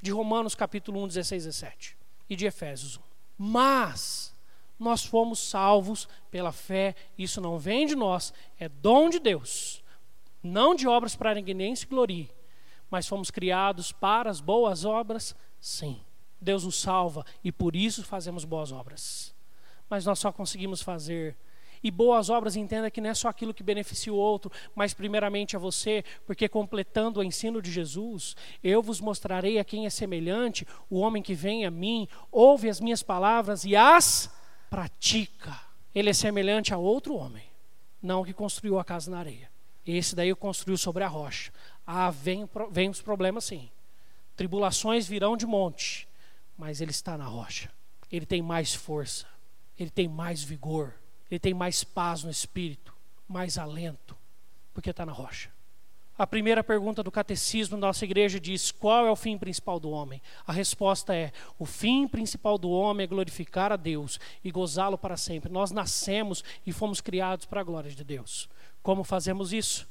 de 0.00 0.10
Romanos 0.10 0.54
capítulo 0.54 1.04
1, 1.04 1.08
16 1.08 1.44
e 1.44 1.46
17 1.48 1.98
e 2.30 2.34
de 2.34 2.46
Efésios 2.46 2.96
1. 2.96 3.02
Mas 3.36 4.37
nós 4.78 5.04
fomos 5.04 5.38
salvos 5.38 6.08
pela 6.30 6.52
fé, 6.52 6.94
isso 7.16 7.40
não 7.40 7.58
vem 7.58 7.86
de 7.86 7.94
nós, 7.94 8.32
é 8.58 8.68
dom 8.68 9.08
de 9.08 9.18
Deus. 9.18 9.82
Não 10.42 10.74
de 10.74 10.86
obras 10.86 11.16
para 11.16 11.34
ninguém 11.34 11.54
nem 11.54 11.74
se 11.74 11.86
glorie, 11.86 12.30
mas 12.90 13.08
fomos 13.08 13.30
criados 13.30 13.90
para 13.90 14.30
as 14.30 14.40
boas 14.40 14.84
obras, 14.84 15.34
sim. 15.60 16.00
Deus 16.40 16.64
nos 16.64 16.80
salva 16.80 17.26
e 17.42 17.50
por 17.50 17.74
isso 17.74 18.04
fazemos 18.04 18.44
boas 18.44 18.70
obras 18.70 19.36
mas 19.88 20.04
nós 20.04 20.18
só 20.18 20.30
conseguimos 20.30 20.82
fazer. 20.82 21.36
E 21.80 21.92
boas 21.92 22.28
obras, 22.28 22.56
entenda 22.56 22.90
que 22.90 23.00
não 23.00 23.10
é 23.10 23.14
só 23.14 23.28
aquilo 23.28 23.54
que 23.54 23.62
beneficia 23.62 24.12
o 24.12 24.16
outro, 24.16 24.50
mas 24.74 24.92
primeiramente 24.92 25.54
a 25.54 25.60
você, 25.60 26.04
porque 26.26 26.48
completando 26.48 27.20
o 27.20 27.22
ensino 27.22 27.62
de 27.62 27.70
Jesus, 27.70 28.34
eu 28.64 28.82
vos 28.82 29.00
mostrarei 29.00 29.60
a 29.60 29.64
quem 29.64 29.86
é 29.86 29.90
semelhante, 29.90 30.66
o 30.90 30.98
homem 30.98 31.22
que 31.22 31.34
vem 31.34 31.64
a 31.64 31.70
mim, 31.70 32.08
ouve 32.32 32.68
as 32.68 32.80
minhas 32.80 33.02
palavras 33.02 33.64
e 33.64 33.76
as 33.76 34.28
pratica. 34.70 35.58
Ele 35.94 36.10
é 36.10 36.12
semelhante 36.12 36.72
a 36.72 36.78
outro 36.78 37.14
homem, 37.14 37.44
não 38.02 38.24
que 38.24 38.32
construiu 38.32 38.78
a 38.78 38.84
casa 38.84 39.10
na 39.10 39.18
areia. 39.18 39.50
Esse 39.86 40.14
daí 40.14 40.34
construiu 40.34 40.76
sobre 40.76 41.02
a 41.02 41.08
rocha. 41.08 41.52
Ah, 41.86 42.10
vem, 42.10 42.48
vem 42.70 42.90
os 42.90 43.00
problemas 43.00 43.44
sim. 43.44 43.70
Tribulações 44.36 45.06
virão 45.08 45.36
de 45.36 45.46
monte, 45.46 46.06
mas 46.56 46.80
ele 46.80 46.90
está 46.90 47.16
na 47.16 47.24
rocha. 47.24 47.70
Ele 48.10 48.26
tem 48.26 48.42
mais 48.42 48.74
força 48.74 49.26
ele 49.78 49.90
tem 49.90 50.08
mais 50.08 50.42
vigor, 50.42 50.94
ele 51.30 51.38
tem 51.38 51.54
mais 51.54 51.84
paz 51.84 52.24
no 52.24 52.30
espírito, 52.30 52.92
mais 53.28 53.56
alento, 53.56 54.16
porque 54.74 54.90
está 54.90 55.06
na 55.06 55.12
rocha. 55.12 55.50
A 56.18 56.26
primeira 56.26 56.64
pergunta 56.64 57.00
do 57.00 57.12
catecismo 57.12 57.78
da 57.78 57.86
nossa 57.86 58.04
igreja 58.04 58.40
diz: 58.40 58.72
qual 58.72 59.06
é 59.06 59.10
o 59.10 59.14
fim 59.14 59.38
principal 59.38 59.78
do 59.78 59.88
homem? 59.90 60.20
A 60.44 60.52
resposta 60.52 61.14
é: 61.14 61.30
o 61.56 61.64
fim 61.64 62.08
principal 62.08 62.58
do 62.58 62.68
homem 62.68 63.04
é 63.04 63.06
glorificar 63.06 63.70
a 63.70 63.76
Deus 63.76 64.18
e 64.42 64.50
gozá-lo 64.50 64.98
para 64.98 65.16
sempre. 65.16 65.52
Nós 65.52 65.70
nascemos 65.70 66.42
e 66.66 66.72
fomos 66.72 67.00
criados 67.00 67.46
para 67.46 67.60
a 67.60 67.64
glória 67.64 67.92
de 67.92 68.02
Deus. 68.02 68.48
Como 68.82 69.04
fazemos 69.04 69.52
isso? 69.52 69.88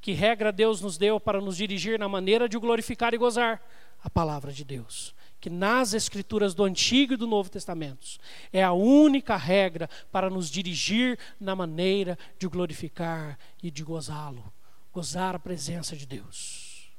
Que 0.00 0.10
regra 0.10 0.50
Deus 0.50 0.80
nos 0.80 0.98
deu 0.98 1.20
para 1.20 1.40
nos 1.40 1.56
dirigir 1.56 2.00
na 2.00 2.08
maneira 2.08 2.48
de 2.48 2.56
o 2.56 2.60
glorificar 2.60 3.14
e 3.14 3.18
gozar? 3.18 3.62
A 4.02 4.10
palavra 4.10 4.52
de 4.52 4.64
Deus 4.64 5.14
que 5.40 5.48
nas 5.48 5.94
escrituras 5.94 6.52
do 6.52 6.64
Antigo 6.64 7.14
e 7.14 7.16
do 7.16 7.26
Novo 7.26 7.48
Testamentos 7.48 8.20
é 8.52 8.62
a 8.62 8.72
única 8.72 9.38
regra 9.38 9.88
para 10.12 10.28
nos 10.28 10.50
dirigir 10.50 11.18
na 11.40 11.56
maneira 11.56 12.18
de 12.38 12.46
glorificar 12.46 13.38
e 13.62 13.70
de 13.70 13.82
gozá-lo, 13.82 14.52
gozar 14.92 15.34
a 15.34 15.38
presença 15.38 15.96
de 15.96 16.06
Deus, 16.06 16.90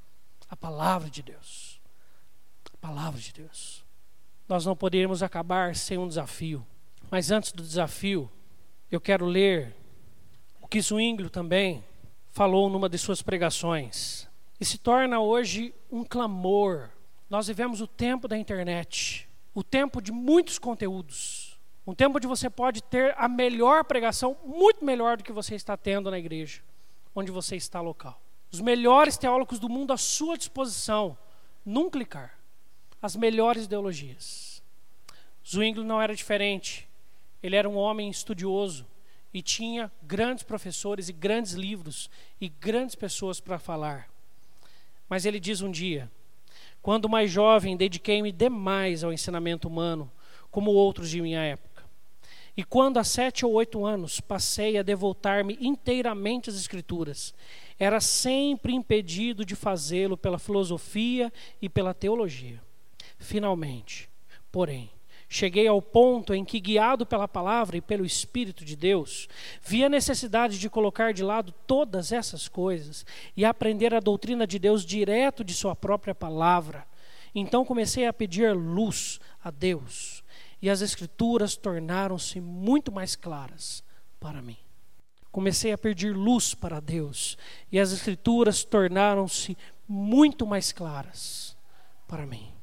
a 0.49 0.55
palavra 0.55 1.09
de 1.09 1.21
Deus, 1.21 1.79
a 2.73 2.77
palavra 2.77 3.19
de 3.19 3.33
Deus. 3.33 3.83
Nós 4.47 4.65
não 4.65 4.75
poderíamos 4.75 5.21
acabar 5.23 5.75
sem 5.75 5.97
um 5.97 6.07
desafio, 6.07 6.65
mas 7.09 7.31
antes 7.31 7.51
do 7.51 7.63
desafio, 7.63 8.31
eu 8.89 8.99
quero 8.99 9.25
ler 9.25 9.75
o 10.61 10.67
que 10.67 10.81
Zwinglio 10.81 11.29
também 11.29 11.83
falou 12.31 12.69
numa 12.69 12.89
de 12.89 12.97
suas 12.97 13.21
pregações, 13.21 14.27
e 14.59 14.65
se 14.65 14.77
torna 14.77 15.19
hoje 15.19 15.73
um 15.91 16.03
clamor. 16.03 16.89
Nós 17.29 17.47
vivemos 17.47 17.81
o 17.81 17.87
tempo 17.87 18.27
da 18.27 18.37
internet, 18.37 19.27
o 19.53 19.63
tempo 19.63 20.01
de 20.01 20.11
muitos 20.11 20.59
conteúdos, 20.59 21.59
um 21.85 21.95
tempo 21.95 22.17
onde 22.17 22.27
você 22.27 22.49
pode 22.49 22.83
ter 22.83 23.13
a 23.17 23.27
melhor 23.27 23.83
pregação, 23.83 24.37
muito 24.45 24.85
melhor 24.85 25.17
do 25.17 25.23
que 25.23 25.31
você 25.31 25.55
está 25.55 25.75
tendo 25.75 26.11
na 26.11 26.19
igreja, 26.19 26.61
onde 27.15 27.31
você 27.31 27.55
está 27.55 27.81
local. 27.81 28.21
Os 28.51 28.61
melhores 28.61 29.17
teólogos 29.17 29.59
do 29.59 29.69
mundo 29.69 29.93
à 29.93 29.97
sua 29.97 30.37
disposição, 30.37 31.17
num 31.65 31.89
clicar. 31.89 32.37
As 33.01 33.15
melhores 33.15 33.65
ideologias. 33.65 34.61
Zwingli 35.47 35.83
não 35.83 36.01
era 36.01 36.15
diferente. 36.15 36.87
Ele 37.41 37.55
era 37.55 37.67
um 37.67 37.75
homem 37.75 38.09
estudioso 38.09 38.85
e 39.33 39.41
tinha 39.41 39.91
grandes 40.03 40.43
professores 40.43 41.09
e 41.09 41.13
grandes 41.13 41.53
livros 41.53 42.09
e 42.39 42.49
grandes 42.49 42.95
pessoas 42.95 43.39
para 43.39 43.57
falar. 43.57 44.09
Mas 45.09 45.25
ele 45.25 45.39
diz 45.39 45.61
um 45.61 45.71
dia: 45.71 46.11
quando 46.81 47.07
mais 47.07 47.31
jovem, 47.31 47.77
dediquei-me 47.77 48.31
demais 48.31 49.03
ao 49.03 49.13
ensinamento 49.13 49.67
humano, 49.67 50.11
como 50.49 50.71
outros 50.71 51.09
de 51.09 51.21
minha 51.21 51.41
época. 51.41 51.70
E 52.55 52.63
quando, 52.63 52.97
há 52.97 53.03
sete 53.03 53.45
ou 53.45 53.53
oito 53.53 53.85
anos, 53.85 54.19
passei 54.19 54.77
a 54.77 54.83
devotar-me 54.83 55.57
inteiramente 55.61 56.49
às 56.49 56.55
Escrituras, 56.55 57.33
era 57.79 58.01
sempre 58.01 58.73
impedido 58.73 59.45
de 59.45 59.55
fazê-lo 59.55 60.17
pela 60.17 60.37
filosofia 60.37 61.31
e 61.61 61.69
pela 61.69 61.93
teologia. 61.93 62.61
Finalmente, 63.17 64.09
porém, 64.51 64.91
cheguei 65.29 65.65
ao 65.65 65.81
ponto 65.81 66.33
em 66.33 66.43
que, 66.43 66.59
guiado 66.59 67.05
pela 67.05 67.27
palavra 67.27 67.77
e 67.77 67.81
pelo 67.81 68.05
Espírito 68.05 68.65
de 68.65 68.75
Deus, 68.75 69.29
vi 69.61 69.83
a 69.83 69.89
necessidade 69.89 70.59
de 70.59 70.69
colocar 70.69 71.13
de 71.13 71.23
lado 71.23 71.53
todas 71.65 72.11
essas 72.11 72.49
coisas 72.49 73.05
e 73.35 73.45
aprender 73.45 73.93
a 73.93 74.01
doutrina 74.01 74.45
de 74.45 74.59
Deus 74.59 74.85
direto 74.85 75.43
de 75.43 75.53
Sua 75.53 75.75
própria 75.75 76.13
palavra. 76.13 76.85
Então 77.33 77.63
comecei 77.63 78.05
a 78.05 78.11
pedir 78.11 78.53
luz 78.53 79.21
a 79.41 79.49
Deus 79.49 80.20
e 80.61 80.69
as 80.69 80.81
Escrituras 80.81 81.55
tornaram-se 81.55 82.39
muito 82.39 82.91
mais 82.91 83.15
claras 83.15 83.83
para 84.19 84.41
mim. 84.41 84.57
Comecei 85.31 85.71
a 85.71 85.77
pedir 85.77 86.15
luz 86.15 86.53
para 86.53 86.79
Deus 86.79 87.37
e 87.71 87.79
as 87.79 87.91
Escrituras 87.91 88.63
tornaram-se 88.63 89.57
muito 89.87 90.45
mais 90.45 90.71
claras 90.71 91.57
para 92.07 92.25
mim. 92.25 92.53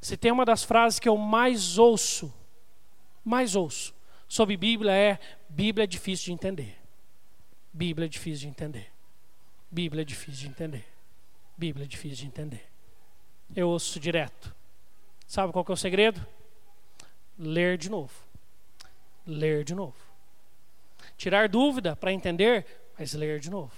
Se 0.00 0.16
tem 0.16 0.30
uma 0.30 0.44
das 0.44 0.62
frases 0.62 0.98
que 0.98 1.08
eu 1.08 1.16
mais 1.16 1.78
ouço, 1.78 2.32
mais 3.24 3.56
ouço 3.56 3.94
sobre 4.28 4.56
Bíblia 4.56 4.92
é: 4.92 5.18
Bíblia 5.48 5.84
é 5.84 5.86
difícil 5.86 6.26
de 6.26 6.32
entender. 6.32 6.78
Bíblia 7.72 8.06
é 8.06 8.08
difícil 8.08 8.42
de 8.42 8.48
entender. 8.48 8.92
Bíblia 9.70 10.02
é 10.02 10.04
difícil 10.04 10.42
de 10.42 10.48
entender. 10.48 10.86
Bíblia 11.56 11.84
é 11.84 11.88
difícil 11.88 12.18
de 12.18 12.26
entender. 12.26 12.70
Eu 13.54 13.68
ouço 13.68 13.98
direto. 13.98 14.54
Sabe 15.26 15.52
qual 15.52 15.64
é 15.68 15.72
o 15.72 15.76
segredo? 15.76 16.24
Ler 17.38 17.76
de 17.76 17.90
novo. 17.90 18.14
Ler 19.26 19.64
de 19.64 19.74
novo. 19.74 19.96
Tirar 21.16 21.48
dúvida 21.48 21.96
para 21.96 22.12
entender, 22.12 22.66
mas 22.98 23.12
ler 23.12 23.40
de 23.40 23.50
novo. 23.50 23.74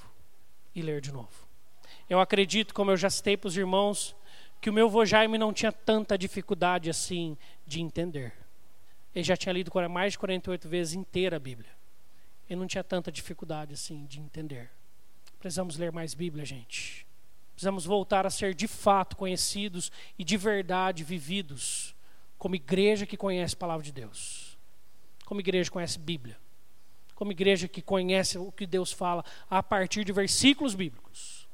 E 0.74 0.82
ler 0.82 1.00
de 1.00 1.12
novo. 1.12 1.46
Eu 2.08 2.20
acredito, 2.20 2.74
como 2.74 2.90
eu 2.90 2.96
já 2.96 3.10
citei 3.10 3.36
para 3.36 3.48
os 3.48 3.56
irmãos, 3.56 4.14
que 4.60 4.70
o 4.70 4.72
meu 4.72 4.86
avô 4.86 5.04
Jaime 5.04 5.38
não 5.38 5.52
tinha 5.52 5.72
tanta 5.72 6.16
dificuldade 6.16 6.90
assim 6.90 7.36
de 7.66 7.80
entender. 7.80 8.32
Ele 9.14 9.24
já 9.24 9.36
tinha 9.36 9.52
lido 9.52 9.72
mais 9.90 10.12
de 10.12 10.18
48 10.18 10.68
vezes 10.68 10.94
inteira 10.94 11.36
a 11.36 11.40
Bíblia. 11.40 11.70
Ele 12.48 12.60
não 12.60 12.66
tinha 12.66 12.84
tanta 12.84 13.10
dificuldade 13.10 13.72
assim 13.72 14.04
de 14.04 14.20
entender. 14.20 14.70
Precisamos 15.40 15.76
ler 15.76 15.90
mais 15.90 16.14
Bíblia, 16.14 16.44
gente. 16.44 17.06
Precisamos 17.54 17.86
voltar 17.86 18.26
a 18.26 18.30
ser 18.30 18.54
de 18.54 18.68
fato 18.68 19.16
conhecidos 19.16 19.90
e 20.18 20.24
de 20.24 20.36
verdade 20.36 21.02
vividos 21.02 21.95
como 22.38 22.54
igreja 22.54 23.06
que 23.06 23.16
conhece 23.16 23.54
a 23.54 23.58
palavra 23.58 23.84
de 23.84 23.92
Deus. 23.92 24.58
Como 25.24 25.40
igreja 25.40 25.70
que 25.70 25.72
conhece 25.74 25.98
Bíblia. 25.98 26.38
Como 27.14 27.32
igreja 27.32 27.66
que 27.66 27.82
conhece 27.82 28.38
o 28.38 28.52
que 28.52 28.66
Deus 28.66 28.92
fala 28.92 29.24
a 29.48 29.62
partir 29.62 30.04
de 30.04 30.12
versículos 30.12 30.74
bíblicos 30.74 31.46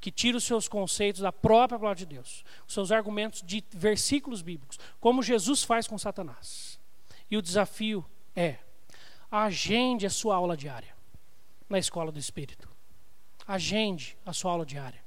que 0.00 0.10
tira 0.10 0.36
os 0.38 0.44
seus 0.44 0.68
conceitos 0.68 1.20
da 1.20 1.32
própria 1.32 1.78
palavra 1.78 1.98
de 1.98 2.06
Deus, 2.06 2.44
os 2.66 2.74
seus 2.74 2.92
argumentos 2.92 3.42
de 3.42 3.64
versículos 3.72 4.42
bíblicos, 4.42 4.78
como 5.00 5.22
Jesus 5.22 5.62
faz 5.62 5.86
com 5.86 5.98
Satanás. 5.98 6.78
E 7.30 7.36
o 7.36 7.42
desafio 7.42 8.04
é: 8.34 8.58
agende 9.30 10.06
a 10.06 10.10
sua 10.10 10.36
aula 10.36 10.56
diária 10.56 10.94
na 11.68 11.78
escola 11.78 12.12
do 12.12 12.18
Espírito. 12.18 12.68
Agende 13.46 14.16
a 14.24 14.32
sua 14.32 14.52
aula 14.52 14.66
diária. 14.66 15.02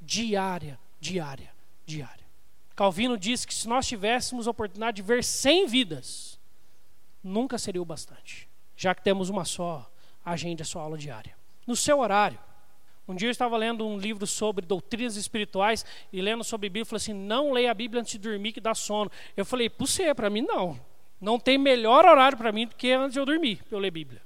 Diária, 0.00 0.78
diária, 1.00 1.52
diária. 1.84 2.25
Calvino 2.76 3.16
disse 3.16 3.46
que 3.46 3.54
se 3.54 3.66
nós 3.66 3.88
tivéssemos 3.88 4.46
a 4.46 4.50
oportunidade 4.50 4.96
de 4.96 5.02
ver 5.02 5.24
100 5.24 5.66
vidas, 5.66 6.38
nunca 7.24 7.56
seria 7.58 7.80
o 7.80 7.84
bastante. 7.84 8.46
já 8.76 8.94
que 8.94 9.02
temos 9.02 9.30
uma 9.30 9.46
só, 9.46 9.90
agende 10.22 10.60
a 10.60 10.66
sua 10.66 10.82
aula 10.82 10.98
diária. 10.98 11.34
No 11.66 11.74
seu 11.74 11.98
horário. 12.00 12.38
Um 13.08 13.14
dia 13.14 13.28
eu 13.28 13.32
estava 13.32 13.56
lendo 13.56 13.86
um 13.86 13.96
livro 13.96 14.26
sobre 14.26 14.66
doutrinas 14.66 15.16
espirituais 15.16 15.86
e 16.12 16.20
lendo 16.20 16.44
sobre 16.44 16.68
Bíblia, 16.68 16.84
falou 16.84 16.98
assim: 16.98 17.14
não 17.14 17.52
leia 17.52 17.70
a 17.70 17.74
Bíblia 17.74 18.02
antes 18.02 18.12
de 18.12 18.18
dormir 18.18 18.52
que 18.52 18.60
dá 18.60 18.74
sono. 18.74 19.10
Eu 19.34 19.46
falei, 19.46 19.70
por 19.70 19.86
ser, 19.86 20.14
para 20.14 20.28
mim 20.28 20.42
não. 20.42 20.78
Não 21.18 21.38
tem 21.38 21.56
melhor 21.56 22.04
horário 22.04 22.36
para 22.36 22.52
mim 22.52 22.66
do 22.66 22.74
que 22.74 22.92
antes 22.92 23.14
de 23.14 23.18
eu 23.18 23.24
dormir, 23.24 23.62
para 23.64 23.76
eu 23.76 23.78
ler 23.78 23.90
Bíblia. 23.90 24.20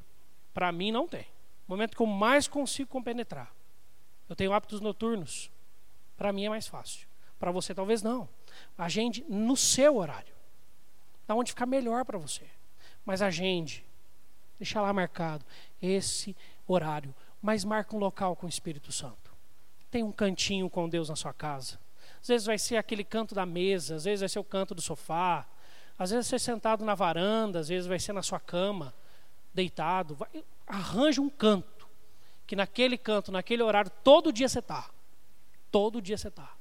Para 0.53 0.73
mim 0.73 0.91
não 0.91 1.07
tem. 1.07 1.27
Momento 1.69 1.95
que 1.95 2.03
eu 2.03 2.07
mais 2.07 2.49
consigo 2.49 2.91
compenetrar. 2.91 3.53
Eu 4.29 4.35
tenho 4.35 4.53
hábitos 4.53 4.81
noturnos. 4.81 5.51
Para 6.17 6.33
mim 6.33 6.47
é 6.47 6.49
mais 6.49 6.67
fácil. 6.67 7.07
Para 7.39 7.53
você 7.53 7.73
talvez 7.75 8.03
não. 8.03 8.29
Agende 8.77 9.25
no 9.29 9.57
seu 9.57 9.97
horário. 9.97 10.35
Da 11.27 11.35
onde 11.35 11.53
ficar 11.53 11.67
melhor 11.67 12.05
para 12.05 12.19
você. 12.19 12.45
Mas 13.05 13.23
agende. 13.23 13.85
Deixa 14.59 14.81
lá 14.81 14.93
marcado 14.93 15.45
esse 15.81 16.37
horário. 16.67 17.15
Mas 17.41 17.65
marca 17.65 17.97
um 17.97 17.99
local 17.99 18.37
com 18.37 18.47
o 18.47 18.49
Espírito 18.49 18.93
Santo. 18.93 19.31
Tem 19.91 20.03
um 20.03 20.13
cantinho 20.13 20.69
com 20.69 20.89
Deus 20.89 21.09
na 21.09 21.17
sua 21.17 21.33
casa. 21.33 21.79
Às 22.21 22.29
vezes 22.29 22.47
vai 22.47 22.59
ser 22.59 22.77
aquele 22.77 23.03
canto 23.03 23.35
da 23.35 23.47
mesa, 23.47 23.97
às 23.97 24.05
vezes 24.05 24.21
vai 24.21 24.29
ser 24.29 24.39
o 24.39 24.45
canto 24.45 24.75
do 24.75 24.83
sofá, 24.83 25.47
às 25.99 26.11
vezes 26.11 26.31
vai 26.31 26.39
ser 26.39 26.45
sentado 26.45 26.85
na 26.85 26.95
varanda, 26.95 27.61
às 27.61 27.69
vezes 27.69 27.87
vai 27.87 27.99
ser 27.99 28.13
na 28.13 28.23
sua 28.23 28.39
cama, 28.39 28.95
deitado. 29.55 30.15
Vai, 30.15 30.29
arranja 30.67 31.21
um 31.21 31.29
canto, 31.29 31.89
que 32.47 32.55
naquele 32.55 32.99
canto, 32.99 33.33
naquele 33.33 33.63
horário, 33.63 33.91
todo 34.05 34.33
dia 34.33 34.49
você 34.49 34.59
está. 34.59 34.91
Todo 35.71 36.01
dia 36.01 36.19
você 36.19 36.29
está. 36.29 36.53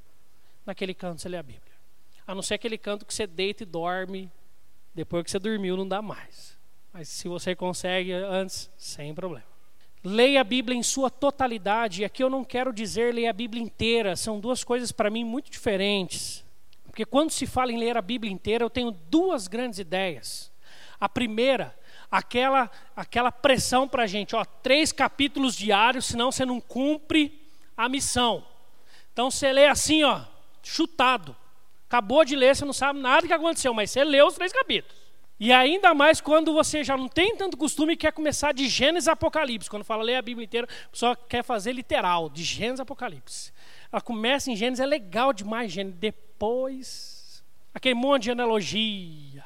Naquele 0.66 0.94
canto 0.94 1.22
você 1.22 1.30
lê 1.30 1.38
a 1.38 1.44
Bíblia. 1.44 1.69
A 2.30 2.36
não 2.36 2.44
ser 2.44 2.54
aquele 2.54 2.78
canto 2.78 3.08
que 3.08 3.12
você 3.12 3.26
deita 3.26 3.64
e 3.64 3.66
dorme, 3.66 4.32
depois 4.94 5.24
que 5.24 5.32
você 5.32 5.40
dormiu 5.40 5.76
não 5.76 5.88
dá 5.88 6.00
mais. 6.00 6.56
Mas 6.94 7.10
se 7.10 7.28
você 7.28 7.56
consegue 7.56 8.14
antes, 8.14 8.70
sem 8.78 9.16
problema. 9.16 9.48
Leia 10.04 10.42
a 10.42 10.44
Bíblia 10.44 10.78
em 10.78 10.84
sua 10.84 11.10
totalidade. 11.10 12.04
E 12.04 12.06
aqui 12.06 12.24
eu 12.24 12.30
não 12.30 12.44
quero 12.44 12.72
dizer 12.72 13.16
leia 13.16 13.32
a 13.32 13.34
Bíblia 13.34 13.64
inteira. 13.64 14.16
São 14.16 14.40
duas 14.40 14.64
coisas 14.64 14.92
para 14.92 15.10
mim 15.10 15.24
muito 15.24 15.50
diferentes. 15.50 16.46
Porque 16.86 17.04
quando 17.04 17.32
se 17.32 17.48
fala 17.48 17.72
em 17.72 17.80
ler 17.80 17.98
a 17.98 18.02
Bíblia 18.02 18.32
inteira, 18.32 18.64
eu 18.64 18.70
tenho 18.70 18.92
duas 18.92 19.48
grandes 19.48 19.80
ideias. 19.80 20.52
A 21.00 21.10
primeira, 21.10 21.76
aquela, 22.12 22.70
aquela 22.96 23.32
pressão 23.32 23.88
para 23.88 24.04
a 24.04 24.08
gente, 24.08 24.36
ó, 24.36 24.46
três 24.46 24.92
capítulos 24.92 25.56
diários, 25.56 26.06
senão 26.06 26.32
você 26.32 26.46
não 26.46 26.62
cumpre 26.62 27.42
a 27.76 27.90
missão. 27.90 28.46
Então 29.12 29.32
você 29.32 29.52
lê 29.52 29.66
assim, 29.66 30.04
ó, 30.04 30.22
chutado. 30.62 31.36
Acabou 31.90 32.24
de 32.24 32.36
ler, 32.36 32.56
você 32.56 32.64
não 32.64 32.72
sabe 32.72 33.00
nada 33.00 33.26
que 33.26 33.34
aconteceu, 33.34 33.74
mas 33.74 33.90
você 33.90 34.04
leu 34.04 34.28
os 34.28 34.36
três 34.36 34.54
capítulos. 34.54 34.96
E 35.40 35.52
ainda 35.52 35.92
mais 35.96 36.22
quando 36.22 36.54
você 36.54 36.84
já 36.84 36.96
não 36.96 37.08
tem 37.08 37.36
tanto 37.36 37.58
costume 37.58 37.94
e 37.94 37.98
quer 37.98 38.12
começar 38.12 38.54
de 38.54 38.68
Gênesis 38.68 39.08
a 39.08 39.14
Apocalipse. 39.14 39.68
Quando 39.68 39.84
fala 39.84 40.04
ler 40.04 40.18
a 40.18 40.22
Bíblia 40.22 40.46
inteira, 40.46 40.68
a 40.86 40.90
pessoa 40.90 41.16
quer 41.16 41.44
fazer 41.44 41.72
literal, 41.72 42.30
de 42.30 42.44
Gênesis 42.44 42.80
a 42.80 42.84
Apocalipse. 42.84 43.52
Ela 43.92 44.02
começa 44.02 44.52
em 44.52 44.56
Gênesis, 44.56 44.84
é 44.84 44.86
legal 44.86 45.34
demais 45.34 45.72
Gênesis. 45.72 46.00
Depois, 46.00 47.44
aquele 47.74 47.96
monte 47.96 48.24
de 48.24 48.32
analogia. 48.32 49.44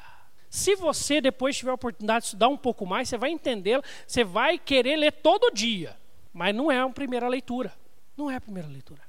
Se 0.50 0.76
você 0.76 1.18
depois 1.22 1.56
tiver 1.56 1.70
a 1.70 1.74
oportunidade 1.74 2.24
de 2.24 2.26
estudar 2.26 2.48
um 2.48 2.58
pouco 2.58 2.84
mais, 2.84 3.08
você 3.08 3.16
vai 3.16 3.30
entendê-la, 3.30 3.82
você 4.06 4.22
vai 4.22 4.58
querer 4.58 4.96
ler 4.96 5.12
todo 5.12 5.50
dia. 5.50 5.96
Mas 6.30 6.54
não 6.54 6.70
é 6.70 6.78
a 6.78 6.88
primeira 6.90 7.26
leitura. 7.26 7.72
Não 8.14 8.30
é 8.30 8.36
a 8.36 8.40
primeira 8.40 8.68
leitura. 8.68 9.00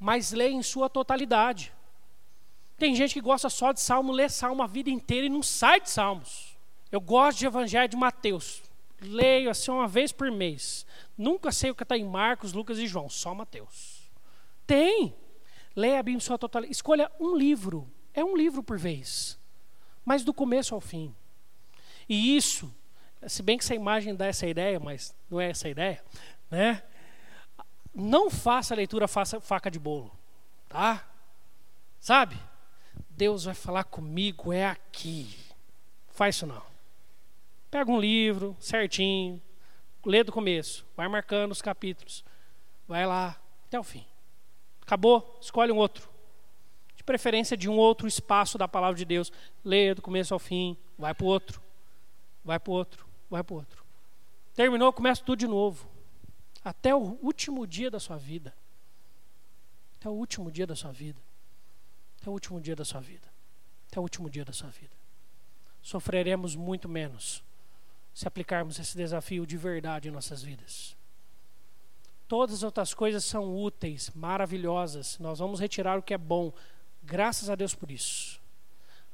Mas 0.00 0.32
lê 0.32 0.48
em 0.48 0.62
sua 0.62 0.90
totalidade. 0.90 1.72
Tem 2.78 2.94
gente 2.94 3.12
que 3.12 3.20
gosta 3.20 3.50
só 3.50 3.72
de 3.72 3.80
salmo, 3.80 4.12
lê 4.12 4.28
salmo 4.28 4.62
a 4.62 4.66
vida 4.66 4.88
inteira 4.88 5.26
e 5.26 5.28
não 5.30 5.42
sai 5.42 5.80
de 5.80 5.90
salmos. 5.90 6.56
Eu 6.90 7.00
gosto 7.00 7.38
de 7.38 7.46
evangelho 7.46 7.88
de 7.88 7.96
Mateus. 7.96 8.62
Leio 9.00 9.50
assim 9.50 9.70
uma 9.70 9.88
vez 9.88 10.12
por 10.12 10.30
mês. 10.30 10.86
Nunca 11.16 11.50
sei 11.50 11.70
o 11.70 11.74
que 11.74 11.82
está 11.82 11.98
em 11.98 12.04
Marcos, 12.04 12.52
Lucas 12.52 12.78
e 12.78 12.86
João, 12.86 13.08
só 13.08 13.34
Mateus. 13.34 14.08
Tem. 14.66 15.14
Leia 15.74 15.98
a 15.98 16.02
Bíblia 16.02 16.20
sua 16.20 16.38
totalidade. 16.38 16.72
Escolha 16.72 17.10
um 17.18 17.36
livro. 17.36 17.90
É 18.14 18.24
um 18.24 18.36
livro 18.36 18.62
por 18.62 18.78
vez. 18.78 19.38
Mas 20.04 20.24
do 20.24 20.32
começo 20.32 20.74
ao 20.74 20.80
fim. 20.80 21.14
E 22.08 22.36
isso, 22.36 22.72
se 23.26 23.42
bem 23.42 23.58
que 23.58 23.64
essa 23.64 23.74
imagem 23.74 24.14
dá 24.14 24.26
essa 24.26 24.46
ideia, 24.46 24.78
mas 24.78 25.14
não 25.28 25.40
é 25.40 25.50
essa 25.50 25.68
ideia, 25.68 26.02
né? 26.50 26.82
Não 27.94 28.30
faça 28.30 28.72
a 28.72 28.76
leitura 28.76 29.08
faça 29.08 29.40
faca 29.40 29.70
de 29.70 29.78
bolo, 29.78 30.10
tá? 30.68 31.06
Sabe? 32.00 32.38
Deus 33.18 33.46
vai 33.46 33.54
falar 33.54 33.82
comigo 33.82 34.52
é 34.52 34.64
aqui. 34.64 35.36
Faz 36.10 36.36
isso 36.36 36.46
não. 36.46 36.62
Pega 37.68 37.90
um 37.90 38.00
livro 38.00 38.56
certinho, 38.60 39.42
lê 40.06 40.22
do 40.22 40.30
começo, 40.30 40.86
vai 40.96 41.08
marcando 41.08 41.50
os 41.50 41.60
capítulos, 41.60 42.24
vai 42.86 43.04
lá 43.04 43.36
até 43.66 43.78
o 43.78 43.82
fim. 43.82 44.06
Acabou, 44.80 45.36
escolhe 45.40 45.72
um 45.72 45.76
outro. 45.76 46.08
De 46.96 47.02
preferência 47.02 47.56
de 47.56 47.68
um 47.68 47.76
outro 47.76 48.06
espaço 48.06 48.56
da 48.56 48.68
palavra 48.68 48.96
de 48.96 49.04
Deus. 49.04 49.32
Lê 49.64 49.94
do 49.94 50.00
começo 50.00 50.32
ao 50.32 50.38
fim, 50.38 50.76
vai 50.96 51.12
para 51.12 51.24
o 51.24 51.28
outro, 51.28 51.60
vai 52.44 52.60
para 52.60 52.70
o 52.70 52.74
outro, 52.74 53.04
vai 53.28 53.42
para 53.42 53.54
o 53.54 53.56
outro. 53.56 53.84
Terminou, 54.54 54.92
começa 54.92 55.24
tudo 55.24 55.40
de 55.40 55.48
novo. 55.48 55.88
Até 56.64 56.94
o 56.94 57.18
último 57.20 57.66
dia 57.66 57.90
da 57.90 57.98
sua 57.98 58.16
vida. 58.16 58.54
Até 59.98 60.08
o 60.08 60.12
último 60.12 60.52
dia 60.52 60.68
da 60.68 60.76
sua 60.76 60.92
vida 60.92 61.27
até 62.28 62.30
o 62.30 62.32
último 62.32 62.60
dia 62.60 62.76
da 62.76 62.84
sua 62.84 63.00
vida. 63.00 63.26
Até 63.90 63.98
o 63.98 64.02
último 64.02 64.28
dia 64.28 64.44
da 64.44 64.52
sua 64.52 64.68
vida. 64.68 64.92
Sofreremos 65.80 66.54
muito 66.54 66.88
menos 66.88 67.42
se 68.12 68.28
aplicarmos 68.28 68.78
esse 68.78 68.96
desafio 68.96 69.46
de 69.46 69.56
verdade 69.56 70.08
em 70.08 70.10
nossas 70.10 70.42
vidas. 70.42 70.96
Todas 72.26 72.56
as 72.56 72.62
outras 72.62 72.92
coisas 72.92 73.24
são 73.24 73.56
úteis, 73.56 74.10
maravilhosas. 74.14 75.18
Nós 75.18 75.38
vamos 75.38 75.60
retirar 75.60 75.98
o 75.98 76.02
que 76.02 76.12
é 76.12 76.18
bom. 76.18 76.52
Graças 77.02 77.48
a 77.48 77.54
Deus 77.54 77.74
por 77.74 77.90
isso. 77.90 78.38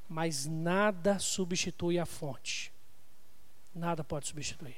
Mas 0.08 0.46
nada 0.46 1.18
substitui 1.20 1.98
a 1.98 2.06
fonte. 2.06 2.72
Nada 3.72 4.02
pode 4.02 4.26
substituir. 4.26 4.76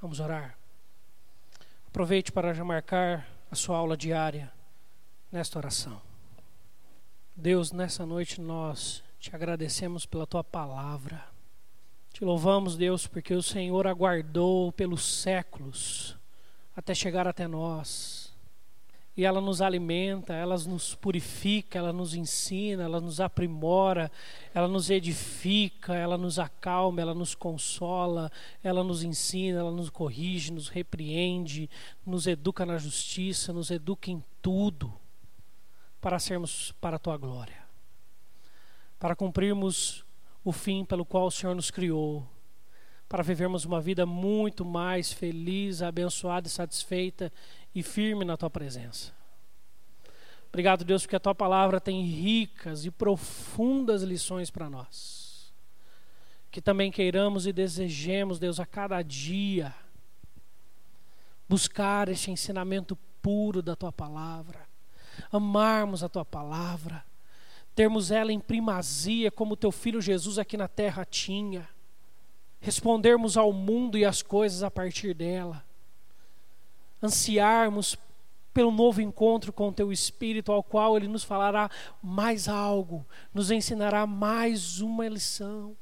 Vamos 0.00 0.20
orar. 0.20 0.56
Aproveite 1.88 2.32
para 2.32 2.54
já 2.54 2.64
marcar 2.64 3.28
a 3.50 3.54
sua 3.54 3.76
aula 3.76 3.96
diária 3.96 4.50
nesta 5.30 5.58
oração. 5.58 6.11
Deus, 7.34 7.72
nessa 7.72 8.04
noite 8.04 8.40
nós 8.40 9.02
te 9.18 9.34
agradecemos 9.34 10.04
pela 10.04 10.26
tua 10.26 10.44
palavra. 10.44 11.24
Te 12.12 12.24
louvamos, 12.26 12.76
Deus, 12.76 13.06
porque 13.06 13.32
o 13.32 13.42
Senhor 13.42 13.86
aguardou 13.86 14.70
pelos 14.70 15.02
séculos 15.02 16.16
até 16.76 16.94
chegar 16.94 17.26
até 17.26 17.48
nós. 17.48 18.30
E 19.16 19.24
ela 19.24 19.40
nos 19.40 19.62
alimenta, 19.62 20.34
ela 20.34 20.56
nos 20.58 20.94
purifica, 20.94 21.78
ela 21.78 21.92
nos 21.92 22.14
ensina, 22.14 22.82
ela 22.84 23.00
nos 23.00 23.18
aprimora, 23.18 24.12
ela 24.54 24.68
nos 24.68 24.90
edifica, 24.90 25.94
ela 25.94 26.18
nos 26.18 26.38
acalma, 26.38 27.00
ela 27.00 27.14
nos 27.14 27.34
consola, 27.34 28.30
ela 28.62 28.84
nos 28.84 29.02
ensina, 29.02 29.60
ela 29.60 29.72
nos 29.72 29.88
corrige, 29.88 30.52
nos 30.52 30.68
repreende, 30.68 31.68
nos 32.06 32.26
educa 32.26 32.66
na 32.66 32.76
justiça, 32.76 33.54
nos 33.54 33.70
educa 33.70 34.10
em 34.10 34.22
tudo 34.42 35.01
para 36.02 36.18
sermos 36.18 36.72
para 36.80 36.96
a 36.96 36.98
tua 36.98 37.16
glória, 37.16 37.62
para 38.98 39.14
cumprirmos 39.14 40.04
o 40.44 40.50
fim 40.50 40.84
pelo 40.84 41.06
qual 41.06 41.26
o 41.26 41.30
Senhor 41.30 41.54
nos 41.54 41.70
criou, 41.70 42.28
para 43.08 43.22
vivermos 43.22 43.64
uma 43.64 43.80
vida 43.80 44.04
muito 44.04 44.64
mais 44.64 45.12
feliz, 45.12 45.80
abençoada 45.80 46.48
e 46.48 46.50
satisfeita 46.50 47.32
e 47.72 47.84
firme 47.84 48.24
na 48.24 48.36
tua 48.36 48.50
presença. 48.50 49.12
Obrigado, 50.48 50.84
Deus, 50.84 51.02
porque 51.02 51.16
a 51.16 51.20
tua 51.20 51.36
palavra 51.36 51.80
tem 51.80 52.02
ricas 52.02 52.84
e 52.84 52.90
profundas 52.90 54.02
lições 54.02 54.50
para 54.50 54.68
nós. 54.68 55.54
Que 56.50 56.60
também 56.60 56.90
queiramos 56.90 57.46
e 57.46 57.52
desejemos, 57.52 58.40
Deus, 58.40 58.58
a 58.58 58.66
cada 58.66 59.00
dia 59.02 59.72
buscar 61.48 62.08
este 62.08 62.30
ensinamento 62.30 62.96
puro 63.22 63.62
da 63.62 63.76
tua 63.76 63.92
palavra 63.92 64.71
amarmos 65.30 66.02
a 66.02 66.08
tua 66.08 66.24
palavra, 66.24 67.04
termos 67.74 68.10
ela 68.10 68.32
em 68.32 68.40
primazia, 68.40 69.30
como 69.30 69.56
teu 69.56 69.70
filho 69.70 70.00
Jesus 70.00 70.38
aqui 70.38 70.56
na 70.56 70.68
terra 70.68 71.04
tinha, 71.04 71.68
respondermos 72.60 73.36
ao 73.36 73.52
mundo 73.52 73.98
e 73.98 74.04
às 74.04 74.22
coisas 74.22 74.62
a 74.62 74.70
partir 74.70 75.14
dela, 75.14 75.64
ansiarmos 77.02 77.96
pelo 78.52 78.70
novo 78.70 79.00
encontro 79.00 79.52
com 79.52 79.68
o 79.68 79.72
teu 79.72 79.90
Espírito, 79.90 80.52
ao 80.52 80.62
qual 80.62 80.96
ele 80.96 81.08
nos 81.08 81.24
falará 81.24 81.70
mais 82.02 82.48
algo, 82.48 83.04
nos 83.32 83.50
ensinará 83.50 84.06
mais 84.06 84.80
uma 84.80 85.08
lição. 85.08 85.76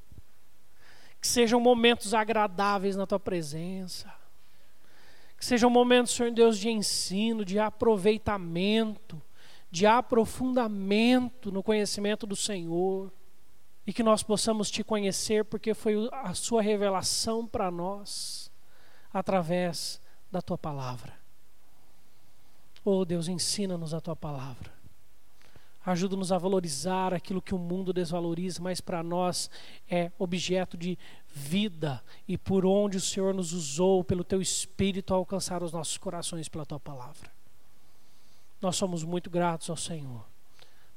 Que 1.21 1.27
sejam 1.27 1.61
momentos 1.61 2.15
agradáveis 2.15 2.97
na 2.97 3.07
tua 3.07 3.21
presença. 3.21 4.13
Que 5.37 5.45
sejam 5.45 5.69
momentos, 5.69 6.15
Senhor 6.15 6.33
Deus, 6.33 6.59
de 6.59 6.71
ensino, 6.71 7.45
de 7.45 7.59
aproveitamento, 7.59 9.21
de 9.71 9.87
aprofundamento 9.87 11.53
no 11.53 11.63
conhecimento 11.63 12.27
do 12.27 12.37
Senhor. 12.37 13.13
e 13.87 13.93
que 13.93 14.03
nós 14.03 14.23
possamos 14.23 14.71
te 14.71 14.85
conhecer, 14.85 15.45
porque 15.45 15.75
foi 15.75 16.09
a 16.13 16.33
sua 16.33 16.63
revelação 16.63 17.45
para 17.47 17.71
nós 17.71 18.53
através 19.13 20.01
da 20.31 20.41
tua 20.41 20.57
palavra. 20.57 21.15
Oh 22.85 23.05
Deus, 23.05 23.27
ensina-nos 23.27 23.93
a 23.93 24.01
tua 24.01 24.15
palavra. 24.15 24.73
Ajuda-nos 25.85 26.31
a 26.31 26.39
valorizar 26.39 27.13
aquilo 27.15 27.43
que 27.43 27.55
o 27.55 27.59
mundo 27.59 27.93
desvaloriza, 27.93 28.63
mas 28.63 28.81
para 28.81 29.03
nós 29.03 29.51
é 29.91 30.13
objeto 30.19 30.77
de 30.77 30.99
vida 31.27 32.03
e 32.29 32.37
por 32.37 32.67
onde 32.67 32.99
o 32.99 33.01
Senhor 33.01 33.35
nos 33.35 33.53
usou 33.53 34.05
pelo 34.05 34.23
teu 34.23 34.41
espírito 34.43 35.13
a 35.13 35.17
alcançar 35.17 35.63
os 35.63 35.73
nossos 35.73 35.97
corações 35.97 36.49
pela 36.49 36.67
tua 36.67 36.79
palavra. 36.79 37.40
Nós 38.61 38.77
somos 38.77 39.03
muito 39.03 39.31
gratos 39.31 39.71
ao 39.71 39.77
Senhor. 39.77 40.25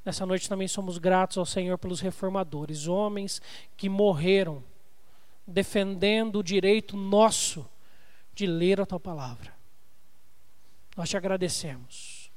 Nessa 0.04 0.26
noite 0.26 0.48
também 0.48 0.68
somos 0.68 0.98
gratos 0.98 1.38
ao 1.38 1.46
Senhor 1.46 1.78
pelos 1.78 2.00
reformadores, 2.00 2.86
homens 2.86 3.40
que 3.76 3.88
morreram 3.88 4.62
defendendo 5.46 6.40
o 6.40 6.42
direito 6.42 6.96
nosso 6.96 7.66
de 8.34 8.46
ler 8.46 8.80
a 8.80 8.86
tua 8.86 9.00
palavra. 9.00 9.54
Nós 10.96 11.08
te 11.08 11.16
agradecemos, 11.16 12.30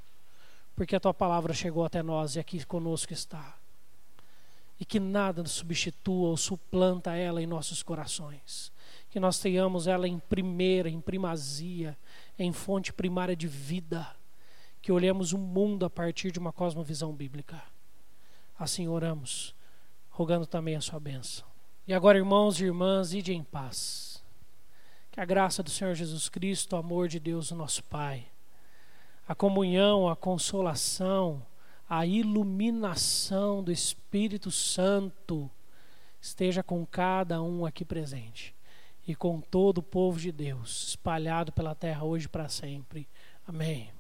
porque 0.75 0.95
a 0.95 0.99
tua 0.99 1.13
palavra 1.13 1.53
chegou 1.53 1.85
até 1.85 2.01
nós 2.01 2.35
e 2.35 2.39
aqui 2.39 2.65
conosco 2.65 3.13
está. 3.13 3.55
E 4.79 4.85
que 4.85 4.99
nada 4.99 5.45
substitua 5.45 6.29
ou 6.29 6.37
suplanta 6.37 7.15
ela 7.15 7.41
em 7.41 7.47
nossos 7.47 7.81
corações. 7.81 8.71
Que 9.09 9.19
nós 9.19 9.39
tenhamos 9.39 9.87
ela 9.87 10.07
em 10.07 10.19
primeira, 10.19 10.89
em 10.89 11.01
primazia, 11.01 11.97
em 12.37 12.51
fonte 12.53 12.93
primária 12.93 13.35
de 13.35 13.47
vida. 13.47 14.15
Que 14.87 14.91
olhemos 14.93 15.33
o 15.33 15.37
mundo 15.37 15.85
a 15.85 15.89
partir 15.89 16.31
de 16.31 16.39
uma 16.39 16.53
cosmovisão 16.53 17.11
bíblica. 17.11 17.61
Assim 18.57 18.87
oramos, 18.87 19.53
rogando 20.09 20.45
também 20.45 20.77
a 20.77 20.81
sua 20.81 20.97
bênção. 20.97 21.45
E 21.85 21.93
agora, 21.93 22.17
irmãos 22.17 22.61
e 22.61 22.63
irmãs, 22.63 23.11
ide 23.11 23.33
em 23.33 23.43
paz. 23.43 24.23
Que 25.11 25.19
a 25.19 25.25
graça 25.25 25.61
do 25.61 25.69
Senhor 25.69 25.93
Jesus 25.93 26.29
Cristo, 26.29 26.71
o 26.71 26.79
amor 26.79 27.09
de 27.09 27.19
Deus, 27.19 27.51
o 27.51 27.55
nosso 27.55 27.83
Pai 27.83 28.27
a 29.27 29.35
comunhão, 29.35 30.07
a 30.07 30.15
consolação, 30.15 31.45
a 31.89 32.05
iluminação 32.05 33.61
do 33.61 33.73
Espírito 33.73 34.49
Santo 34.49 35.51
esteja 36.21 36.63
com 36.63 36.85
cada 36.85 37.41
um 37.41 37.65
aqui 37.65 37.83
presente 37.83 38.55
e 39.05 39.13
com 39.13 39.41
todo 39.41 39.79
o 39.79 39.83
povo 39.83 40.17
de 40.17 40.31
Deus 40.31 40.87
espalhado 40.87 41.51
pela 41.51 41.75
terra 41.75 42.05
hoje 42.05 42.29
para 42.29 42.47
sempre. 42.47 43.05
Amém. 43.45 43.96